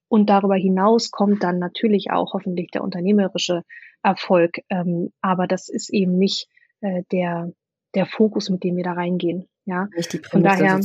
Und 0.09 0.31
darüber 0.31 0.57
hinaus 0.57 1.11
kommt 1.11 1.42
dann 1.42 1.59
natürlich 1.59 2.11
auch 2.11 2.33
hoffentlich 2.33 2.70
der 2.70 2.83
unternehmerische 2.83 3.62
Erfolg. 4.03 4.59
Ähm, 4.70 5.12
aber 5.20 5.46
das 5.46 5.68
ist 5.68 5.90
eben 5.90 6.16
nicht 6.16 6.48
äh, 6.81 7.03
der, 7.12 7.53
der 7.94 8.07
Fokus, 8.07 8.48
mit 8.48 8.64
dem 8.64 8.77
wir 8.77 8.85
da 8.85 8.92
reingehen. 8.92 9.48
Ja, 9.66 9.87
nicht 9.94 10.14
die 10.14 10.18
von 10.18 10.42
daher, 10.42 10.81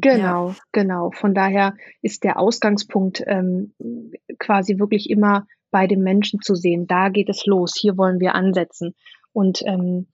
genau, 0.00 0.50
ja. 0.50 0.56
genau. 0.70 1.10
Von 1.10 1.34
daher 1.34 1.74
ist 2.00 2.22
der 2.22 2.38
Ausgangspunkt 2.38 3.24
ähm, 3.26 3.74
quasi 4.38 4.78
wirklich 4.78 5.10
immer 5.10 5.48
bei 5.72 5.88
dem 5.88 6.02
Menschen 6.02 6.40
zu 6.40 6.54
sehen. 6.54 6.86
Da 6.86 7.08
geht 7.08 7.28
es 7.28 7.46
los. 7.46 7.76
Hier 7.76 7.96
wollen 7.96 8.20
wir 8.20 8.36
ansetzen. 8.36 8.94
Und 9.32 9.62
ähm, 9.66 10.06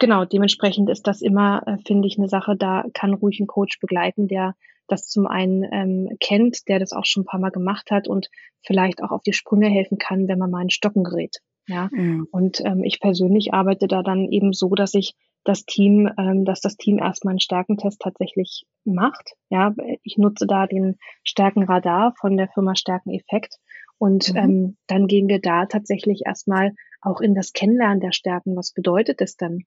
genau, 0.00 0.24
dementsprechend 0.24 0.90
ist 0.90 1.06
das 1.06 1.22
immer, 1.22 1.62
äh, 1.66 1.76
finde 1.86 2.08
ich, 2.08 2.18
eine 2.18 2.28
Sache, 2.28 2.56
da 2.56 2.84
kann 2.92 3.14
ruhig 3.14 3.38
ein 3.38 3.46
Coach 3.46 3.78
begleiten, 3.78 4.26
der 4.26 4.56
das 4.88 5.06
zum 5.06 5.28
einen 5.28 5.62
ähm, 5.70 6.16
kennt, 6.18 6.66
der 6.66 6.80
das 6.80 6.92
auch 6.92 7.04
schon 7.04 7.22
ein 7.22 7.26
paar 7.26 7.38
Mal 7.38 7.52
gemacht 7.52 7.92
hat 7.92 8.08
und 8.08 8.28
vielleicht 8.66 9.02
auch 9.02 9.12
auf 9.12 9.22
die 9.22 9.32
Sprünge 9.32 9.68
helfen 9.68 9.98
kann, 9.98 10.26
wenn 10.26 10.38
man 10.38 10.50
mal 10.50 10.62
in 10.62 10.70
Stocken 10.70 11.04
gerät. 11.04 11.36
Ja, 11.68 11.88
mhm. 11.92 12.26
und 12.32 12.60
ähm, 12.64 12.82
ich 12.82 12.98
persönlich 12.98 13.54
arbeite 13.54 13.86
da 13.86 14.02
dann 14.02 14.26
eben 14.32 14.52
so, 14.52 14.74
dass 14.74 14.94
ich 14.94 15.14
das 15.44 15.64
Team, 15.64 16.10
ähm, 16.18 16.44
dass 16.44 16.60
das 16.60 16.76
Team 16.76 16.98
erstmal 16.98 17.32
einen 17.32 17.40
Stärkentest 17.40 18.00
tatsächlich 18.00 18.64
macht. 18.84 19.34
Ja, 19.50 19.72
ich 20.02 20.18
nutze 20.18 20.46
da 20.48 20.66
den 20.66 20.96
Stärkenradar 21.22 22.14
von 22.18 22.36
der 22.36 22.48
Firma 22.48 22.74
Stärkeneffekt 22.74 23.56
und 23.98 24.32
mhm. 24.32 24.36
ähm, 24.36 24.76
dann 24.88 25.06
gehen 25.06 25.28
wir 25.28 25.40
da 25.40 25.66
tatsächlich 25.66 26.22
erstmal 26.26 26.72
auch 27.02 27.20
in 27.20 27.34
das 27.34 27.52
Kennenlernen 27.52 28.00
der 28.00 28.12
Stärken. 28.12 28.56
Was 28.56 28.72
bedeutet 28.72 29.20
es 29.20 29.36
denn? 29.36 29.64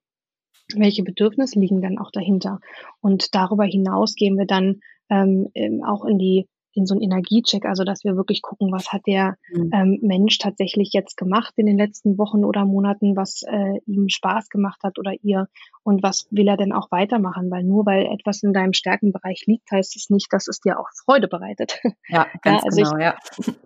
Welche 0.78 1.04
Bedürfnisse 1.04 1.60
liegen 1.60 1.82
dann 1.82 1.98
auch 1.98 2.12
dahinter. 2.12 2.60
Und 3.02 3.36
darüber 3.36 3.66
hinaus 3.66 4.16
gehen 4.16 4.38
wir 4.38 4.46
dann 4.46 4.82
ähm, 5.10 5.50
auch 5.86 6.06
in 6.06 6.18
die 6.18 6.48
in 6.76 6.86
so 6.86 6.96
einen 6.96 7.02
Energiecheck, 7.02 7.66
also 7.66 7.84
dass 7.84 8.04
wir 8.04 8.16
wirklich 8.16 8.42
gucken, 8.42 8.72
was 8.72 8.92
hat 8.92 9.02
der 9.08 9.38
mhm. 9.54 9.70
ähm, 9.74 10.00
Mensch 10.02 10.38
tatsächlich 10.38 10.92
jetzt 10.94 11.18
gemacht 11.18 11.54
in 11.58 11.66
den 11.66 11.78
letzten 11.78 12.18
Wochen 12.18 12.44
oder 12.44 12.66
Monaten, 12.66 13.16
was 13.16 13.44
äh, 13.44 13.80
ihm 13.86 14.10
Spaß 14.10 14.50
gemacht 14.50 14.82
hat 14.84 15.00
oder 15.00 15.14
ihr 15.22 15.48
und 15.84 16.02
was 16.02 16.28
will 16.32 16.48
er 16.48 16.58
denn 16.58 16.72
auch 16.72 16.92
weitermachen, 16.92 17.52
weil 17.52 17.64
nur 17.64 17.86
weil 17.86 18.06
etwas 18.06 18.42
in 18.44 18.54
deinem 18.54 18.74
Stärkenbereich 18.74 19.44
liegt, 19.46 19.70
heißt 19.72 19.96
es 19.96 20.10
nicht, 20.10 20.32
dass 20.32 20.48
es 20.48 20.60
dir 20.60 20.80
auch 20.80 20.88
Freude 21.06 21.28
bereitet. 21.28 21.80
Ja, 22.10 22.28
ganz 22.42 22.64
ja, 22.64 22.66
also 22.66 22.84
genau, 22.84 22.98
ja. 22.98 23.16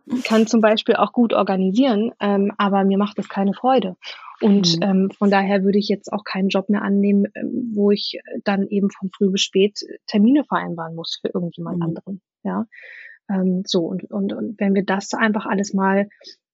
Ich 0.06 0.24
kann 0.24 0.48
zum 0.48 0.62
Beispiel 0.62 0.96
auch 0.96 1.12
gut 1.12 1.34
organisieren, 1.34 2.12
ähm, 2.20 2.54
aber 2.58 2.84
mir 2.84 2.98
macht 2.98 3.18
es 3.20 3.28
keine 3.30 3.54
Freude. 3.54 3.96
Und 4.42 4.78
mhm. 4.78 4.84
ähm, 4.84 5.12
von 5.18 5.32
daher 5.32 5.64
würde 5.64 5.80
ich 5.80 5.88
jetzt 5.88 6.14
auch 6.14 6.24
keinen 6.24 6.50
Job 6.50 6.70
mehr 6.70 6.84
annehmen, 6.84 7.26
ähm, 7.36 7.72
wo 7.74 7.92
ich 7.92 8.20
dann 8.44 8.68
eben 8.68 8.90
von 8.92 9.10
früh 9.10 9.32
bis 9.32 9.42
spät 9.42 9.80
Termine 10.06 10.44
vereinbaren 10.44 10.96
muss 10.96 11.20
für 11.22 11.30
irgendjemand 11.34 11.78
mhm. 11.78 11.84
anderen. 11.84 12.22
Ja, 12.44 12.66
ähm, 13.30 13.64
so 13.66 13.86
und, 13.86 14.04
und 14.06 14.34
und 14.34 14.60
wenn 14.60 14.74
wir 14.76 14.84
das 14.84 15.14
einfach 15.14 15.46
alles 15.46 15.74
mal 15.74 16.08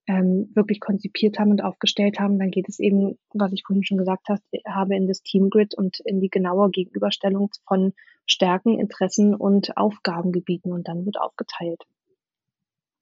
ähm, 0.07 0.51
wirklich 0.53 0.79
konzipiert 0.79 1.39
haben 1.39 1.51
und 1.51 1.63
aufgestellt 1.63 2.19
haben, 2.19 2.37
dann 2.37 2.51
geht 2.51 2.67
es 2.67 2.79
eben, 2.79 3.17
was 3.33 3.53
ich 3.53 3.63
vorhin 3.65 3.85
schon 3.85 3.97
gesagt 3.97 4.27
hast, 4.27 4.43
habe, 4.67 4.95
in 4.95 5.07
das 5.07 5.21
Teamgrid 5.21 5.75
und 5.75 5.99
in 6.01 6.19
die 6.19 6.29
genaue 6.29 6.69
Gegenüberstellung 6.69 7.49
von 7.65 7.93
Stärken, 8.25 8.79
Interessen 8.79 9.33
und 9.33 9.77
Aufgabengebieten 9.77 10.73
und 10.73 10.87
dann 10.87 11.05
wird 11.05 11.19
aufgeteilt. 11.19 11.83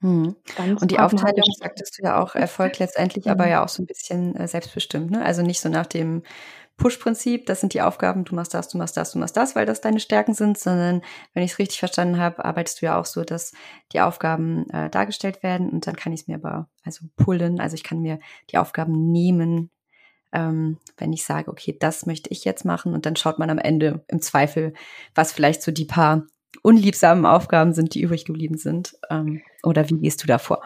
Mhm. 0.03 0.35
und 0.57 0.89
die 0.89 0.97
Aufteilung, 0.97 1.43
sagtest 1.59 1.99
du 1.99 2.03
ja 2.03 2.19
auch, 2.19 2.33
erfolgt 2.33 2.79
letztendlich 2.79 3.25
mhm. 3.25 3.31
aber 3.31 3.47
ja 3.47 3.63
auch 3.63 3.69
so 3.69 3.83
ein 3.83 3.85
bisschen 3.85 4.35
äh, 4.35 4.47
selbstbestimmt. 4.47 5.11
Ne? 5.11 5.23
Also 5.23 5.43
nicht 5.43 5.61
so 5.61 5.69
nach 5.69 5.85
dem 5.85 6.23
Push-Prinzip, 6.77 7.45
das 7.45 7.59
sind 7.59 7.73
die 7.73 7.81
Aufgaben, 7.81 8.23
du 8.23 8.33
machst 8.33 8.53
das, 8.53 8.67
du 8.67 8.77
machst 8.77 8.97
das, 8.97 9.11
du 9.11 9.19
machst 9.19 9.37
das, 9.37 9.55
weil 9.55 9.65
das 9.65 9.81
deine 9.81 9.99
Stärken 9.99 10.33
sind, 10.33 10.57
sondern 10.57 11.01
wenn 11.33 11.43
ich 11.43 11.51
es 11.51 11.59
richtig 11.59 11.79
verstanden 11.79 12.17
habe, 12.17 12.43
arbeitest 12.43 12.81
du 12.81 12.87
ja 12.87 12.99
auch 12.99 13.05
so, 13.05 13.23
dass 13.23 13.53
die 13.93 14.01
Aufgaben 14.01 14.69
äh, 14.71 14.89
dargestellt 14.89 15.43
werden 15.43 15.69
und 15.69 15.85
dann 15.85 15.95
kann 15.95 16.11
ich 16.11 16.21
es 16.21 16.27
mir 16.27 16.35
aber 16.35 16.69
also 16.83 17.05
pullen, 17.15 17.59
also 17.59 17.75
ich 17.75 17.83
kann 17.83 18.01
mir 18.01 18.19
die 18.49 18.57
Aufgaben 18.57 19.11
nehmen, 19.11 19.69
ähm, 20.33 20.77
wenn 20.97 21.13
ich 21.13 21.25
sage, 21.25 21.51
okay, 21.51 21.75
das 21.79 22.05
möchte 22.05 22.31
ich 22.31 22.45
jetzt 22.45 22.65
machen 22.65 22.93
und 22.93 23.05
dann 23.05 23.15
schaut 23.15 23.37
man 23.37 23.49
am 23.49 23.59
Ende 23.59 24.03
im 24.07 24.21
Zweifel, 24.21 24.73
was 25.13 25.33
vielleicht 25.33 25.61
so 25.61 25.71
die 25.71 25.85
paar 25.85 26.25
unliebsamen 26.63 27.25
Aufgaben 27.25 27.73
sind, 27.73 27.93
die 27.95 28.01
übrig 28.01 28.25
geblieben 28.25 28.57
sind? 28.57 28.95
Ähm, 29.09 29.41
oder 29.63 29.89
wie 29.89 29.97
gehst 29.97 30.23
du 30.23 30.27
da 30.27 30.37
vor? 30.37 30.61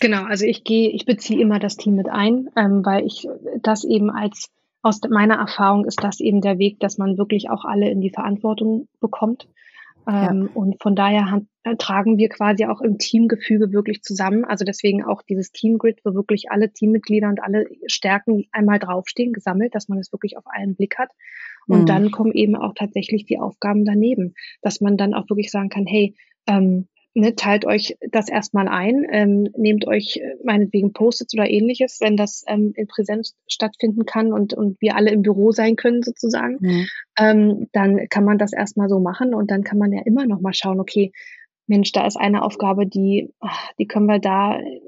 Genau, 0.00 0.24
also 0.24 0.44
ich 0.44 0.64
gehe, 0.64 0.90
ich 0.90 1.06
beziehe 1.06 1.40
immer 1.40 1.58
das 1.58 1.76
Team 1.76 1.94
mit 1.94 2.08
ein, 2.08 2.48
ähm, 2.56 2.84
weil 2.84 3.06
ich 3.06 3.26
das 3.62 3.84
eben 3.84 4.10
als 4.10 4.50
aus 4.82 5.00
meiner 5.08 5.36
Erfahrung 5.36 5.84
ist 5.84 6.02
das 6.02 6.20
eben 6.20 6.40
der 6.40 6.58
Weg, 6.58 6.80
dass 6.80 6.98
man 6.98 7.18
wirklich 7.18 7.50
auch 7.50 7.64
alle 7.64 7.90
in 7.90 8.00
die 8.00 8.10
Verantwortung 8.10 8.88
bekommt. 9.00 9.48
Ähm, 10.08 10.42
ja. 10.44 10.50
Und 10.54 10.82
von 10.82 10.96
daher 10.96 11.30
hat, 11.30 11.42
äh, 11.64 11.76
tragen 11.76 12.16
wir 12.16 12.28
quasi 12.28 12.64
auch 12.64 12.80
im 12.80 12.98
Teamgefüge 12.98 13.72
wirklich 13.72 14.02
zusammen. 14.02 14.44
Also 14.44 14.64
deswegen 14.64 15.04
auch 15.04 15.22
dieses 15.22 15.52
Teamgrid, 15.52 16.00
wo 16.04 16.14
wirklich 16.14 16.50
alle 16.50 16.72
Teammitglieder 16.72 17.28
und 17.28 17.42
alle 17.42 17.66
Stärken 17.86 18.46
einmal 18.52 18.78
draufstehen, 18.78 19.32
gesammelt, 19.32 19.74
dass 19.74 19.88
man 19.88 19.98
es 19.98 20.12
wirklich 20.12 20.38
auf 20.38 20.46
einen 20.46 20.76
Blick 20.76 20.98
hat. 20.98 21.10
Und 21.66 21.82
mhm. 21.82 21.86
dann 21.86 22.10
kommen 22.10 22.32
eben 22.32 22.56
auch 22.56 22.72
tatsächlich 22.74 23.26
die 23.26 23.38
Aufgaben 23.38 23.84
daneben, 23.84 24.34
dass 24.62 24.80
man 24.80 24.96
dann 24.96 25.12
auch 25.12 25.28
wirklich 25.28 25.50
sagen 25.50 25.68
kann, 25.68 25.86
hey, 25.86 26.14
ähm, 26.46 26.88
ne, 27.12 27.34
teilt 27.34 27.66
euch 27.66 27.96
das 28.10 28.28
erstmal 28.28 28.68
ein, 28.68 29.04
ähm, 29.10 29.48
nehmt 29.56 29.86
euch 29.86 30.20
meinetwegen 30.44 30.92
Post-its 30.92 31.34
oder 31.34 31.48
ähnliches, 31.48 31.98
wenn 32.00 32.16
das 32.16 32.44
ähm, 32.46 32.72
in 32.76 32.86
Präsenz 32.86 33.34
stattfinden 33.48 34.04
kann 34.04 34.32
und, 34.32 34.54
und 34.54 34.80
wir 34.80 34.96
alle 34.96 35.10
im 35.10 35.22
Büro 35.22 35.52
sein 35.52 35.76
können 35.76 36.02
sozusagen, 36.02 36.58
mhm. 36.60 36.86
ähm, 37.18 37.68
dann 37.72 38.08
kann 38.08 38.24
man 38.24 38.38
das 38.38 38.52
erstmal 38.52 38.88
so 38.88 39.00
machen 39.00 39.34
und 39.34 39.50
dann 39.50 39.64
kann 39.64 39.78
man 39.78 39.92
ja 39.92 40.02
immer 40.04 40.26
noch 40.26 40.40
mal 40.40 40.54
schauen, 40.54 40.80
okay, 40.80 41.12
Mensch, 41.66 41.92
da 41.92 42.06
ist 42.06 42.16
eine 42.16 42.42
Aufgabe, 42.42 42.86
die, 42.86 43.32
die 43.78 43.86
können 43.86 44.06
wir 44.06 44.18
da 44.18 44.58
äh, 44.58 44.80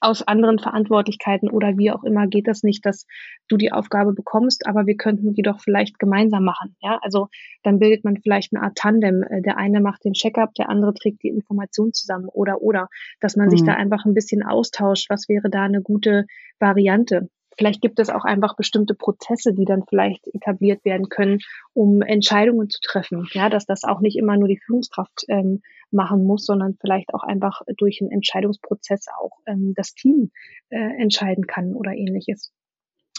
aus 0.00 0.22
anderen 0.22 0.58
Verantwortlichkeiten 0.58 1.50
oder 1.50 1.76
wie 1.76 1.90
auch 1.90 2.04
immer 2.04 2.26
geht 2.26 2.48
das 2.48 2.62
nicht, 2.62 2.84
dass 2.86 3.06
du 3.48 3.56
die 3.56 3.72
Aufgabe 3.72 4.12
bekommst, 4.12 4.66
aber 4.66 4.86
wir 4.86 4.96
könnten 4.96 5.34
die 5.34 5.42
doch 5.42 5.60
vielleicht 5.60 5.98
gemeinsam 5.98 6.44
machen. 6.44 6.76
Ja, 6.80 6.98
also 7.02 7.28
dann 7.62 7.78
bildet 7.78 8.04
man 8.04 8.16
vielleicht 8.16 8.54
eine 8.54 8.64
Art 8.64 8.76
Tandem. 8.76 9.22
Äh, 9.22 9.42
der 9.42 9.58
eine 9.58 9.80
macht 9.80 10.04
den 10.04 10.14
Checkup, 10.14 10.54
der 10.54 10.68
andere 10.68 10.94
trägt 10.94 11.22
die 11.22 11.28
Information 11.28 11.92
zusammen 11.92 12.28
oder 12.28 12.62
oder, 12.62 12.88
dass 13.20 13.36
man 13.36 13.46
mhm. 13.46 13.50
sich 13.50 13.64
da 13.64 13.74
einfach 13.74 14.04
ein 14.04 14.14
bisschen 14.14 14.42
austauscht. 14.42 15.10
Was 15.10 15.28
wäre 15.28 15.50
da 15.50 15.62
eine 15.62 15.82
gute 15.82 16.26
Variante? 16.58 17.28
Vielleicht 17.56 17.82
gibt 17.82 17.98
es 17.98 18.08
auch 18.08 18.24
einfach 18.24 18.56
bestimmte 18.56 18.94
Prozesse, 18.94 19.52
die 19.52 19.66
dann 19.66 19.82
vielleicht 19.86 20.26
etabliert 20.28 20.82
werden 20.84 21.10
können, 21.10 21.40
um 21.74 22.00
Entscheidungen 22.00 22.70
zu 22.70 22.80
treffen. 22.80 23.28
Ja, 23.32 23.50
dass 23.50 23.66
das 23.66 23.84
auch 23.84 24.00
nicht 24.00 24.16
immer 24.16 24.38
nur 24.38 24.48
die 24.48 24.60
Führungskraft 24.64 25.24
ähm, 25.28 25.60
machen 25.92 26.24
muss, 26.24 26.46
sondern 26.46 26.76
vielleicht 26.80 27.12
auch 27.14 27.22
einfach 27.22 27.62
durch 27.76 28.00
einen 28.00 28.10
Entscheidungsprozess 28.10 29.06
auch 29.20 29.38
ähm, 29.46 29.74
das 29.76 29.94
Team 29.94 30.30
äh, 30.70 30.78
entscheiden 30.78 31.46
kann 31.46 31.74
oder 31.74 31.92
ähnliches. 31.92 32.52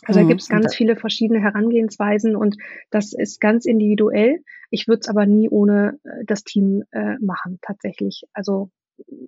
Also 0.06 0.20
da 0.20 0.24
mhm. 0.24 0.30
gibt 0.30 0.42
es 0.42 0.50
ganz 0.50 0.76
viele 0.76 0.96
verschiedene 0.96 1.42
Herangehensweisen 1.42 2.36
und 2.36 2.58
das 2.90 3.14
ist 3.14 3.40
ganz 3.40 3.66
individuell. 3.66 4.40
Ich 4.72 4.88
würde 4.88 5.02
es 5.02 5.10
aber 5.10 5.26
nie 5.26 5.50
ohne 5.50 6.00
äh, 6.04 6.26
das 6.26 6.44
Team 6.44 6.84
äh, 6.92 7.18
machen, 7.20 7.60
tatsächlich. 7.62 8.24
Also 8.34 8.72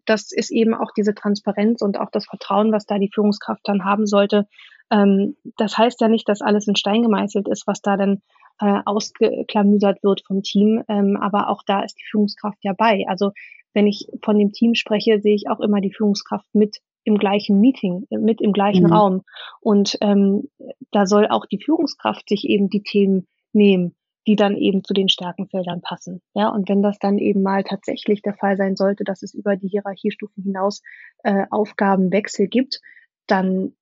das 0.06 0.32
ist 0.32 0.52
eben 0.52 0.74
auch 0.74 0.92
diese 0.96 1.14
Transparenz 1.14 1.82
und 1.82 2.00
auch 2.00 2.10
das 2.12 2.26
Vertrauen, 2.26 2.72
was 2.72 2.86
da 2.86 2.98
die 2.98 3.12
Führungskraft 3.14 3.62
dann 3.66 3.84
haben 3.84 4.06
sollte. 4.06 4.48
Ähm, 4.92 5.36
das 5.58 5.78
heißt 5.78 6.02
ja 6.02 6.08
nicht, 6.08 6.28
dass 6.28 6.42
alles 6.42 6.68
in 6.68 6.76
Stein 6.76 7.04
gemeißelt 7.04 7.48
ist, 7.48 7.68
was 7.68 7.82
da 7.82 7.98
dann 7.98 8.22
äh, 8.60 8.80
ausgeklamüsert 8.86 10.04
wird 10.04 10.24
vom 10.26 10.44
Team. 10.44 10.84
Ähm, 10.88 11.18
aber 11.18 11.50
auch 11.50 11.64
da 11.66 11.84
ist 11.84 11.96
die 11.96 12.06
Führungskraft 12.10 12.60
ja 12.62 12.74
bei. 12.78 13.06
Also 13.08 13.32
wenn 13.74 13.88
ich 13.88 14.08
von 14.24 14.38
dem 14.38 14.52
Team 14.52 14.76
spreche, 14.76 15.20
sehe 15.20 15.36
ich 15.36 15.50
auch 15.50 15.60
immer 15.60 15.82
die 15.82 15.94
Führungskraft 15.94 16.48
mit 16.54 16.80
im 17.06 17.18
gleichen 17.18 17.60
Meeting, 17.60 18.08
mit 18.10 18.42
im 18.42 18.54
gleichen 18.54 18.86
mhm. 18.86 18.94
Raum. 18.94 19.22
Und 19.60 19.98
ähm, 20.02 20.50
da 20.92 21.06
soll 21.06 21.28
auch 21.28 21.46
die 21.46 21.62
Führungskraft 21.62 22.30
sich 22.30 22.48
eben 22.48 22.70
die 22.70 22.84
Themen 22.84 23.28
nehmen, 23.52 23.96
die 24.26 24.36
dann 24.36 24.56
eben 24.56 24.84
zu 24.84 24.94
den 24.94 25.10
Stärkenfeldern 25.10 25.82
passen. 25.82 26.22
Ja, 26.34 26.50
und 26.50 26.70
wenn 26.70 26.82
das 26.82 26.98
dann 27.00 27.18
eben 27.18 27.42
mal 27.42 27.64
tatsächlich 27.64 28.22
der 28.22 28.36
Fall 28.36 28.56
sein 28.56 28.76
sollte, 28.76 29.04
dass 29.04 29.22
es 29.22 29.34
über 29.34 29.58
die 29.58 29.68
Hierarchiestufen 29.68 30.44
hinaus 30.44 30.82
äh, 31.24 31.46
Aufgabenwechsel 31.50 32.48
gibt, 32.48 32.80
dann 33.28 33.74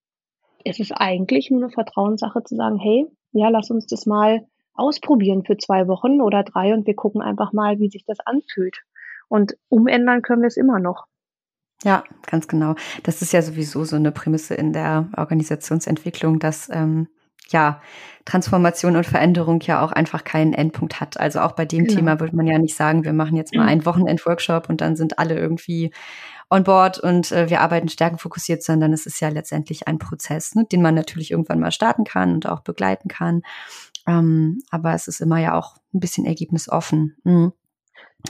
ist 0.64 0.80
es 0.80 0.92
eigentlich 0.92 1.52
nur 1.52 1.62
eine 1.62 1.72
Vertrauenssache 1.72 2.44
zu 2.44 2.56
sagen, 2.56 2.78
hey, 2.78 3.06
ja, 3.34 3.50
lass 3.50 3.70
uns 3.70 3.86
das 3.88 4.06
mal 4.06 4.46
ausprobieren 4.74 5.44
für 5.46 5.58
zwei 5.58 5.88
Wochen 5.88 6.22
oder 6.22 6.44
drei 6.44 6.74
und 6.74 6.88
wir 6.88 6.96
gucken 6.96 7.22
einfach 7.22 7.54
mal, 7.54 7.80
wie 7.80 7.90
sich 7.90 8.06
das 8.06 8.20
anfühlt. 8.20 8.78
Und 9.28 9.56
umändern 9.70 10.22
können 10.22 10.42
wir 10.42 10.48
es 10.48 10.58
immer 10.58 10.80
noch. 10.80 11.06
Ja, 11.84 12.04
ganz 12.28 12.48
genau. 12.48 12.76
Das 13.04 13.22
ist 13.22 13.34
ja 13.34 13.42
sowieso 13.42 13.86
so 13.86 13.96
eine 13.96 14.12
Prämisse 14.12 14.54
in 14.54 14.72
der 14.74 15.10
Organisationsentwicklung, 15.18 16.40
dass 16.40 16.70
ähm, 16.72 17.08
ja 17.50 17.82
Transformation 18.26 18.96
und 18.96 19.06
Veränderung 19.06 19.62
ja 19.62 19.84
auch 19.84 19.92
einfach 19.92 20.24
keinen 20.24 20.54
Endpunkt 20.54 21.00
hat. 21.00 21.20
Also 21.20 21.40
auch 21.40 21.54
bei 21.54 21.66
dem 21.66 21.86
genau. 21.86 21.96
Thema 21.96 22.20
würde 22.20 22.36
man 22.36 22.46
ja 22.46 22.60
nicht 22.60 22.76
sagen, 22.76 23.04
wir 23.04 23.14
machen 23.14 23.36
jetzt 23.36 23.56
mal 23.56 23.68
einen 23.68 23.86
Wochenend-Workshop 23.86 24.70
und 24.70 24.82
dann 24.82 24.96
sind 24.96 25.18
alle 25.18 25.38
irgendwie 25.38 25.92
on 26.52 26.64
board 26.64 27.00
und 27.00 27.32
äh, 27.32 27.50
wir 27.50 27.62
arbeiten 27.62 27.90
stärkenfokussiert, 27.90 28.62
sondern 28.62 28.94
es 28.94 29.06
ist 29.06 29.22
ja 29.22 29.30
letztendlich 29.30 29.88
ein 29.88 29.98
Prozess, 29.98 30.54
ne, 30.54 30.66
den 30.66 30.82
man 30.82 30.94
natürlich 30.94 31.32
irgendwann 31.32 31.60
mal 31.60 31.72
starten 31.72 32.04
kann 32.04 32.34
und 32.34 32.48
auch 32.48 32.60
begleiten 32.60 33.08
kann. 33.08 33.42
Ähm, 34.08 34.62
aber 34.70 34.94
es 34.94 35.08
ist 35.08 35.22
immer 35.22 35.40
ja 35.40 35.58
auch 35.58 35.78
ein 35.94 36.00
bisschen 36.00 36.26
ergebnisoffen. 36.26 37.16
Mhm. 37.24 37.54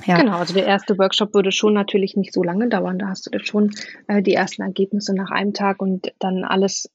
Ja. 0.06 0.18
Genau, 0.18 0.38
also 0.38 0.54
der 0.54 0.66
erste 0.66 0.98
Workshop 0.98 1.34
würde 1.34 1.52
schon 1.52 1.74
natürlich 1.74 2.16
nicht 2.16 2.34
so 2.34 2.44
lange 2.44 2.70
dauern. 2.70 2.98
Da 2.98 3.10
hast 3.10 3.28
du 3.28 3.40
schon 3.40 3.72
äh, 4.08 4.22
die 4.22 4.34
ersten 4.34 4.62
Ergebnisse 4.62 5.14
nach 5.14 5.32
einem 5.32 5.54
Tag 5.54 5.82
und 5.82 6.14
dann 6.20 6.44
alles 6.44 6.90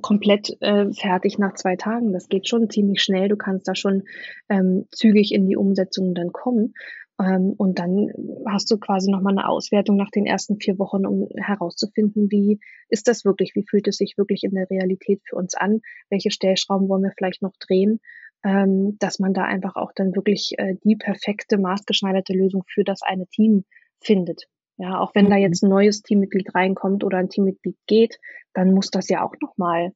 komplett 0.00 0.56
äh, 0.60 0.92
fertig 0.92 1.38
nach 1.38 1.54
zwei 1.54 1.76
Tagen. 1.76 2.12
Das 2.12 2.28
geht 2.28 2.48
schon 2.48 2.70
ziemlich 2.70 3.02
schnell. 3.02 3.28
Du 3.28 3.36
kannst 3.36 3.68
da 3.68 3.74
schon 3.74 4.04
ähm, 4.48 4.86
zügig 4.90 5.34
in 5.34 5.46
die 5.46 5.56
Umsetzung 5.56 6.14
dann 6.14 6.32
kommen. 6.32 6.74
Ähm, 7.20 7.54
und 7.56 7.78
dann 7.78 8.10
hast 8.46 8.70
du 8.70 8.78
quasi 8.78 9.10
nochmal 9.10 9.36
eine 9.36 9.48
Auswertung 9.48 9.96
nach 9.96 10.10
den 10.10 10.26
ersten 10.26 10.58
vier 10.58 10.78
Wochen, 10.78 11.06
um 11.06 11.28
herauszufinden, 11.36 12.30
wie 12.30 12.60
ist 12.88 13.08
das 13.08 13.24
wirklich, 13.24 13.52
wie 13.54 13.66
fühlt 13.68 13.86
es 13.88 13.96
sich 13.96 14.16
wirklich 14.16 14.42
in 14.44 14.54
der 14.54 14.70
Realität 14.70 15.20
für 15.28 15.36
uns 15.36 15.54
an, 15.54 15.80
welche 16.08 16.30
Stellschrauben 16.30 16.88
wollen 16.88 17.02
wir 17.02 17.12
vielleicht 17.16 17.42
noch 17.42 17.56
drehen 17.58 18.00
ähm, 18.44 18.96
dass 18.98 19.18
man 19.18 19.34
da 19.34 19.44
einfach 19.44 19.76
auch 19.76 19.92
dann 19.94 20.14
wirklich 20.14 20.52
äh, 20.58 20.74
die 20.84 20.96
perfekte, 20.96 21.58
maßgeschneiderte 21.58 22.32
Lösung 22.32 22.64
für 22.66 22.84
das 22.84 23.02
eine 23.02 23.26
Team 23.26 23.64
findet. 24.00 24.46
Ja, 24.78 24.98
auch 24.98 25.14
wenn 25.14 25.26
mhm. 25.26 25.30
da 25.30 25.36
jetzt 25.36 25.62
ein 25.62 25.68
neues 25.68 26.02
Teammitglied 26.02 26.54
reinkommt 26.54 27.04
oder 27.04 27.18
ein 27.18 27.28
Teammitglied 27.28 27.76
geht, 27.86 28.18
dann 28.54 28.72
muss 28.72 28.90
das 28.90 29.08
ja 29.08 29.24
auch 29.24 29.34
nochmal 29.40 29.92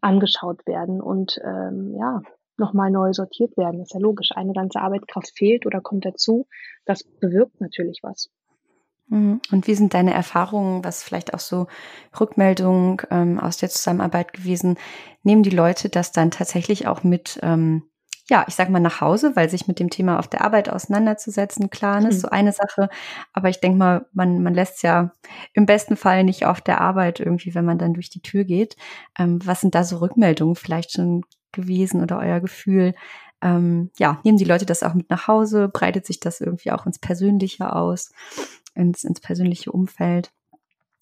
angeschaut 0.00 0.66
werden 0.66 1.00
und 1.00 1.40
ähm, 1.44 1.94
ja, 1.96 2.20
nochmal 2.56 2.90
neu 2.90 3.12
sortiert 3.12 3.56
werden. 3.56 3.78
Das 3.78 3.88
ist 3.88 3.94
ja 3.94 4.00
logisch. 4.00 4.30
Eine 4.34 4.52
ganze 4.52 4.80
Arbeitskraft 4.80 5.32
fehlt 5.36 5.66
oder 5.66 5.80
kommt 5.80 6.04
dazu. 6.04 6.46
Das 6.84 7.04
bewirkt 7.04 7.60
natürlich 7.60 8.00
was. 8.02 8.30
Mhm. 9.12 9.40
Und 9.50 9.66
wie 9.66 9.74
sind 9.74 9.94
deine 9.94 10.14
Erfahrungen, 10.14 10.84
was 10.84 11.02
vielleicht 11.02 11.34
auch 11.34 11.40
so 11.40 11.66
Rückmeldungen 12.18 12.96
ähm, 13.10 13.38
aus 13.38 13.58
der 13.58 13.68
Zusammenarbeit 13.68 14.32
gewesen? 14.32 14.78
Nehmen 15.22 15.42
die 15.42 15.50
Leute 15.50 15.88
das 15.88 16.12
dann 16.12 16.30
tatsächlich 16.30 16.86
auch 16.86 17.02
mit, 17.04 17.38
ähm, 17.42 17.82
ja, 18.30 18.44
ich 18.48 18.54
sag 18.54 18.70
mal 18.70 18.80
nach 18.80 19.02
Hause, 19.02 19.36
weil 19.36 19.50
sich 19.50 19.68
mit 19.68 19.78
dem 19.78 19.90
Thema 19.90 20.18
auf 20.18 20.28
der 20.28 20.42
Arbeit 20.42 20.70
auseinanderzusetzen, 20.70 21.68
klar, 21.68 22.00
mhm. 22.00 22.06
ist 22.06 22.20
so 22.20 22.28
eine 22.28 22.52
Sache. 22.52 22.88
Aber 23.34 23.50
ich 23.50 23.60
denke 23.60 23.76
mal, 23.76 24.06
man, 24.12 24.42
man 24.42 24.54
lässt 24.54 24.82
ja 24.82 25.12
im 25.52 25.66
besten 25.66 25.96
Fall 25.96 26.24
nicht 26.24 26.46
auf 26.46 26.62
der 26.62 26.80
Arbeit 26.80 27.20
irgendwie, 27.20 27.54
wenn 27.54 27.66
man 27.66 27.78
dann 27.78 27.92
durch 27.92 28.08
die 28.08 28.22
Tür 28.22 28.44
geht. 28.44 28.76
Ähm, 29.18 29.40
was 29.44 29.60
sind 29.60 29.74
da 29.74 29.84
so 29.84 29.98
Rückmeldungen 29.98 30.54
vielleicht 30.54 30.92
schon 30.92 31.22
gewesen 31.52 32.02
oder 32.02 32.18
euer 32.18 32.40
Gefühl? 32.40 32.94
Ähm, 33.40 33.90
ja, 33.98 34.20
nehmen 34.24 34.38
die 34.38 34.44
Leute 34.44 34.66
das 34.66 34.82
auch 34.82 34.94
mit 34.94 35.10
nach 35.10 35.28
Hause? 35.28 35.68
Breitet 35.68 36.06
sich 36.06 36.20
das 36.20 36.40
irgendwie 36.40 36.70
auch 36.70 36.86
ins 36.86 36.98
Persönliche 36.98 37.74
aus? 37.74 38.10
ins, 38.74 39.04
ins 39.04 39.20
persönliche 39.20 39.72
Umfeld. 39.72 40.32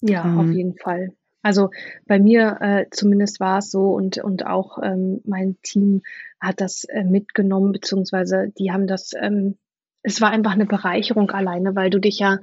Ja, 0.00 0.24
ähm, 0.24 0.38
auf 0.38 0.52
jeden 0.52 0.76
Fall. 0.76 1.12
Also 1.42 1.70
bei 2.06 2.18
mir 2.18 2.58
äh, 2.60 2.86
zumindest 2.90 3.40
war 3.40 3.58
es 3.58 3.70
so 3.70 3.92
und, 3.92 4.18
und 4.18 4.46
auch 4.46 4.78
ähm, 4.82 5.20
mein 5.24 5.56
Team 5.62 6.02
hat 6.38 6.60
das 6.60 6.84
äh, 6.84 7.04
mitgenommen, 7.04 7.72
beziehungsweise 7.72 8.52
die 8.58 8.72
haben 8.72 8.86
das, 8.86 9.12
ähm, 9.18 9.56
es 10.02 10.20
war 10.20 10.30
einfach 10.30 10.52
eine 10.52 10.66
Bereicherung 10.66 11.30
alleine, 11.30 11.76
weil 11.76 11.90
du 11.90 12.00
dich 12.00 12.18
ja 12.18 12.38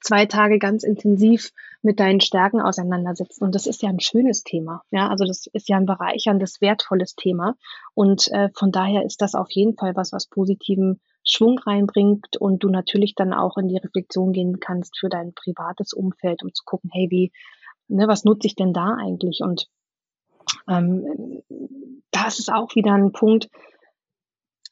zwei 0.00 0.26
Tage 0.26 0.58
ganz 0.58 0.84
intensiv 0.84 1.50
mit 1.82 1.98
deinen 1.98 2.20
Stärken 2.20 2.60
auseinandersetzt. 2.60 3.42
Und 3.42 3.54
das 3.54 3.66
ist 3.66 3.82
ja 3.82 3.88
ein 3.88 4.00
schönes 4.00 4.44
Thema. 4.44 4.82
Ja, 4.90 5.08
also 5.08 5.24
das 5.24 5.46
ist 5.52 5.68
ja 5.68 5.76
ein 5.76 5.86
bereicherndes, 5.86 6.60
wertvolles 6.60 7.16
Thema. 7.16 7.56
Und 7.94 8.30
äh, 8.30 8.50
von 8.54 8.70
daher 8.70 9.04
ist 9.04 9.22
das 9.22 9.34
auf 9.34 9.50
jeden 9.50 9.76
Fall 9.76 9.96
was, 9.96 10.12
was 10.12 10.28
positiven 10.28 11.00
Schwung 11.24 11.58
reinbringt 11.58 12.36
und 12.38 12.62
du 12.62 12.68
natürlich 12.68 13.14
dann 13.14 13.32
auch 13.32 13.56
in 13.56 13.68
die 13.68 13.76
Reflexion 13.78 14.32
gehen 14.32 14.60
kannst 14.60 14.98
für 14.98 15.08
dein 15.08 15.34
privates 15.34 15.92
Umfeld, 15.92 16.42
um 16.42 16.54
zu 16.54 16.64
gucken, 16.64 16.90
hey, 16.92 17.08
wie, 17.10 17.32
ne, 17.88 18.06
was 18.08 18.24
nutze 18.24 18.46
ich 18.46 18.54
denn 18.54 18.72
da 18.72 18.96
eigentlich? 19.00 19.40
Und 19.42 19.66
ähm, 20.68 21.42
da 22.10 22.26
ist 22.26 22.38
es 22.38 22.48
auch 22.48 22.74
wieder 22.74 22.92
ein 22.92 23.12
Punkt, 23.12 23.48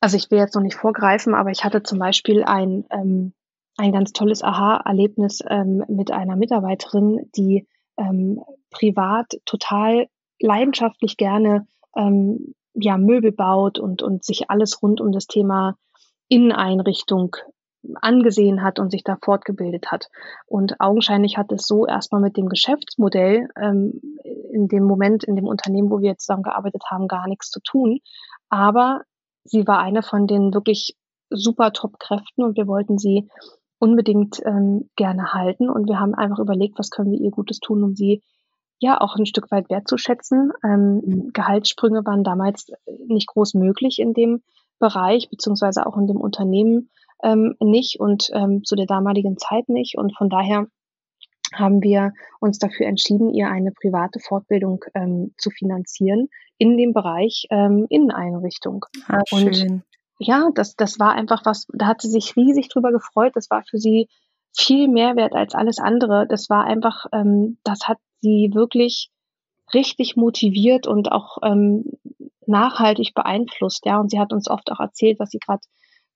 also 0.01 0.16
ich 0.16 0.30
will 0.30 0.38
jetzt 0.38 0.55
noch 0.55 0.62
nicht 0.62 0.76
vorgreifen, 0.76 1.34
aber 1.34 1.51
ich 1.51 1.64
hatte 1.64 1.82
zum 1.82 1.99
Beispiel 1.99 2.44
ein, 2.44 2.84
ähm, 2.90 3.32
ein 3.76 3.92
ganz 3.92 4.12
tolles 4.12 4.42
Aha-Erlebnis 4.42 5.40
ähm, 5.49 5.84
mit 5.88 6.11
einer 6.11 6.36
Mitarbeiterin, 6.36 7.28
die 7.36 7.66
ähm, 7.96 8.40
privat 8.70 9.26
total 9.44 10.09
leidenschaftlich 10.40 11.16
gerne 11.16 11.66
ähm, 11.96 12.55
ja, 12.74 12.96
Möbel 12.96 13.32
baut 13.32 13.78
und, 13.78 14.03
und 14.03 14.24
sich 14.24 14.51
alles 14.51 14.82
rund 14.82 15.01
um 15.01 15.11
das 15.11 15.26
Thema 15.26 15.76
Inneneinrichtung 16.28 17.36
angesehen 17.94 18.62
hat 18.62 18.78
und 18.78 18.90
sich 18.90 19.03
da 19.05 19.16
fortgebildet 19.22 19.90
hat. 19.90 20.09
Und 20.46 20.80
augenscheinlich 20.80 21.38
hat 21.38 21.51
es 21.53 21.66
so 21.66 21.86
erstmal 21.86 22.20
mit 22.20 22.36
dem 22.36 22.49
Geschäftsmodell 22.49 23.49
ähm, 23.61 24.01
in 24.53 24.68
dem 24.68 24.84
Moment, 24.84 25.24
in 25.24 25.36
dem 25.36 25.46
Unternehmen, 25.46 25.90
wo 25.90 26.01
wir 26.01 26.16
zusammengearbeitet 26.16 26.84
haben, 26.90 27.09
gar 27.09 27.26
nichts 27.28 27.51
zu 27.51 27.61
tun. 27.61 28.01
Aber 28.49 29.03
sie 29.45 29.66
war 29.66 29.78
eine 29.78 30.03
von 30.03 30.26
den 30.26 30.53
wirklich 30.55 30.97
super 31.30 31.72
Top-Kräften 31.72 32.45
und 32.45 32.57
wir 32.57 32.66
wollten 32.66 32.99
sie 32.99 33.28
unbedingt 33.78 34.41
ähm, 34.45 34.89
gerne 34.97 35.32
halten. 35.32 35.70
Und 35.70 35.89
wir 35.89 36.01
haben 36.01 36.14
einfach 36.14 36.39
überlegt, 36.39 36.78
was 36.78 36.91
können 36.91 37.12
wir 37.12 37.20
ihr 37.20 37.30
Gutes 37.30 37.61
tun, 37.61 37.82
um 37.82 37.95
sie 37.95 38.22
ja 38.80 39.01
auch 39.01 39.16
ein 39.16 39.26
Stück 39.26 39.51
weit 39.51 39.70
wertzuschätzen. 39.70 40.53
Ähm, 40.64 41.03
mhm. 41.05 41.30
Gehaltssprünge 41.32 42.05
waren 42.05 42.24
damals 42.24 42.70
nicht 43.07 43.28
groß 43.28 43.55
möglich 43.55 43.99
in 43.99 44.14
dem 44.14 44.43
Bereich, 44.78 45.28
beziehungsweise 45.30 45.86
auch 45.86 45.97
in 45.97 46.07
dem 46.07 46.18
Unternehmen 46.18 46.91
ähm, 47.22 47.57
nicht 47.61 47.99
und 47.99 48.30
ähm, 48.32 48.62
zu 48.64 48.76
der 48.76 48.86
damaligen 48.86 49.36
Zeit 49.39 49.68
nicht. 49.68 49.99
Und 49.99 50.16
von 50.16 50.28
daher 50.28 50.66
haben 51.53 51.82
wir 51.82 52.12
uns 52.40 52.59
dafür 52.59 52.86
entschieden, 52.86 53.32
ihr 53.32 53.49
eine 53.49 53.72
private 53.72 54.20
Fortbildung 54.20 54.84
ähm, 54.94 55.34
zu 55.38 55.51
finanzieren 55.51 56.28
in 56.59 56.76
dem 56.76 56.92
Bereich 56.92 57.46
ähm, 57.51 57.86
Inneneinrichtung. 57.88 58.84
Ah, 59.07 59.22
schön. 59.26 59.46
Und 59.46 59.82
ja, 60.18 60.51
das, 60.55 60.74
das 60.74 60.99
war 60.99 61.12
einfach 61.12 61.42
was, 61.44 61.66
da 61.72 61.86
hat 61.86 62.03
sie 62.03 62.11
sich 62.11 62.36
riesig 62.36 62.68
drüber 62.68 62.90
gefreut. 62.90 63.32
Das 63.34 63.51
war 63.51 63.62
für 63.68 63.78
sie 63.78 64.09
viel 64.57 64.88
mehr 64.88 65.16
wert 65.16 65.34
als 65.34 65.55
alles 65.55 65.78
andere. 65.78 66.26
Das 66.28 66.51
war 66.51 66.64
einfach, 66.64 67.07
ähm, 67.12 67.59
das 67.62 67.86
hat 67.86 67.99
sie 68.20 68.51
wirklich 68.53 69.11
richtig 69.72 70.16
motiviert 70.16 70.86
und 70.86 71.12
auch 71.12 71.38
ähm, 71.44 71.84
nachhaltig 72.46 73.14
beeinflusst, 73.14 73.84
ja. 73.86 74.01
Und 74.01 74.11
sie 74.11 74.18
hat 74.18 74.32
uns 74.32 74.49
oft 74.49 74.72
auch 74.72 74.80
erzählt, 74.80 75.20
was 75.20 75.30
sie 75.30 75.38
gerade 75.38 75.62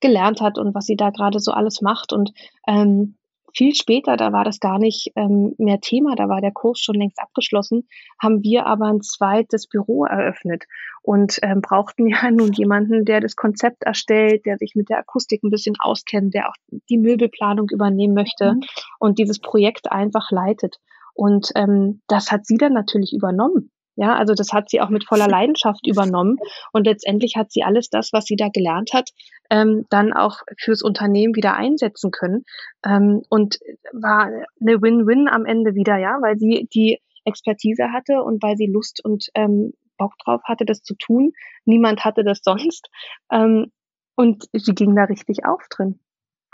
gelernt 0.01 0.41
hat 0.41 0.59
und 0.59 0.75
was 0.75 0.87
sie 0.87 0.97
da 0.97 1.11
gerade 1.11 1.39
so 1.39 1.53
alles 1.53 1.81
macht. 1.81 2.13
Und 2.13 2.33
ähm, 2.67 3.17
viel 3.55 3.75
später, 3.75 4.17
da 4.17 4.33
war 4.33 4.45
das 4.45 4.61
gar 4.61 4.79
nicht 4.79 5.13
ähm, 5.17 5.55
mehr 5.59 5.81
Thema, 5.81 6.15
da 6.15 6.29
war 6.29 6.41
der 6.41 6.53
Kurs 6.53 6.81
schon 6.81 6.95
längst 6.95 7.19
abgeschlossen, 7.19 7.87
haben 8.21 8.43
wir 8.43 8.67
aber 8.67 8.87
ein 8.87 9.03
zweites 9.03 9.69
Büro 9.69 10.05
eröffnet 10.05 10.65
und 11.03 11.39
ähm, 11.43 11.61
brauchten 11.61 12.07
ja 12.09 12.31
nun 12.31 12.53
jemanden, 12.53 13.05
der 13.05 13.21
das 13.21 13.37
Konzept 13.37 13.83
erstellt, 13.83 14.47
der 14.47 14.59
sich 14.59 14.75
mit 14.75 14.89
der 14.89 14.99
Akustik 14.99 15.43
ein 15.43 15.51
bisschen 15.51 15.77
auskennt, 15.79 16.35
der 16.35 16.49
auch 16.49 16.55
die 16.89 16.99
Möbelplanung 16.99 17.69
übernehmen 17.71 18.15
möchte 18.15 18.55
mhm. 18.55 18.61
und 18.99 19.19
dieses 19.19 19.39
Projekt 19.39 19.91
einfach 19.91 20.31
leitet. 20.31 20.77
Und 21.15 21.51
ähm, 21.57 22.01
das 22.09 22.33
hat 22.33 22.47
sie 22.47 22.57
dann 22.57 22.73
natürlich 22.73 23.13
übernommen. 23.13 23.71
Ja, 23.97 24.15
also 24.15 24.33
das 24.33 24.55
hat 24.55 24.71
sie 24.71 24.81
auch 24.81 24.89
mit 24.89 25.05
voller 25.05 25.29
Leidenschaft 25.29 25.87
übernommen 25.87 26.39
und 26.73 26.87
letztendlich 26.87 27.37
hat 27.37 27.53
sie 27.53 27.63
alles 27.63 27.91
das, 27.91 28.13
was 28.13 28.25
sie 28.25 28.37
da 28.37 28.49
gelernt 28.49 28.93
hat, 28.95 29.11
ähm, 29.53 29.85
dann 29.91 30.15
auch 30.15 30.39
fürs 30.59 30.81
Unternehmen 30.83 31.37
wieder 31.37 31.55
einsetzen 31.55 32.11
können. 32.11 32.45
Ähm, 32.85 33.23
und 33.29 33.59
war 33.93 34.31
eine 34.61 34.81
Win-Win 34.81 35.29
am 35.29 35.45
Ende 35.45 35.75
wieder, 35.75 35.99
ja, 35.99 36.17
weil 36.23 36.39
sie 36.39 36.69
die 36.73 37.01
Expertise 37.25 37.93
hatte 37.93 38.23
und 38.23 38.43
weil 38.43 38.57
sie 38.57 38.67
Lust 38.67 39.05
und 39.05 39.29
ähm, 39.35 39.75
Bock 39.99 40.15
drauf 40.25 40.41
hatte, 40.45 40.65
das 40.65 40.83
zu 40.83 40.95
tun. 40.95 41.33
Niemand 41.67 42.03
hatte 42.03 42.25
das 42.25 42.41
sonst. 42.43 42.89
Ähm, 43.31 43.71
und 44.17 44.47
sie 44.53 44.75
ging 44.75 44.97
da 44.97 45.05
richtig 45.05 45.45
auf 45.45 45.67
drin. 45.69 46.01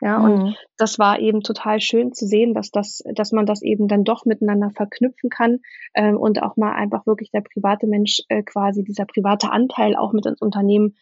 Ja, 0.00 0.18
und 0.18 0.42
mhm. 0.42 0.54
das 0.76 0.98
war 0.98 1.18
eben 1.18 1.40
total 1.40 1.80
schön 1.80 2.12
zu 2.12 2.24
sehen, 2.26 2.54
dass 2.54 2.70
das, 2.70 3.02
dass 3.14 3.32
man 3.32 3.46
das 3.46 3.62
eben 3.62 3.88
dann 3.88 4.04
doch 4.04 4.24
miteinander 4.24 4.70
verknüpfen 4.70 5.28
kann 5.28 5.58
ähm, 5.94 6.16
und 6.16 6.40
auch 6.40 6.56
mal 6.56 6.72
einfach 6.72 7.04
wirklich 7.06 7.32
der 7.32 7.40
private 7.40 7.88
Mensch 7.88 8.22
äh, 8.28 8.44
quasi 8.44 8.84
dieser 8.84 9.06
private 9.06 9.50
Anteil 9.50 9.96
auch 9.96 10.12
mit 10.12 10.24
ins 10.24 10.40
Unternehmen 10.40 10.94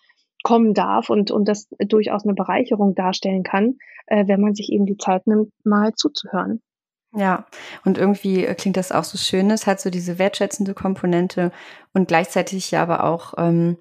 kommen 0.47 0.75
darf 0.75 1.11
und 1.11 1.33
und 1.33 1.49
das 1.49 1.67
durchaus 1.79 2.23
eine 2.23 2.35
Bereicherung 2.35 2.95
darstellen 2.95 3.43
kann, 3.43 3.79
äh, 4.07 4.29
wenn 4.29 4.41
man 4.41 4.55
sich 4.55 4.71
eben 4.71 4.87
die 4.87 4.97
Zeit 4.97 5.27
nimmt, 5.27 5.53
mal 5.65 5.93
zuzuhören. 5.95 6.63
Ja, 7.17 7.47
und 7.85 7.99
irgendwie 7.99 8.45
klingt 8.55 8.77
das 8.77 8.93
auch 8.93 9.03
so 9.03 9.19
schön. 9.19 9.51
Es 9.51 9.67
hat 9.67 9.81
so 9.81 9.91
diese 9.91 10.21
wertschätzende 10.21 10.73
Komponente 10.73 11.51
und 11.95 12.07
gleichzeitig 12.07 12.71
ja 12.71 12.81
aber 12.81 13.03
auch 13.03 13.35
ähm, 13.39 13.77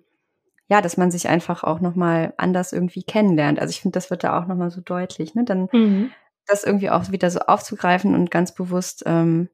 ja, 0.68 0.82
dass 0.82 0.97
man 0.97 1.11
sich 1.11 1.30
einfach 1.30 1.63
auch 1.63 1.82
nochmal 1.82 2.34
anders 2.38 2.74
irgendwie 2.74 3.03
kennenlernt. 3.03 3.59
Also 3.59 3.70
ich 3.70 3.82
finde, 3.82 3.97
das 3.97 4.09
wird 4.09 4.24
da 4.24 4.39
auch 4.39 4.47
nochmal 4.47 4.72
so 4.72 4.82
deutlich, 4.82 5.36
ne? 5.36 5.43
Dann 5.43 5.70
mhm. 5.72 6.09
das 6.47 6.63
irgendwie 6.63 6.89
auch 6.89 7.11
wieder 7.11 7.30
so 7.30 7.41
aufzugreifen 7.41 8.16
und 8.16 8.32
ganz 8.32 8.55
bewusst 8.55 9.03
ähm, 9.05 9.49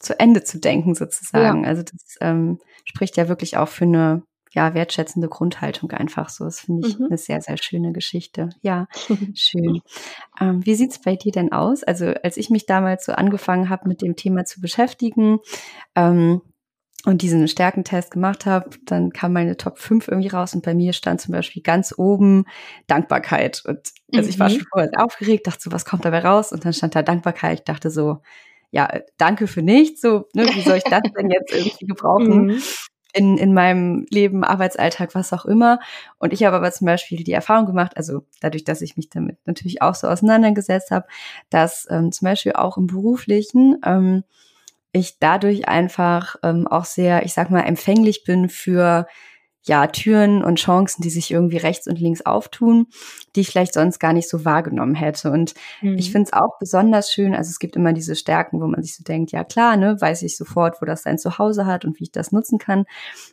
zu 0.00 0.18
Ende 0.18 0.42
zu 0.42 0.58
denken, 0.58 0.96
sozusagen. 0.96 1.62
Ja. 1.62 1.68
Also 1.68 1.84
das 1.84 2.16
ähm, 2.20 2.58
spricht 2.84 3.16
ja 3.16 3.28
wirklich 3.28 3.56
auch 3.56 3.68
für 3.68 3.84
eine 3.84 4.24
ja, 4.50 4.74
wertschätzende 4.74 5.28
Grundhaltung 5.28 5.90
einfach 5.92 6.28
so. 6.28 6.44
Das 6.44 6.60
finde 6.60 6.88
ich 6.88 6.98
mhm. 6.98 7.06
eine 7.06 7.18
sehr, 7.18 7.40
sehr 7.40 7.56
schöne 7.56 7.92
Geschichte. 7.92 8.50
Ja, 8.62 8.88
schön. 9.34 9.80
Ähm, 10.40 10.64
wie 10.64 10.74
sieht's 10.74 11.00
bei 11.00 11.16
dir 11.16 11.32
denn 11.32 11.52
aus? 11.52 11.84
Also 11.84 12.06
als 12.22 12.36
ich 12.36 12.50
mich 12.50 12.66
damals 12.66 13.04
so 13.04 13.12
angefangen 13.12 13.68
habe, 13.68 13.88
mit 13.88 14.02
dem 14.02 14.16
Thema 14.16 14.44
zu 14.44 14.60
beschäftigen, 14.60 15.38
ähm, 15.94 16.42
und 17.06 17.22
diesen 17.22 17.48
Stärkentest 17.48 18.10
gemacht 18.10 18.46
habe, 18.46 18.70
dann 18.84 19.10
kam 19.12 19.32
meine 19.32 19.56
Top 19.56 19.78
5 19.78 20.08
irgendwie 20.08 20.28
raus 20.28 20.54
und 20.54 20.62
bei 20.62 20.74
mir 20.74 20.92
stand 20.92 21.20
zum 21.20 21.32
Beispiel 21.32 21.62
ganz 21.62 21.94
oben 21.96 22.44
Dankbarkeit. 22.86 23.62
Und 23.64 23.92
also 24.14 24.26
mhm. 24.26 24.28
ich 24.28 24.38
war 24.38 24.48
mhm. 24.50 24.54
schon 24.54 24.66
vorher 24.70 24.90
aufgeregt, 24.98 25.46
dachte 25.46 25.62
so, 25.62 25.72
was 25.72 25.84
kommt 25.84 26.04
dabei 26.04 26.20
raus? 26.20 26.52
Und 26.52 26.64
dann 26.64 26.72
stand 26.72 26.94
da 26.94 27.02
Dankbarkeit. 27.02 27.60
Ich 27.60 27.64
dachte 27.64 27.90
so, 27.90 28.18
ja, 28.70 28.88
danke 29.16 29.46
für 29.46 29.62
nichts. 29.62 30.02
So, 30.02 30.28
ne, 30.34 30.46
wie 30.54 30.60
soll 30.60 30.76
ich 30.76 30.84
das 30.84 31.00
denn 31.16 31.30
jetzt 31.30 31.52
irgendwie 31.52 31.86
gebrauchen? 31.86 32.46
Mhm. 32.46 32.62
In, 33.12 33.38
in 33.38 33.54
meinem 33.54 34.06
Leben, 34.10 34.44
Arbeitsalltag, 34.44 35.14
was 35.14 35.32
auch 35.32 35.44
immer. 35.44 35.80
Und 36.18 36.32
ich 36.32 36.44
habe 36.44 36.56
aber 36.56 36.70
zum 36.70 36.86
Beispiel 36.86 37.24
die 37.24 37.32
Erfahrung 37.32 37.66
gemacht, 37.66 37.96
also 37.96 38.22
dadurch, 38.40 38.62
dass 38.64 38.82
ich 38.82 38.96
mich 38.96 39.10
damit 39.10 39.38
natürlich 39.46 39.82
auch 39.82 39.96
so 39.96 40.06
auseinandergesetzt 40.06 40.92
habe, 40.92 41.06
dass 41.48 41.88
ähm, 41.90 42.12
zum 42.12 42.26
Beispiel 42.26 42.52
auch 42.52 42.76
im 42.76 42.86
beruflichen 42.86 43.78
ähm, 43.84 44.22
ich 44.92 45.18
dadurch 45.18 45.68
einfach 45.68 46.36
ähm, 46.42 46.66
auch 46.66 46.84
sehr, 46.84 47.24
ich 47.24 47.32
sag 47.32 47.50
mal, 47.50 47.62
empfänglich 47.62 48.24
bin 48.24 48.48
für 48.48 49.06
ja, 49.62 49.86
Türen 49.86 50.42
und 50.42 50.58
Chancen, 50.58 51.02
die 51.02 51.10
sich 51.10 51.30
irgendwie 51.30 51.58
rechts 51.58 51.86
und 51.86 52.00
links 52.00 52.24
auftun, 52.24 52.86
die 53.36 53.40
ich 53.40 53.48
vielleicht 53.48 53.74
sonst 53.74 53.98
gar 53.98 54.12
nicht 54.12 54.28
so 54.28 54.44
wahrgenommen 54.44 54.94
hätte. 54.94 55.30
Und 55.30 55.54
mhm. 55.82 55.98
ich 55.98 56.10
finde 56.10 56.28
es 56.28 56.32
auch 56.32 56.58
besonders 56.58 57.12
schön, 57.12 57.34
also 57.34 57.50
es 57.50 57.58
gibt 57.58 57.76
immer 57.76 57.92
diese 57.92 58.16
Stärken, 58.16 58.60
wo 58.60 58.66
man 58.66 58.82
sich 58.82 58.96
so 58.96 59.04
denkt, 59.04 59.32
ja 59.32 59.44
klar, 59.44 59.76
ne, 59.76 60.00
weiß 60.00 60.22
ich 60.22 60.36
sofort, 60.36 60.80
wo 60.80 60.86
das 60.86 61.02
sein 61.02 61.18
Zuhause 61.18 61.66
hat 61.66 61.84
und 61.84 62.00
wie 62.00 62.04
ich 62.04 62.12
das 62.12 62.32
nutzen 62.32 62.58
kann. 62.58 62.84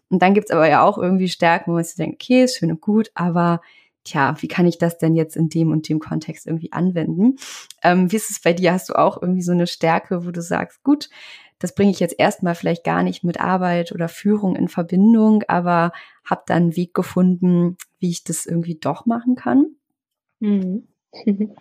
Und 0.09 0.21
dann 0.21 0.33
gibt's 0.33 0.51
aber 0.51 0.67
ja 0.67 0.83
auch 0.83 0.97
irgendwie 0.97 1.29
Stärken, 1.29 1.71
wo 1.71 1.75
man 1.75 1.83
sich 1.83 1.95
so 1.95 2.03
denkt, 2.03 2.21
okay, 2.21 2.43
ist 2.43 2.57
schön 2.57 2.71
und 2.71 2.81
gut, 2.81 3.09
aber 3.15 3.61
tja, 4.03 4.35
wie 4.39 4.47
kann 4.47 4.65
ich 4.65 4.77
das 4.77 4.97
denn 4.97 5.15
jetzt 5.15 5.35
in 5.35 5.49
dem 5.49 5.71
und 5.71 5.87
dem 5.87 5.99
Kontext 5.99 6.45
irgendwie 6.45 6.71
anwenden? 6.71 7.37
Ähm, 7.83 8.11
wie 8.11 8.15
ist 8.15 8.31
es 8.31 8.41
bei 8.41 8.53
dir? 8.53 8.73
Hast 8.73 8.89
du 8.89 8.93
auch 8.93 9.21
irgendwie 9.21 9.41
so 9.41 9.51
eine 9.51 9.67
Stärke, 9.67 10.25
wo 10.25 10.31
du 10.31 10.41
sagst, 10.41 10.83
gut, 10.83 11.09
das 11.59 11.73
bringe 11.73 11.91
ich 11.91 11.99
jetzt 11.99 12.15
erstmal 12.17 12.55
vielleicht 12.55 12.83
gar 12.83 13.03
nicht 13.03 13.23
mit 13.23 13.41
Arbeit 13.41 13.91
oder 13.91 14.07
Führung 14.07 14.55
in 14.55 14.67
Verbindung, 14.67 15.43
aber 15.47 15.91
habe 16.29 16.43
dann 16.45 16.63
einen 16.63 16.75
Weg 16.75 16.93
gefunden, 16.93 17.77
wie 17.99 18.09
ich 18.09 18.23
das 18.23 18.45
irgendwie 18.45 18.75
doch 18.75 19.05
machen 19.05 19.35
kann. 19.35 19.75
Mhm. 20.39 20.87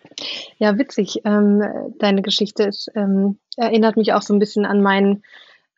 Ja, 0.59 0.79
witzig. 0.79 1.21
Ähm, 1.25 1.63
deine 1.99 2.23
Geschichte 2.23 2.65
ist, 2.65 2.91
ähm, 2.95 3.39
erinnert 3.57 3.97
mich 3.97 4.13
auch 4.13 4.23
so 4.23 4.35
ein 4.35 4.39
bisschen 4.39 4.65
an 4.65 4.83
mein 4.83 5.23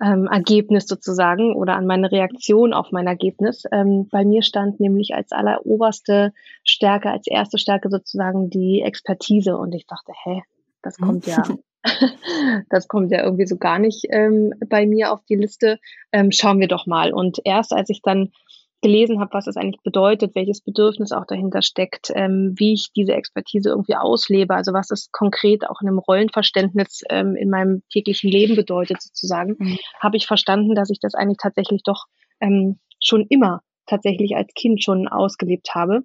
ähm, 0.02 0.26
Ergebnis 0.26 0.86
sozusagen 0.86 1.54
oder 1.54 1.76
an 1.76 1.86
meine 1.86 2.10
Reaktion 2.10 2.72
auf 2.72 2.92
mein 2.92 3.06
Ergebnis. 3.06 3.64
Ähm, 3.72 4.08
bei 4.08 4.24
mir 4.24 4.42
stand 4.42 4.80
nämlich 4.80 5.14
als 5.14 5.32
alleroberste 5.32 6.32
Stärke, 6.64 7.10
als 7.10 7.26
erste 7.26 7.58
Stärke 7.58 7.90
sozusagen 7.90 8.50
die 8.50 8.82
Expertise 8.82 9.56
und 9.56 9.74
ich 9.74 9.86
dachte, 9.86 10.12
hä, 10.24 10.42
das 10.82 10.98
mhm. 10.98 11.06
kommt 11.06 11.26
ja 11.26 11.42
das 12.70 12.88
kommt 12.88 13.10
ja 13.10 13.22
irgendwie 13.22 13.46
so 13.46 13.56
gar 13.56 13.78
nicht 13.78 14.06
ähm, 14.10 14.52
bei 14.68 14.86
mir 14.86 15.12
auf 15.12 15.24
die 15.28 15.36
Liste. 15.36 15.78
Ähm, 16.12 16.32
schauen 16.32 16.60
wir 16.60 16.68
doch 16.68 16.86
mal. 16.86 17.12
Und 17.12 17.38
erst 17.44 17.72
als 17.72 17.90
ich 17.90 18.02
dann 18.02 18.32
gelesen 18.80 19.20
habe, 19.20 19.32
was 19.32 19.46
das 19.46 19.56
eigentlich 19.56 19.82
bedeutet, 19.82 20.34
welches 20.34 20.60
Bedürfnis 20.60 21.12
auch 21.12 21.26
dahinter 21.26 21.62
steckt, 21.62 22.12
ähm, 22.14 22.54
wie 22.56 22.74
ich 22.74 22.92
diese 22.94 23.12
Expertise 23.12 23.70
irgendwie 23.70 23.96
auslebe, 23.96 24.54
also 24.54 24.72
was 24.72 24.90
es 24.90 25.10
konkret 25.10 25.68
auch 25.68 25.80
in 25.80 25.88
einem 25.88 25.98
Rollenverständnis 25.98 27.02
ähm, 27.10 27.34
in 27.34 27.50
meinem 27.50 27.82
täglichen 27.90 28.30
Leben 28.30 28.54
bedeutet 28.56 29.02
sozusagen, 29.02 29.56
mhm. 29.58 29.78
habe 30.00 30.16
ich 30.16 30.26
verstanden, 30.26 30.74
dass 30.74 30.90
ich 30.90 31.00
das 31.00 31.14
eigentlich 31.14 31.38
tatsächlich 31.40 31.82
doch 31.82 32.06
ähm, 32.40 32.78
schon 33.00 33.26
immer 33.28 33.62
tatsächlich 33.86 34.36
als 34.36 34.52
Kind 34.54 34.82
schon 34.82 35.08
ausgelebt 35.08 35.74
habe. 35.74 36.02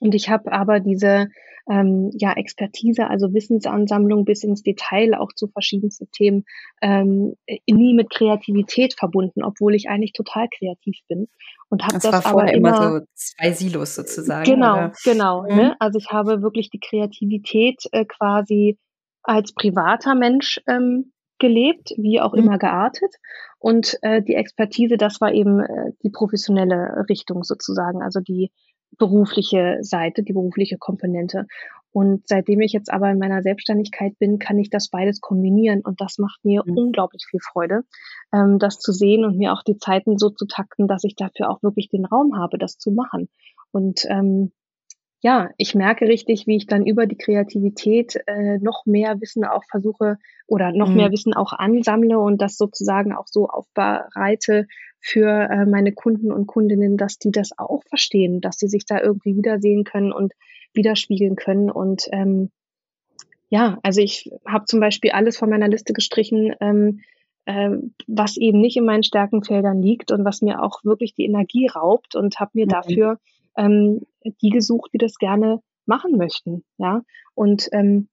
Und 0.00 0.14
ich 0.14 0.28
habe 0.28 0.52
aber 0.52 0.80
diese 0.80 1.28
ähm, 1.70 2.10
ja, 2.14 2.32
Expertise, 2.32 3.08
also 3.08 3.34
Wissensansammlung 3.34 4.24
bis 4.24 4.42
ins 4.42 4.62
Detail, 4.62 5.14
auch 5.14 5.32
zu 5.34 5.48
verschiedensten 5.48 6.10
Themen, 6.10 6.44
ähm, 6.80 7.34
nie 7.68 7.94
mit 7.94 8.10
Kreativität 8.10 8.94
verbunden, 8.94 9.42
obwohl 9.42 9.74
ich 9.74 9.88
eigentlich 9.88 10.12
total 10.12 10.48
kreativ 10.48 10.98
bin. 11.08 11.28
Und 11.68 11.82
habe 11.82 11.94
das, 11.94 12.02
das 12.04 12.24
war 12.24 12.32
aber 12.32 12.52
immer, 12.52 12.68
immer 12.68 13.00
so 13.00 13.06
zwei 13.14 13.52
Silos 13.52 13.94
sozusagen. 13.94 14.44
Genau, 14.44 14.72
oder? 14.72 14.92
genau. 15.04 15.42
Mhm. 15.42 15.56
Ne? 15.56 15.76
Also 15.78 15.98
ich 15.98 16.10
habe 16.10 16.42
wirklich 16.42 16.70
die 16.70 16.80
Kreativität 16.80 17.82
äh, 17.92 18.06
quasi 18.06 18.78
als 19.22 19.52
privater 19.52 20.14
Mensch 20.14 20.60
ähm, 20.66 21.12
gelebt, 21.38 21.92
wie 21.98 22.20
auch 22.20 22.32
mhm. 22.32 22.44
immer 22.44 22.58
geartet. 22.58 23.14
Und 23.58 23.98
äh, 24.02 24.22
die 24.22 24.34
Expertise, 24.34 24.96
das 24.96 25.20
war 25.20 25.32
eben 25.32 25.60
äh, 25.60 25.92
die 26.02 26.10
professionelle 26.10 27.04
Richtung 27.10 27.44
sozusagen, 27.44 28.02
also 28.02 28.20
die 28.20 28.50
berufliche 28.96 29.78
Seite, 29.80 30.22
die 30.22 30.32
berufliche 30.32 30.78
Komponente. 30.78 31.46
Und 31.92 32.28
seitdem 32.28 32.60
ich 32.60 32.72
jetzt 32.72 32.92
aber 32.92 33.10
in 33.10 33.18
meiner 33.18 33.42
Selbstständigkeit 33.42 34.18
bin, 34.18 34.38
kann 34.38 34.58
ich 34.58 34.70
das 34.70 34.88
beides 34.88 35.20
kombinieren 35.20 35.80
und 35.84 36.00
das 36.00 36.18
macht 36.18 36.44
mir 36.44 36.62
mhm. 36.64 36.76
unglaublich 36.76 37.24
viel 37.28 37.40
Freude, 37.40 37.82
ähm, 38.32 38.58
das 38.58 38.78
zu 38.78 38.92
sehen 38.92 39.24
und 39.24 39.38
mir 39.38 39.52
auch 39.52 39.62
die 39.62 39.78
Zeiten 39.78 40.18
so 40.18 40.30
zu 40.30 40.46
takten, 40.46 40.86
dass 40.86 41.04
ich 41.04 41.16
dafür 41.16 41.50
auch 41.50 41.62
wirklich 41.62 41.88
den 41.88 42.04
Raum 42.04 42.36
habe, 42.36 42.58
das 42.58 42.78
zu 42.78 42.90
machen. 42.90 43.28
Und 43.72 44.04
ähm, 44.08 44.52
ja, 45.20 45.50
ich 45.56 45.74
merke 45.74 46.06
richtig, 46.06 46.46
wie 46.46 46.56
ich 46.56 46.66
dann 46.66 46.86
über 46.86 47.06
die 47.06 47.16
Kreativität 47.16 48.16
äh, 48.26 48.58
noch 48.58 48.86
mehr 48.86 49.20
Wissen 49.20 49.44
auch 49.44 49.64
versuche 49.68 50.18
oder 50.46 50.70
noch 50.72 50.90
mhm. 50.90 50.96
mehr 50.96 51.10
Wissen 51.10 51.34
auch 51.34 51.52
ansammle 51.52 52.18
und 52.18 52.40
das 52.40 52.56
sozusagen 52.56 53.12
auch 53.12 53.26
so 53.26 53.48
aufbereite 53.48 54.66
für 55.00 55.28
äh, 55.28 55.66
meine 55.66 55.92
Kunden 55.92 56.32
und 56.32 56.46
Kundinnen, 56.46 56.96
dass 56.96 57.18
die 57.18 57.30
das 57.30 57.50
auch 57.56 57.82
verstehen, 57.84 58.40
dass 58.40 58.58
sie 58.58 58.68
sich 58.68 58.84
da 58.84 59.00
irgendwie 59.00 59.36
wiedersehen 59.36 59.84
können 59.84 60.12
und 60.12 60.32
widerspiegeln 60.74 61.36
können. 61.36 61.70
Und 61.70 62.08
ähm, 62.12 62.50
ja, 63.48 63.78
also 63.82 64.00
ich 64.00 64.30
habe 64.46 64.66
zum 64.66 64.80
Beispiel 64.80 65.12
alles 65.12 65.38
von 65.38 65.50
meiner 65.50 65.68
Liste 65.68 65.92
gestrichen, 65.92 66.54
ähm, 66.60 67.00
äh, 67.46 67.70
was 68.06 68.36
eben 68.36 68.60
nicht 68.60 68.76
in 68.76 68.84
meinen 68.84 69.02
Stärkenfeldern 69.02 69.80
liegt 69.80 70.12
und 70.12 70.24
was 70.24 70.42
mir 70.42 70.62
auch 70.62 70.84
wirklich 70.84 71.14
die 71.14 71.24
Energie 71.24 71.66
raubt 71.66 72.14
und 72.14 72.40
habe 72.40 72.50
mir 72.54 72.66
mhm. 72.66 72.70
dafür 72.70 73.18
ähm, 73.56 74.02
die 74.42 74.50
gesucht, 74.50 74.90
die 74.92 74.98
das 74.98 75.16
gerne 75.16 75.60
machen 75.86 76.16
möchten. 76.16 76.64
Ja, 76.76 77.02
und 77.34 77.68
ähm, 77.72 78.08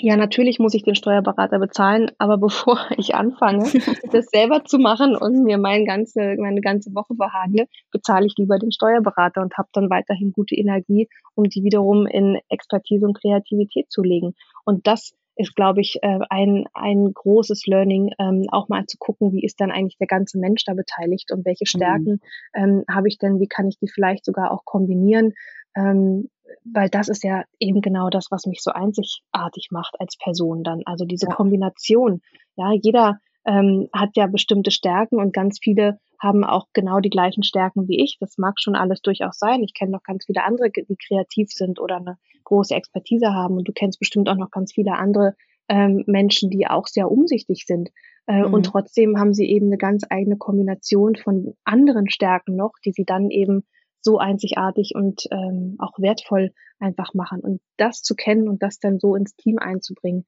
ja, 0.00 0.16
natürlich 0.16 0.58
muss 0.58 0.74
ich 0.74 0.84
den 0.84 0.94
Steuerberater 0.94 1.58
bezahlen, 1.58 2.10
aber 2.18 2.38
bevor 2.38 2.78
ich 2.96 3.14
anfange, 3.14 3.70
das 4.12 4.26
selber 4.26 4.64
zu 4.64 4.78
machen 4.78 5.16
und 5.16 5.42
mir 5.42 5.58
mein 5.58 5.84
ganze, 5.84 6.36
meine 6.38 6.60
ganze 6.60 6.94
Woche 6.94 7.14
verhandle, 7.16 7.66
bezahle 7.90 8.26
ich 8.26 8.34
lieber 8.36 8.58
den 8.58 8.72
Steuerberater 8.72 9.42
und 9.42 9.56
habe 9.56 9.68
dann 9.72 9.90
weiterhin 9.90 10.32
gute 10.32 10.54
Energie, 10.54 11.08
um 11.34 11.44
die 11.44 11.62
wiederum 11.62 12.06
in 12.06 12.38
Expertise 12.48 13.06
und 13.06 13.18
Kreativität 13.20 13.90
zu 13.90 14.02
legen. 14.02 14.34
Und 14.64 14.86
das 14.86 15.12
ist, 15.38 15.54
glaube 15.54 15.80
ich, 15.80 15.98
äh, 16.02 16.18
ein, 16.30 16.66
ein 16.74 17.12
großes 17.14 17.66
Learning, 17.66 18.10
ähm, 18.18 18.46
auch 18.50 18.68
mal 18.68 18.86
zu 18.86 18.98
gucken, 18.98 19.32
wie 19.32 19.44
ist 19.44 19.60
dann 19.60 19.70
eigentlich 19.70 19.96
der 19.98 20.08
ganze 20.08 20.38
Mensch 20.38 20.64
da 20.64 20.74
beteiligt 20.74 21.32
und 21.32 21.44
welche 21.46 21.62
mhm. 21.62 21.78
Stärken 21.78 22.10
mhm. 22.10 22.20
ähm, 22.54 22.84
habe 22.90 23.08
ich 23.08 23.18
denn, 23.18 23.38
wie 23.38 23.46
kann 23.46 23.68
ich 23.68 23.78
die 23.78 23.88
vielleicht 23.88 24.24
sogar 24.24 24.50
auch 24.50 24.64
kombinieren, 24.64 25.34
ähm, 25.76 26.28
weil 26.64 26.88
das 26.88 27.08
ist 27.08 27.24
ja 27.24 27.44
eben 27.58 27.80
genau 27.80 28.10
das, 28.10 28.30
was 28.30 28.46
mich 28.46 28.62
so 28.62 28.70
einzigartig 28.70 29.68
macht 29.70 29.96
als 30.00 30.16
Person 30.16 30.62
dann. 30.62 30.82
Also 30.84 31.04
diese 31.04 31.26
ja. 31.26 31.34
Kombination. 31.34 32.20
Ja, 32.56 32.72
jeder 32.72 33.18
ähm, 33.46 33.88
hat 33.92 34.10
ja 34.16 34.26
bestimmte 34.26 34.70
Stärken 34.70 35.18
und 35.18 35.32
ganz 35.32 35.58
viele 35.62 35.98
haben 36.20 36.44
auch 36.44 36.66
genau 36.72 37.00
die 37.00 37.10
gleichen 37.10 37.42
Stärken 37.42 37.88
wie 37.88 38.02
ich. 38.02 38.16
Das 38.20 38.38
mag 38.38 38.54
schon 38.58 38.74
alles 38.74 39.00
durchaus 39.02 39.38
sein. 39.38 39.62
Ich 39.62 39.72
kenne 39.72 39.92
noch 39.92 40.02
ganz 40.02 40.26
viele 40.26 40.44
andere, 40.44 40.70
die 40.70 40.96
kreativ 40.96 41.50
sind 41.50 41.80
oder 41.80 41.96
eine 41.96 42.18
große 42.44 42.74
Expertise 42.74 43.32
haben. 43.32 43.56
Und 43.56 43.68
du 43.68 43.72
kennst 43.72 44.00
bestimmt 44.00 44.28
auch 44.28 44.36
noch 44.36 44.50
ganz 44.50 44.72
viele 44.72 44.94
andere 44.94 45.34
ähm, 45.68 46.02
Menschen, 46.06 46.50
die 46.50 46.66
auch 46.66 46.86
sehr 46.86 47.10
umsichtig 47.10 47.64
sind. 47.66 47.90
Äh, 48.26 48.42
mhm. 48.42 48.54
Und 48.54 48.66
trotzdem 48.66 49.18
haben 49.18 49.32
sie 49.32 49.48
eben 49.48 49.66
eine 49.66 49.78
ganz 49.78 50.04
eigene 50.08 50.36
Kombination 50.36 51.14
von 51.16 51.54
anderen 51.64 52.10
Stärken 52.10 52.56
noch, 52.56 52.72
die 52.84 52.92
sie 52.92 53.04
dann 53.04 53.30
eben 53.30 53.64
so 54.08 54.18
einzigartig 54.18 54.94
und 54.94 55.28
ähm, 55.30 55.76
auch 55.78 55.98
wertvoll 55.98 56.54
einfach 56.78 57.12
machen. 57.12 57.40
Und 57.40 57.60
das 57.76 58.02
zu 58.02 58.14
kennen 58.14 58.48
und 58.48 58.62
das 58.62 58.78
dann 58.78 58.98
so 58.98 59.14
ins 59.14 59.36
Team 59.36 59.58
einzubringen, 59.58 60.24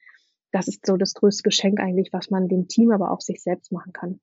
das 0.53 0.69
ist 0.69 0.85
so 0.85 0.99
das 0.99 1.15
größte 1.15 1.43
Geschenk 1.43 1.81
eigentlich, 1.81 2.13
was 2.13 2.29
man 2.29 2.47
dem 2.47 2.69
Team, 2.69 2.91
aber 2.91 3.11
auch 3.11 3.23
sich 3.23 3.43
selbst 3.43 3.73
machen 3.73 3.95
kann. 3.95 4.21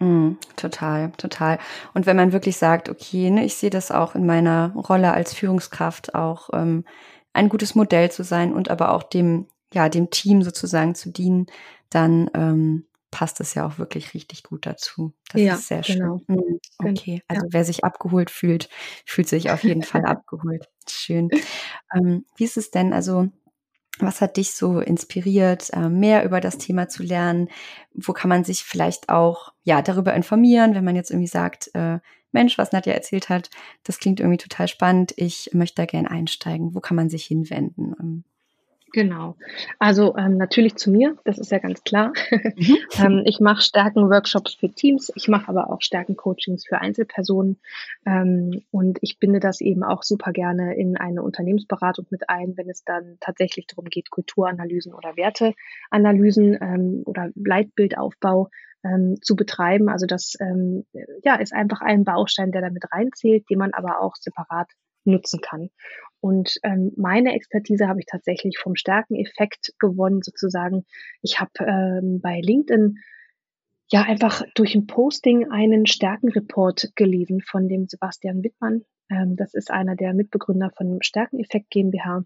Mm, 0.00 0.38
total, 0.56 1.12
total. 1.12 1.58
Und 1.94 2.06
wenn 2.06 2.16
man 2.16 2.32
wirklich 2.32 2.56
sagt, 2.56 2.88
okay, 2.88 3.30
ne, 3.30 3.44
ich 3.44 3.54
sehe 3.54 3.70
das 3.70 3.92
auch 3.92 4.16
in 4.16 4.26
meiner 4.26 4.72
Rolle 4.74 5.12
als 5.12 5.34
Führungskraft 5.34 6.16
auch 6.16 6.48
ähm, 6.52 6.84
ein 7.32 7.48
gutes 7.48 7.76
Modell 7.76 8.10
zu 8.10 8.24
sein 8.24 8.52
und 8.52 8.70
aber 8.70 8.92
auch 8.92 9.04
dem, 9.04 9.46
ja, 9.72 9.88
dem 9.88 10.10
Team 10.10 10.42
sozusagen 10.42 10.96
zu 10.96 11.10
dienen, 11.10 11.46
dann 11.90 12.28
ähm, 12.34 12.86
passt 13.10 13.40
es 13.40 13.54
ja 13.54 13.66
auch 13.66 13.78
wirklich 13.78 14.14
richtig 14.14 14.42
gut 14.42 14.66
dazu. 14.66 15.12
Das 15.32 15.40
ja, 15.40 15.54
ist 15.54 15.68
sehr 15.68 15.82
schön. 15.82 15.98
Genau. 15.98 16.20
Mhm, 16.26 16.60
okay, 16.78 17.22
also 17.28 17.46
ja. 17.46 17.52
wer 17.52 17.64
sich 17.64 17.84
abgeholt 17.84 18.30
fühlt, 18.30 18.68
fühlt 19.04 19.28
sich 19.28 19.50
auf 19.50 19.64
jeden 19.64 19.82
Fall 19.82 20.04
abgeholt. 20.06 20.68
Schön. 20.88 21.30
Ähm, 21.94 22.24
wie 22.36 22.44
ist 22.44 22.56
es 22.56 22.70
denn, 22.70 22.92
also 22.92 23.28
was 23.98 24.20
hat 24.20 24.36
dich 24.36 24.52
so 24.54 24.80
inspiriert, 24.80 25.70
äh, 25.70 25.88
mehr 25.88 26.24
über 26.24 26.40
das 26.40 26.58
Thema 26.58 26.88
zu 26.88 27.02
lernen? 27.02 27.48
Wo 27.92 28.12
kann 28.12 28.28
man 28.28 28.44
sich 28.44 28.64
vielleicht 28.64 29.08
auch 29.08 29.52
ja 29.62 29.82
darüber 29.82 30.14
informieren, 30.14 30.74
wenn 30.74 30.84
man 30.84 30.96
jetzt 30.96 31.10
irgendwie 31.10 31.28
sagt, 31.28 31.70
äh, 31.74 31.98
Mensch, 32.32 32.58
was 32.58 32.72
Nadja 32.72 32.92
erzählt 32.92 33.28
hat, 33.28 33.50
das 33.82 33.98
klingt 33.98 34.20
irgendwie 34.20 34.38
total 34.38 34.68
spannend. 34.68 35.12
Ich 35.16 35.50
möchte 35.52 35.82
da 35.82 35.86
gerne 35.86 36.10
einsteigen. 36.10 36.74
Wo 36.74 36.80
kann 36.80 36.96
man 36.96 37.10
sich 37.10 37.24
hinwenden? 37.24 38.24
Genau. 38.92 39.36
Also 39.78 40.16
ähm, 40.16 40.36
natürlich 40.36 40.76
zu 40.76 40.90
mir, 40.90 41.16
das 41.24 41.38
ist 41.38 41.52
ja 41.52 41.58
ganz 41.58 41.82
klar. 41.84 42.12
Mhm. 42.30 42.76
ähm, 42.98 43.22
ich 43.24 43.40
mache 43.40 43.62
Stärken-Workshops 43.62 44.54
für 44.54 44.68
Teams, 44.68 45.12
ich 45.14 45.28
mache 45.28 45.48
aber 45.48 45.70
auch 45.70 45.80
Stärken-Coachings 45.80 46.66
für 46.66 46.80
Einzelpersonen 46.80 47.60
ähm, 48.06 48.62
und 48.70 48.98
ich 49.02 49.18
binde 49.18 49.40
das 49.40 49.60
eben 49.60 49.84
auch 49.84 50.02
super 50.02 50.32
gerne 50.32 50.76
in 50.76 50.96
eine 50.96 51.22
Unternehmensberatung 51.22 52.06
mit 52.10 52.28
ein, 52.28 52.56
wenn 52.56 52.68
es 52.68 52.84
dann 52.84 53.16
tatsächlich 53.20 53.66
darum 53.66 53.84
geht, 53.84 54.10
Kulturanalysen 54.10 54.92
oder 54.92 55.16
Werteanalysen 55.16 56.58
ähm, 56.60 57.02
oder 57.06 57.30
Leitbildaufbau 57.34 58.48
ähm, 58.84 59.16
zu 59.22 59.36
betreiben. 59.36 59.88
Also 59.88 60.06
das 60.06 60.34
ähm, 60.40 60.84
ja, 61.22 61.36
ist 61.36 61.52
einfach 61.52 61.80
ein 61.80 62.04
Baustein, 62.04 62.50
der 62.50 62.62
damit 62.62 62.84
reinzählt, 62.90 63.48
den 63.50 63.58
man 63.58 63.72
aber 63.72 64.00
auch 64.00 64.16
separat 64.16 64.68
nutzen 65.04 65.40
kann. 65.40 65.70
Und 66.20 66.58
ähm, 66.62 66.92
meine 66.96 67.34
Expertise 67.34 67.88
habe 67.88 68.00
ich 68.00 68.06
tatsächlich 68.06 68.58
vom 68.58 68.76
Stärkeneffekt 68.76 69.72
gewonnen, 69.78 70.22
sozusagen. 70.22 70.84
Ich 71.22 71.40
habe 71.40 71.52
ähm, 71.60 72.20
bei 72.20 72.40
LinkedIn 72.40 72.98
ja 73.90 74.02
einfach 74.02 74.42
durch 74.54 74.74
ein 74.74 74.86
Posting 74.86 75.50
einen 75.50 75.86
Stärkenreport 75.86 76.92
gelesen 76.94 77.40
von 77.40 77.68
dem 77.68 77.86
Sebastian 77.88 78.42
Wittmann. 78.42 78.82
Ähm, 79.10 79.36
das 79.36 79.54
ist 79.54 79.70
einer 79.70 79.96
der 79.96 80.14
Mitbegründer 80.14 80.70
von 80.76 81.02
Stärkeneffekt 81.02 81.70
GmbH. 81.70 82.24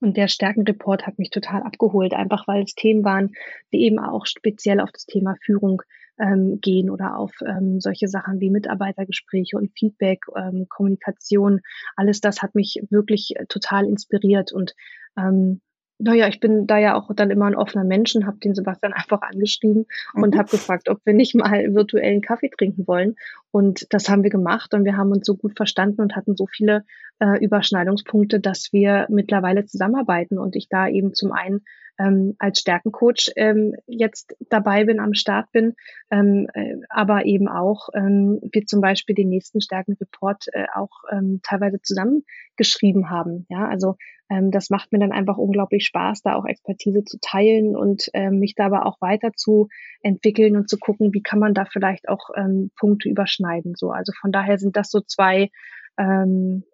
Und 0.00 0.16
der 0.16 0.28
Stärkenreport 0.28 1.06
hat 1.06 1.18
mich 1.18 1.30
total 1.30 1.62
abgeholt, 1.62 2.14
einfach 2.14 2.48
weil 2.48 2.64
es 2.64 2.74
Themen 2.74 3.04
waren, 3.04 3.32
die 3.72 3.82
eben 3.84 3.98
auch 3.98 4.26
speziell 4.26 4.80
auf 4.80 4.90
das 4.92 5.06
Thema 5.06 5.36
Führung 5.42 5.82
ähm, 6.18 6.60
gehen 6.60 6.90
oder 6.90 7.16
auf 7.16 7.32
ähm, 7.46 7.80
solche 7.80 8.08
Sachen 8.08 8.40
wie 8.40 8.50
Mitarbeitergespräche 8.50 9.56
und 9.56 9.72
Feedback, 9.76 10.20
ähm, 10.36 10.66
Kommunikation. 10.68 11.60
Alles 11.96 12.20
das 12.20 12.42
hat 12.42 12.54
mich 12.54 12.82
wirklich 12.90 13.36
äh, 13.36 13.46
total 13.46 13.86
inspiriert 13.86 14.52
und 14.52 14.74
ähm, 15.16 15.60
naja, 15.98 16.26
ich 16.26 16.40
bin 16.40 16.66
da 16.66 16.78
ja 16.78 16.96
auch 16.96 17.08
dann 17.14 17.30
immer 17.30 17.46
ein 17.46 17.54
offener 17.54 17.84
Mensch 17.84 18.16
und 18.16 18.26
habe 18.26 18.38
den 18.38 18.54
Sebastian 18.54 18.92
einfach 18.94 19.22
angeschrieben 19.22 19.86
und 20.14 20.34
mhm. 20.34 20.38
habe 20.38 20.50
gefragt, 20.50 20.88
ob 20.88 21.00
wir 21.04 21.14
nicht 21.14 21.34
mal 21.34 21.74
virtuellen 21.74 22.20
Kaffee 22.20 22.50
trinken 22.50 22.86
wollen. 22.86 23.16
Und 23.54 23.86
das 23.90 24.08
haben 24.08 24.24
wir 24.24 24.30
gemacht 24.30 24.74
und 24.74 24.84
wir 24.84 24.96
haben 24.96 25.12
uns 25.12 25.24
so 25.24 25.36
gut 25.36 25.56
verstanden 25.56 26.00
und 26.00 26.16
hatten 26.16 26.34
so 26.34 26.48
viele 26.48 26.84
äh, 27.20 27.38
Überschneidungspunkte, 27.38 28.40
dass 28.40 28.72
wir 28.72 29.06
mittlerweile 29.08 29.64
zusammenarbeiten 29.64 30.40
und 30.40 30.56
ich 30.56 30.68
da 30.68 30.88
eben 30.88 31.14
zum 31.14 31.30
einen 31.30 31.60
ähm, 31.96 32.34
als 32.40 32.58
Stärkencoach 32.58 33.30
ähm, 33.36 33.76
jetzt 33.86 34.34
dabei 34.50 34.84
bin, 34.84 34.98
am 34.98 35.14
Start 35.14 35.52
bin, 35.52 35.74
ähm, 36.10 36.48
äh, 36.54 36.74
aber 36.88 37.26
eben 37.26 37.46
auch 37.46 37.90
ähm, 37.94 38.40
wir 38.42 38.66
zum 38.66 38.80
Beispiel 38.80 39.14
den 39.14 39.28
nächsten 39.28 39.60
Stärkenreport 39.60 40.46
äh, 40.52 40.66
auch 40.74 41.04
ähm, 41.12 41.38
teilweise 41.44 41.80
zusammengeschrieben 41.80 43.08
haben. 43.08 43.46
Ja, 43.48 43.68
also 43.68 43.94
ähm, 44.30 44.50
das 44.50 44.70
macht 44.70 44.92
mir 44.92 44.98
dann 44.98 45.12
einfach 45.12 45.36
unglaublich 45.36 45.84
Spaß, 45.86 46.22
da 46.22 46.34
auch 46.34 46.46
Expertise 46.46 47.04
zu 47.04 47.18
teilen 47.20 47.76
und 47.76 48.08
ähm, 48.14 48.38
mich 48.38 48.54
da 48.54 48.66
aber 48.66 48.86
auch 48.86 49.00
weiter 49.00 49.32
zu 49.34 49.68
entwickeln 50.02 50.56
und 50.56 50.68
zu 50.68 50.78
gucken, 50.78 51.12
wie 51.12 51.22
kann 51.22 51.38
man 51.38 51.54
da 51.54 51.64
vielleicht 51.64 52.08
auch 52.08 52.30
ähm, 52.36 52.70
Punkte 52.78 53.08
überschneiden. 53.08 53.43
So, 53.76 53.90
also 53.90 54.12
von 54.20 54.32
daher 54.32 54.58
sind 54.58 54.76
das 54.76 54.90
so 54.90 55.00
zwei 55.00 55.50
ähm, 55.98 56.64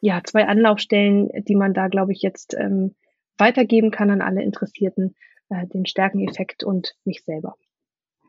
ja, 0.00 0.20
zwei 0.24 0.46
Anlaufstellen, 0.46 1.28
die 1.48 1.56
man 1.56 1.74
da, 1.74 1.88
glaube 1.88 2.12
ich, 2.12 2.22
jetzt 2.22 2.54
ähm, 2.54 2.94
weitergeben 3.36 3.90
kann 3.90 4.10
an 4.10 4.22
alle 4.22 4.42
Interessierten, 4.42 5.14
äh, 5.48 5.66
den 5.66 5.86
Stärkeneffekt 5.86 6.64
und 6.64 6.94
mich 7.04 7.24
selber. 7.24 7.56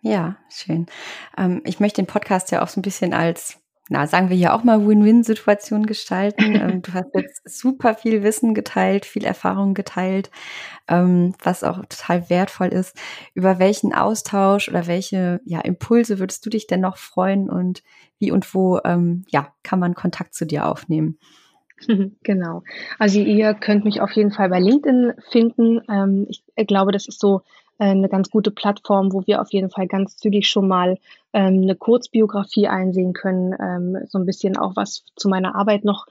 Ja, 0.02 0.38
schön. 0.50 0.88
Ähm, 1.38 1.62
ich 1.66 1.80
möchte 1.80 2.02
den 2.02 2.08
Podcast 2.08 2.52
ja 2.52 2.64
auch 2.64 2.70
so 2.70 2.80
ein 2.80 2.84
bisschen 2.84 3.14
als, 3.14 3.62
na, 3.90 4.06
sagen 4.06 4.30
wir 4.30 4.38
ja 4.38 4.56
auch 4.56 4.64
mal 4.64 4.88
Win-Win-Situation 4.88 5.86
gestalten. 5.88 6.44
ähm, 6.56 6.82
du 6.82 6.94
hast 6.94 7.14
jetzt 7.16 7.50
super 7.50 7.96
viel 7.96 8.24
Wissen 8.24 8.54
geteilt, 8.54 9.06
viel 9.06 9.26
Erfahrung 9.26 9.74
geteilt, 9.74 10.30
ähm, 10.88 11.34
was 11.44 11.64
auch 11.64 11.78
total 11.86 12.30
wertvoll 12.30 12.68
ist. 12.68 12.96
Über 13.34 13.60
welchen 13.60 13.94
Austausch 13.94 14.70
oder 14.70 14.88
welche 14.88 15.42
ja, 15.44 15.60
Impulse 15.62 16.20
würdest 16.20 16.46
du 16.46 16.52
dich 16.52 16.68
denn 16.68 16.82
noch 16.82 16.98
freuen 16.98 17.50
und 17.50 17.84
wie 18.20 18.32
und 18.32 18.54
wo 18.54 18.80
ähm, 18.86 19.26
ja, 19.30 19.54
kann 19.64 19.80
man 19.80 19.96
Kontakt 19.96 20.34
zu 20.36 20.46
dir 20.46 20.68
aufnehmen? 20.68 21.18
Genau. 22.24 22.64
Also 22.98 23.22
ihr 23.22 23.54
könnt 23.54 23.86
mich 23.86 24.02
auf 24.02 24.12
jeden 24.12 24.34
Fall 24.34 24.50
bei 24.50 24.60
LinkedIn 24.60 25.14
finden. 25.32 26.28
Ich 26.28 26.44
glaube, 26.68 26.92
das 26.92 27.08
ist 27.08 27.22
so 27.22 27.38
äh, 27.38 27.42
eine 27.84 28.10
ganz 28.10 28.30
gute 28.30 28.52
Plattform, 28.52 29.14
wo 29.14 29.26
wir 29.26 29.42
auf 29.42 29.52
jeden 29.52 29.70
Fall 29.70 29.88
ganz 29.88 30.18
zügig 30.18 30.48
schon 30.48 30.68
mal 30.68 30.98
ähm, 31.34 31.62
eine 31.62 31.76
Kurzbiografie 31.76 32.68
einsehen 32.68 33.14
können, 33.14 33.56
ähm, 33.60 34.06
so 34.08 34.20
ein 34.20 34.26
bisschen 34.26 34.58
auch 34.58 34.76
was 34.76 35.06
zu 35.16 35.30
meiner 35.30 35.56
Arbeit 35.56 35.84
noch 35.84 36.06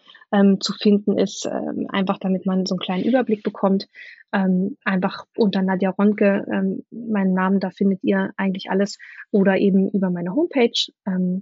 zu 0.60 0.74
finden 0.74 1.16
ist, 1.16 1.48
einfach 1.88 2.18
damit 2.18 2.44
man 2.44 2.66
so 2.66 2.74
einen 2.74 2.80
kleinen 2.80 3.04
Überblick 3.04 3.42
bekommt. 3.42 3.88
einfach 4.30 5.24
unter 5.38 5.62
Nadja 5.62 5.88
Ronke, 5.88 6.44
meinen 6.90 7.32
Namen, 7.32 7.60
da 7.60 7.70
findet 7.70 8.04
ihr 8.04 8.34
eigentlich 8.36 8.68
alles 8.68 8.98
oder 9.30 9.56
eben 9.56 9.88
über 9.88 10.10
meine 10.10 10.34
Homepage. 10.34 10.92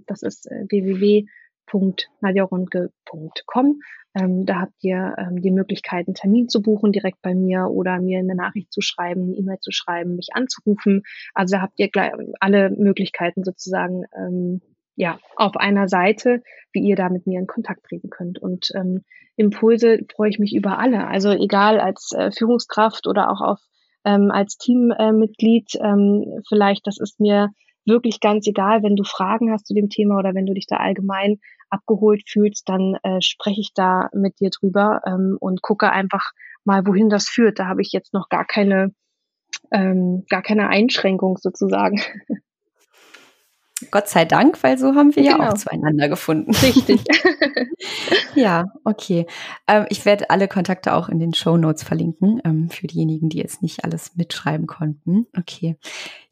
das 0.05 0.21
ist 0.21 0.49
äh, 0.49 0.63
www 0.69 1.25
www.nadjaronke.com. 1.71 3.81
Ähm, 4.15 4.45
da 4.45 4.61
habt 4.61 4.73
ihr 4.81 5.15
ähm, 5.17 5.41
die 5.41 5.51
Möglichkeit, 5.51 6.07
einen 6.07 6.15
Termin 6.15 6.49
zu 6.49 6.61
buchen 6.61 6.91
direkt 6.91 7.21
bei 7.21 7.35
mir 7.35 7.67
oder 7.69 7.99
mir 7.99 8.19
eine 8.19 8.35
Nachricht 8.35 8.73
zu 8.73 8.81
schreiben, 8.81 9.23
eine 9.23 9.35
E-Mail 9.35 9.59
zu 9.59 9.71
schreiben, 9.71 10.15
mich 10.15 10.29
anzurufen. 10.33 11.03
Also 11.33 11.57
da 11.57 11.61
habt 11.61 11.77
ihr 11.77 11.89
gleich 11.89 12.13
alle 12.39 12.69
Möglichkeiten 12.71 13.43
sozusagen 13.43 14.05
ähm, 14.15 14.61
ja 14.95 15.19
auf 15.35 15.55
einer 15.57 15.87
Seite, 15.87 16.41
wie 16.71 16.81
ihr 16.81 16.95
da 16.95 17.09
mit 17.09 17.27
mir 17.27 17.39
in 17.39 17.47
Kontakt 17.47 17.85
treten 17.85 18.09
könnt. 18.09 18.39
Und 18.39 18.71
ähm, 18.75 19.03
Impulse 19.35 19.99
freue 20.15 20.29
ich 20.29 20.39
mich 20.39 20.55
über 20.55 20.79
alle. 20.79 21.07
Also 21.07 21.31
egal 21.31 21.79
als 21.79 22.11
äh, 22.17 22.31
Führungskraft 22.31 23.07
oder 23.07 23.29
auch 23.29 23.41
auf 23.41 23.59
ähm, 24.03 24.31
als 24.31 24.57
Teammitglied, 24.57 25.75
äh, 25.75 25.83
ähm, 25.83 26.41
vielleicht, 26.47 26.87
das 26.87 26.99
ist 26.99 27.19
mir 27.19 27.49
wirklich 27.87 28.19
ganz 28.19 28.45
egal, 28.47 28.83
wenn 28.83 28.95
du 28.95 29.03
Fragen 29.03 29.51
hast 29.51 29.65
zu 29.65 29.73
dem 29.73 29.89
Thema 29.89 30.17
oder 30.17 30.35
wenn 30.35 30.45
du 30.45 30.53
dich 30.53 30.67
da 30.67 30.77
allgemein 30.77 31.39
abgeholt 31.69 32.23
fühlst, 32.27 32.69
dann 32.69 32.95
äh, 33.03 33.21
spreche 33.21 33.61
ich 33.61 33.73
da 33.73 34.09
mit 34.13 34.39
dir 34.39 34.49
drüber 34.49 35.01
ähm, 35.05 35.37
und 35.39 35.61
gucke 35.61 35.91
einfach 35.91 36.31
mal, 36.63 36.85
wohin 36.85 37.09
das 37.09 37.29
führt. 37.29 37.59
Da 37.59 37.67
habe 37.67 37.81
ich 37.81 37.91
jetzt 37.91 38.13
noch 38.13 38.29
gar 38.29 38.45
keine, 38.45 38.93
ähm, 39.71 40.25
gar 40.29 40.41
keine 40.41 40.69
Einschränkung 40.69 41.37
sozusagen. 41.37 42.01
Gott 43.91 44.07
sei 44.07 44.25
Dank, 44.25 44.61
weil 44.63 44.77
so 44.77 44.95
haben 44.95 45.15
wir 45.15 45.23
genau. 45.23 45.39
ja 45.39 45.49
auch 45.49 45.53
zueinander 45.53 46.09
gefunden. 46.09 46.51
Richtig. 46.55 47.03
ja, 48.35 48.65
okay. 48.83 49.25
Ähm, 49.67 49.85
ich 49.89 50.05
werde 50.05 50.29
alle 50.29 50.47
Kontakte 50.47 50.93
auch 50.93 51.09
in 51.09 51.19
den 51.19 51.33
Show 51.33 51.57
Notes 51.57 51.83
verlinken, 51.83 52.41
ähm, 52.43 52.69
für 52.69 52.87
diejenigen, 52.87 53.29
die 53.29 53.37
jetzt 53.37 53.61
nicht 53.61 53.83
alles 53.83 54.15
mitschreiben 54.15 54.67
konnten. 54.67 55.27
Okay. 55.37 55.77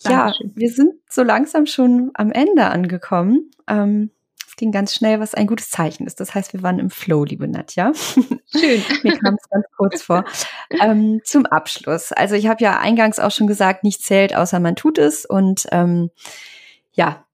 Dankeschön. 0.04 0.50
Ja, 0.50 0.56
wir 0.56 0.70
sind 0.70 0.94
so 1.10 1.24
langsam 1.24 1.66
schon 1.66 2.12
am 2.14 2.32
Ende 2.32 2.66
angekommen. 2.66 3.52
Ähm, 3.68 4.12
ging 4.58 4.72
ganz 4.72 4.94
schnell, 4.94 5.20
was 5.20 5.34
ein 5.34 5.48
gutes 5.48 5.70
Zeichen 5.70 6.08
ist. 6.08 6.20
Das 6.20 6.34
heißt, 6.34 6.54
wir 6.54 6.64
waren 6.64 6.80
im 6.80 6.90
Flow, 6.90 7.24
liebe 7.24 7.48
Nadja. 7.48 7.92
Schön. 8.56 8.84
Mir 9.04 9.18
kam 9.18 9.36
es 9.36 9.50
ganz 9.50 9.66
kurz 9.76 10.02
vor. 10.02 10.24
Ähm, 10.82 11.22
zum 11.24 11.46
Abschluss. 11.46 12.12
Also 12.12 12.36
ich 12.36 12.48
habe 12.48 12.64
ja 12.64 12.80
eingangs 12.80 13.20
auch 13.20 13.32
schon 13.32 13.48
gesagt, 13.48 13.84
nicht 13.84 14.02
zählt, 14.02 14.36
außer 14.36 14.60
man 14.60 14.76
tut 14.76 14.98
es. 14.98 15.26
Und 15.26 15.66
ähm, 15.72 16.10
ja, 16.94 17.25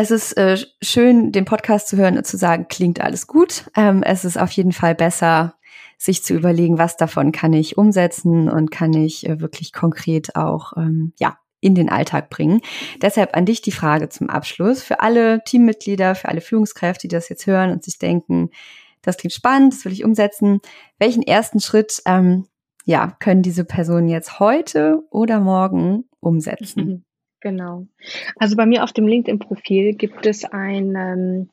es 0.00 0.10
ist 0.12 0.36
äh, 0.36 0.56
schön, 0.80 1.32
den 1.32 1.44
Podcast 1.44 1.88
zu 1.88 1.96
hören 1.96 2.16
und 2.16 2.26
zu 2.26 2.36
sagen, 2.36 2.66
klingt 2.68 3.00
alles 3.00 3.26
gut. 3.26 3.64
Ähm, 3.76 4.04
es 4.04 4.24
ist 4.24 4.38
auf 4.38 4.52
jeden 4.52 4.72
Fall 4.72 4.94
besser, 4.94 5.54
sich 5.96 6.22
zu 6.22 6.34
überlegen, 6.34 6.78
was 6.78 6.96
davon 6.96 7.32
kann 7.32 7.52
ich 7.52 7.76
umsetzen 7.76 8.48
und 8.48 8.70
kann 8.70 8.94
ich 8.94 9.28
äh, 9.28 9.40
wirklich 9.40 9.72
konkret 9.72 10.36
auch 10.36 10.76
ähm, 10.76 11.12
ja 11.18 11.38
in 11.60 11.74
den 11.74 11.88
Alltag 11.88 12.30
bringen. 12.30 12.60
Deshalb 13.02 13.36
an 13.36 13.44
dich 13.44 13.62
die 13.62 13.72
Frage 13.72 14.08
zum 14.08 14.30
Abschluss 14.30 14.84
für 14.84 15.00
alle 15.00 15.42
Teammitglieder, 15.42 16.14
für 16.14 16.28
alle 16.28 16.40
Führungskräfte, 16.40 17.08
die 17.08 17.14
das 17.14 17.28
jetzt 17.28 17.48
hören 17.48 17.72
und 17.72 17.82
sich 17.82 17.98
denken, 17.98 18.50
das 19.02 19.16
klingt 19.16 19.32
spannend, 19.32 19.72
das 19.72 19.84
will 19.84 19.92
ich 19.92 20.04
umsetzen. 20.04 20.60
Welchen 21.00 21.24
ersten 21.24 21.58
Schritt 21.58 22.00
ähm, 22.06 22.46
ja 22.84 23.16
können 23.18 23.42
diese 23.42 23.64
Personen 23.64 24.08
jetzt 24.08 24.38
heute 24.38 25.02
oder 25.10 25.40
morgen 25.40 26.04
umsetzen? 26.20 27.04
Genau. 27.40 27.86
Also 28.36 28.56
bei 28.56 28.66
mir 28.66 28.82
auf 28.82 28.92
dem 28.92 29.06
LinkedIn-Profil 29.06 29.94
gibt 29.94 30.26
es 30.26 30.44
ein, 30.44 30.94
ähm, 30.96 31.50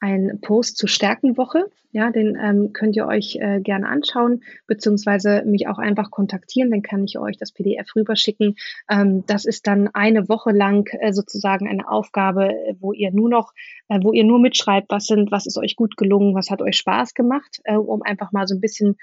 ein 0.00 0.40
Post 0.40 0.76
zur 0.76 0.88
Stärkenwoche. 0.88 1.70
Ja, 1.92 2.10
den 2.10 2.38
ähm, 2.40 2.72
könnt 2.72 2.94
ihr 2.94 3.06
euch 3.06 3.36
äh, 3.40 3.60
gerne 3.60 3.88
anschauen, 3.88 4.44
beziehungsweise 4.68 5.42
mich 5.44 5.66
auch 5.66 5.78
einfach 5.78 6.12
kontaktieren. 6.12 6.70
Dann 6.70 6.82
kann 6.82 7.04
ich 7.04 7.18
euch 7.18 7.36
das 7.36 7.50
PDF 7.50 7.94
rüberschicken. 7.96 8.54
Ähm, 8.88 9.24
das 9.26 9.44
ist 9.44 9.66
dann 9.66 9.88
eine 9.92 10.28
Woche 10.28 10.52
lang 10.52 10.88
äh, 11.00 11.12
sozusagen 11.12 11.68
eine 11.68 11.88
Aufgabe, 11.88 12.54
wo 12.78 12.92
ihr 12.92 13.10
nur 13.12 13.28
noch, 13.28 13.52
äh, 13.88 13.98
wo 14.02 14.12
ihr 14.12 14.22
nur 14.22 14.38
mitschreibt, 14.38 14.86
was 14.90 15.06
sind, 15.06 15.32
was 15.32 15.46
ist 15.46 15.58
euch 15.58 15.74
gut 15.74 15.96
gelungen, 15.96 16.34
was 16.34 16.50
hat 16.50 16.62
euch 16.62 16.76
Spaß 16.76 17.14
gemacht, 17.14 17.58
äh, 17.64 17.74
um 17.74 18.02
einfach 18.02 18.30
mal 18.30 18.46
so 18.46 18.54
ein 18.54 18.60
bisschen 18.60 18.96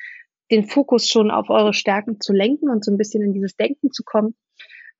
den 0.49 0.63
Fokus 0.63 1.09
schon 1.09 1.29
auf 1.29 1.49
eure 1.49 1.73
Stärken 1.73 2.21
zu 2.21 2.31
lenken 2.31 2.69
und 2.69 2.85
so 2.85 2.91
ein 2.91 2.97
bisschen 2.97 3.21
in 3.21 3.33
dieses 3.33 3.57
Denken 3.57 3.91
zu 3.91 4.03
kommen. 4.03 4.33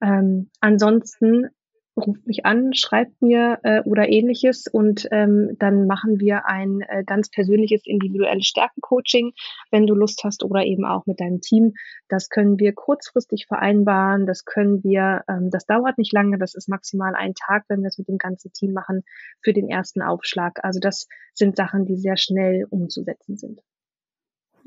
Ähm, 0.02 0.50
ansonsten 0.60 1.50
ruft 1.98 2.26
mich 2.28 2.45
an, 2.45 2.74
schreibt 2.74 3.22
mir 3.22 3.60
äh, 3.64 3.82
oder 3.82 4.08
ähnliches 4.08 4.68
und 4.68 5.08
ähm, 5.12 5.56
dann 5.60 5.88
machen 5.88 6.20
wir 6.20 6.45
ein 6.45 6.82
äh, 6.82 7.04
ganz 7.04 7.30
persönliches 7.30 7.82
individuelles 7.86 8.45
Stärkencoaching, 8.45 9.34
wenn 9.72 9.88
du 9.88 9.95
Lust 9.95 10.24
hast 10.24 10.43
oder 10.43 10.64
eben 10.64 10.86
auch 10.86 11.06
mit 11.06 11.20
deinem 11.20 11.41
Team. 11.41 11.74
Das 12.08 12.30
können 12.30 12.60
wir 12.60 12.74
kurzfristig 12.74 13.48
vereinbaren, 13.48 14.26
das 14.26 14.45
können 14.45 14.84
wir, 14.84 15.24
ähm, 15.28 15.50
das 15.50 15.66
dauert 15.66 15.98
nicht 15.98 16.14
lange, 16.14 16.38
das 16.38 16.54
ist 16.54 16.70
maximal 16.70 17.16
ein 17.16 17.34
Tag, 17.34 17.66
wenn 17.68 17.82
wir 17.82 17.88
es 17.88 17.98
mit 17.98 18.08
dem 18.08 18.18
ganzen 18.18 18.54
Team 18.54 18.74
machen 18.74 19.04
für 19.41 19.54
den 19.54 19.70
ersten 19.70 20.02
Aufschlag. 20.02 20.64
Also 20.64 20.80
das 20.80 21.08
sind 21.34 21.56
Sachen, 21.56 21.86
die 21.86 21.98
sehr 21.98 22.18
schnell 22.18 22.66
umzusetzen 22.70 23.38
sind. 23.38 23.62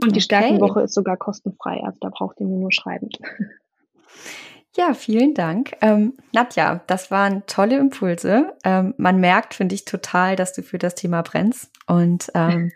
Und 0.03 0.13
die 0.13 0.19
okay. 0.19 0.21
Stärkenwoche 0.21 0.83
ist 0.83 0.95
sogar 0.95 1.17
kostenfrei, 1.17 1.83
also 1.85 1.99
da 2.01 2.09
braucht 2.09 2.41
ihr 2.41 2.47
mir 2.47 2.59
nur 2.59 2.73
schreiben. 2.73 3.09
Ja, 4.77 4.95
vielen 4.95 5.35
Dank. 5.35 5.77
Ähm, 5.81 6.17
Nadja, 6.33 6.83
das 6.87 7.11
waren 7.11 7.45
tolle 7.47 7.77
Impulse. 7.79 8.57
Ähm, 8.63 8.95
man 8.99 9.19
merkt, 9.19 9.55
finde 9.55 9.75
ich, 9.75 9.85
total, 9.85 10.37
dass 10.37 10.53
du 10.53 10.63
für 10.63 10.79
das 10.79 10.95
Thema 10.95 11.23
brennst. 11.23 11.73
Und 11.89 12.31
ähm, 12.35 12.71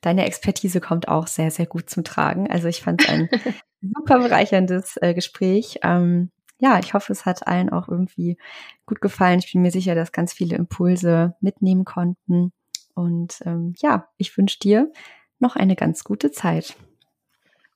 deine 0.00 0.24
Expertise 0.24 0.80
kommt 0.80 1.08
auch 1.08 1.26
sehr, 1.26 1.50
sehr 1.50 1.66
gut 1.66 1.90
zum 1.90 2.02
Tragen. 2.02 2.50
Also 2.50 2.68
ich 2.68 2.82
fand 2.82 3.02
es 3.02 3.08
ein 3.10 3.28
super 3.82 4.20
bereicherndes 4.20 4.96
äh, 5.02 5.12
Gespräch. 5.12 5.80
Ähm, 5.82 6.30
ja, 6.60 6.78
ich 6.78 6.94
hoffe, 6.94 7.12
es 7.12 7.26
hat 7.26 7.46
allen 7.46 7.70
auch 7.70 7.88
irgendwie 7.88 8.38
gut 8.86 9.02
gefallen. 9.02 9.38
Ich 9.38 9.52
bin 9.52 9.60
mir 9.62 9.70
sicher, 9.70 9.94
dass 9.94 10.12
ganz 10.12 10.32
viele 10.32 10.56
Impulse 10.56 11.36
mitnehmen 11.40 11.84
konnten. 11.84 12.52
Und 12.94 13.40
ähm, 13.44 13.74
ja, 13.78 14.08
ich 14.16 14.36
wünsche 14.36 14.58
dir 14.58 14.90
noch 15.38 15.56
eine 15.56 15.76
ganz 15.76 16.04
gute 16.04 16.32
Zeit. 16.32 16.74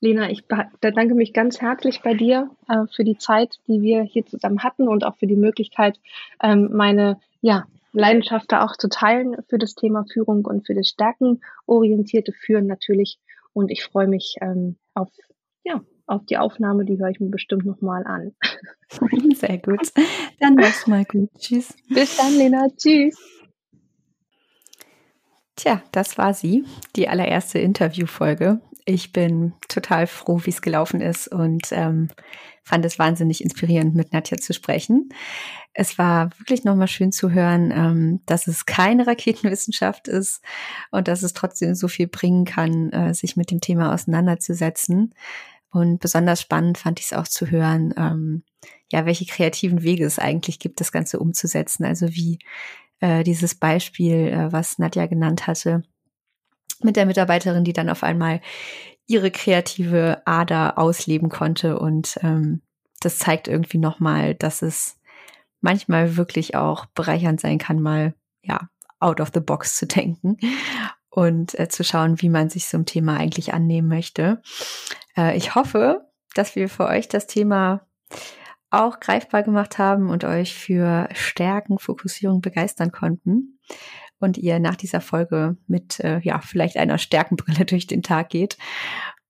Lena, 0.02 0.28
ich 0.30 0.44
bedanke 0.80 1.14
mich 1.14 1.32
ganz 1.32 1.60
herzlich 1.60 2.02
bei 2.02 2.12
dir 2.12 2.50
äh, 2.68 2.86
für 2.92 3.04
die 3.04 3.18
Zeit, 3.18 3.60
die 3.68 3.82
wir 3.82 4.02
hier 4.02 4.26
zusammen 4.26 4.64
hatten 4.64 4.88
und 4.88 5.04
auch 5.04 5.16
für 5.16 5.28
die 5.28 5.36
Möglichkeit, 5.36 6.00
ähm, 6.42 6.70
meine 6.72 7.20
ja, 7.40 7.66
Leidenschaft 7.92 8.50
da 8.50 8.64
auch 8.64 8.76
zu 8.76 8.88
teilen 8.88 9.36
für 9.48 9.58
das 9.58 9.76
Thema 9.76 10.04
Führung 10.12 10.44
und 10.44 10.66
für 10.66 10.74
das 10.74 10.88
stärkenorientierte 10.88 12.32
Führen 12.32 12.66
natürlich. 12.66 13.20
Und 13.52 13.70
ich 13.70 13.84
freue 13.84 14.08
mich 14.08 14.34
ähm, 14.40 14.74
auf, 14.92 15.08
ja, 15.62 15.80
auf 16.08 16.26
die 16.26 16.36
Aufnahme, 16.36 16.84
die 16.84 16.98
höre 16.98 17.10
ich 17.10 17.20
mir 17.20 17.30
bestimmt 17.30 17.64
nochmal 17.64 18.04
an. 18.04 18.34
Sehr 19.36 19.58
gut. 19.58 19.92
Dann 20.40 20.56
mach's 20.56 20.88
mal 20.88 21.04
gut. 21.04 21.30
Tschüss. 21.38 21.76
Bis 21.88 22.16
dann, 22.16 22.36
Lena. 22.36 22.66
Tschüss. 22.76 23.16
Tja, 25.54 25.80
das 25.92 26.18
war 26.18 26.34
sie, 26.34 26.64
die 26.96 27.08
allererste 27.08 27.60
Interviewfolge 27.60 28.60
ich 28.92 29.12
bin 29.12 29.54
total 29.68 30.06
froh, 30.06 30.40
wie 30.44 30.50
es 30.50 30.60
gelaufen 30.60 31.00
ist 31.00 31.28
und 31.28 31.68
ähm, 31.72 32.08
fand 32.62 32.84
es 32.84 32.98
wahnsinnig 32.98 33.42
inspirierend, 33.42 33.94
mit 33.94 34.12
Nadja 34.12 34.36
zu 34.36 34.52
sprechen. 34.52 35.08
Es 35.72 35.96
war 35.96 36.30
wirklich 36.38 36.64
nochmal 36.64 36.88
schön 36.88 37.10
zu 37.10 37.30
hören, 37.30 37.72
ähm, 37.74 38.20
dass 38.26 38.46
es 38.46 38.66
keine 38.66 39.06
Raketenwissenschaft 39.06 40.08
ist 40.08 40.42
und 40.90 41.08
dass 41.08 41.22
es 41.22 41.32
trotzdem 41.32 41.74
so 41.74 41.88
viel 41.88 42.06
bringen 42.06 42.44
kann, 42.44 42.90
äh, 42.90 43.14
sich 43.14 43.36
mit 43.36 43.50
dem 43.50 43.60
Thema 43.60 43.94
auseinanderzusetzen. 43.94 45.14
Und 45.70 46.00
besonders 46.00 46.42
spannend 46.42 46.76
fand 46.76 47.00
ich 47.00 47.06
es 47.06 47.12
auch 47.14 47.26
zu 47.26 47.50
hören, 47.50 47.94
ähm, 47.96 48.42
ja, 48.92 49.06
welche 49.06 49.24
kreativen 49.24 49.82
Wege 49.82 50.04
es 50.04 50.18
eigentlich 50.18 50.58
gibt, 50.58 50.80
das 50.80 50.92
Ganze 50.92 51.18
umzusetzen. 51.18 51.84
Also 51.84 52.10
wie 52.10 52.38
äh, 53.00 53.24
dieses 53.24 53.54
Beispiel, 53.54 54.28
äh, 54.28 54.52
was 54.52 54.78
Nadja 54.78 55.06
genannt 55.06 55.46
hatte, 55.46 55.82
mit 56.80 56.96
der 56.96 57.06
Mitarbeiterin, 57.06 57.64
die 57.64 57.72
dann 57.72 57.88
auf 57.88 58.02
einmal 58.02 58.40
ihre 59.06 59.30
kreative 59.30 60.22
Ader 60.24 60.78
ausleben 60.78 61.28
konnte. 61.28 61.78
Und 61.78 62.18
ähm, 62.22 62.62
das 63.00 63.18
zeigt 63.18 63.48
irgendwie 63.48 63.78
nochmal, 63.78 64.34
dass 64.34 64.62
es 64.62 64.98
manchmal 65.60 66.16
wirklich 66.16 66.54
auch 66.54 66.86
bereichernd 66.86 67.40
sein 67.40 67.58
kann, 67.58 67.80
mal 67.80 68.14
ja 68.42 68.68
out 69.00 69.20
of 69.20 69.30
the 69.34 69.40
box 69.40 69.76
zu 69.76 69.86
denken 69.86 70.36
und 71.10 71.58
äh, 71.58 71.68
zu 71.68 71.84
schauen, 71.84 72.20
wie 72.22 72.28
man 72.28 72.48
sich 72.48 72.66
so 72.66 72.78
ein 72.78 72.86
Thema 72.86 73.16
eigentlich 73.16 73.52
annehmen 73.52 73.88
möchte. 73.88 74.40
Äh, 75.16 75.36
ich 75.36 75.54
hoffe, 75.54 76.08
dass 76.34 76.56
wir 76.56 76.68
für 76.68 76.86
euch 76.86 77.08
das 77.08 77.26
Thema 77.26 77.86
auch 78.70 79.00
greifbar 79.00 79.42
gemacht 79.42 79.78
haben 79.78 80.08
und 80.08 80.24
euch 80.24 80.54
für 80.54 81.08
Stärken, 81.12 81.78
Fokussierung 81.78 82.40
begeistern 82.40 82.90
konnten 82.90 83.58
und 84.22 84.38
ihr 84.38 84.58
nach 84.58 84.76
dieser 84.76 85.00
Folge 85.00 85.56
mit 85.66 86.00
äh, 86.00 86.20
ja 86.20 86.40
vielleicht 86.40 86.76
einer 86.76 86.98
Stärkenbrille 86.98 87.64
durch 87.66 87.86
den 87.86 88.02
Tag 88.02 88.30
geht. 88.30 88.56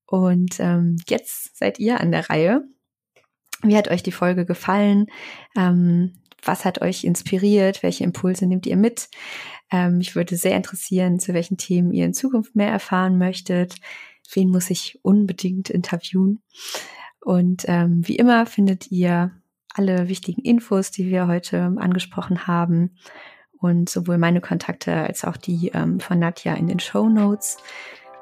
Und 0.05 0.59
ähm, 0.59 0.97
jetzt 1.07 1.57
seid 1.57 1.79
ihr 1.79 1.99
an 1.99 2.11
der 2.11 2.29
Reihe. 2.29 2.63
Wie 3.63 3.77
hat 3.77 3.89
euch 3.89 4.03
die 4.03 4.11
Folge 4.11 4.45
gefallen? 4.45 5.07
Ähm, 5.57 6.13
was 6.43 6.65
hat 6.65 6.81
euch 6.81 7.03
inspiriert? 7.03 7.83
Welche 7.83 8.03
Impulse 8.03 8.45
nehmt 8.45 8.65
ihr 8.65 8.75
mit? 8.75 9.09
Ähm, 9.71 9.97
mich 9.97 10.15
würde 10.15 10.35
sehr 10.35 10.55
interessieren, 10.55 11.19
zu 11.19 11.33
welchen 11.33 11.57
Themen 11.57 11.91
ihr 11.93 12.05
in 12.05 12.13
Zukunft 12.13 12.55
mehr 12.55 12.69
erfahren 12.69 13.17
möchtet. 13.17 13.75
Wen 14.33 14.49
muss 14.49 14.69
ich 14.69 14.99
unbedingt 15.01 15.69
interviewen? 15.69 16.43
Und 17.21 17.63
ähm, 17.67 18.07
wie 18.07 18.17
immer 18.17 18.45
findet 18.45 18.91
ihr 18.91 19.31
alle 19.73 20.09
wichtigen 20.09 20.41
Infos, 20.41 20.91
die 20.91 21.07
wir 21.07 21.27
heute 21.27 21.73
angesprochen 21.77 22.45
haben, 22.45 22.95
und 23.63 23.89
sowohl 23.89 24.17
meine 24.17 24.41
Kontakte 24.41 24.93
als 24.93 25.23
auch 25.23 25.37
die 25.37 25.71
ähm, 25.73 25.99
von 26.01 26.19
Nadja 26.19 26.53
in 26.53 26.67
den 26.67 26.79
Show 26.79 27.07
Notes. 27.07 27.57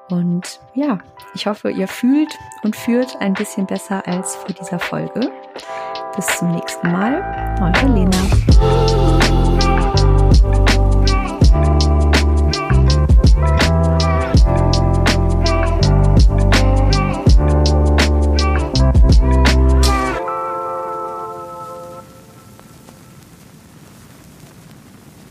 Und 0.09 0.59
ja, 0.75 0.99
ich 1.33 1.47
hoffe, 1.47 1.71
ihr 1.71 1.87
fühlt 1.87 2.31
und 2.63 2.75
führt 2.75 3.19
ein 3.21 3.33
bisschen 3.33 3.65
besser 3.65 4.07
als 4.07 4.35
vor 4.35 4.53
dieser 4.53 4.77
Folge. 4.77 5.31
Bis 6.15 6.27
zum 6.37 6.51
nächsten 6.51 6.91
Mal. 6.91 7.57
Eure 7.59 7.91
Lena. 7.91 8.40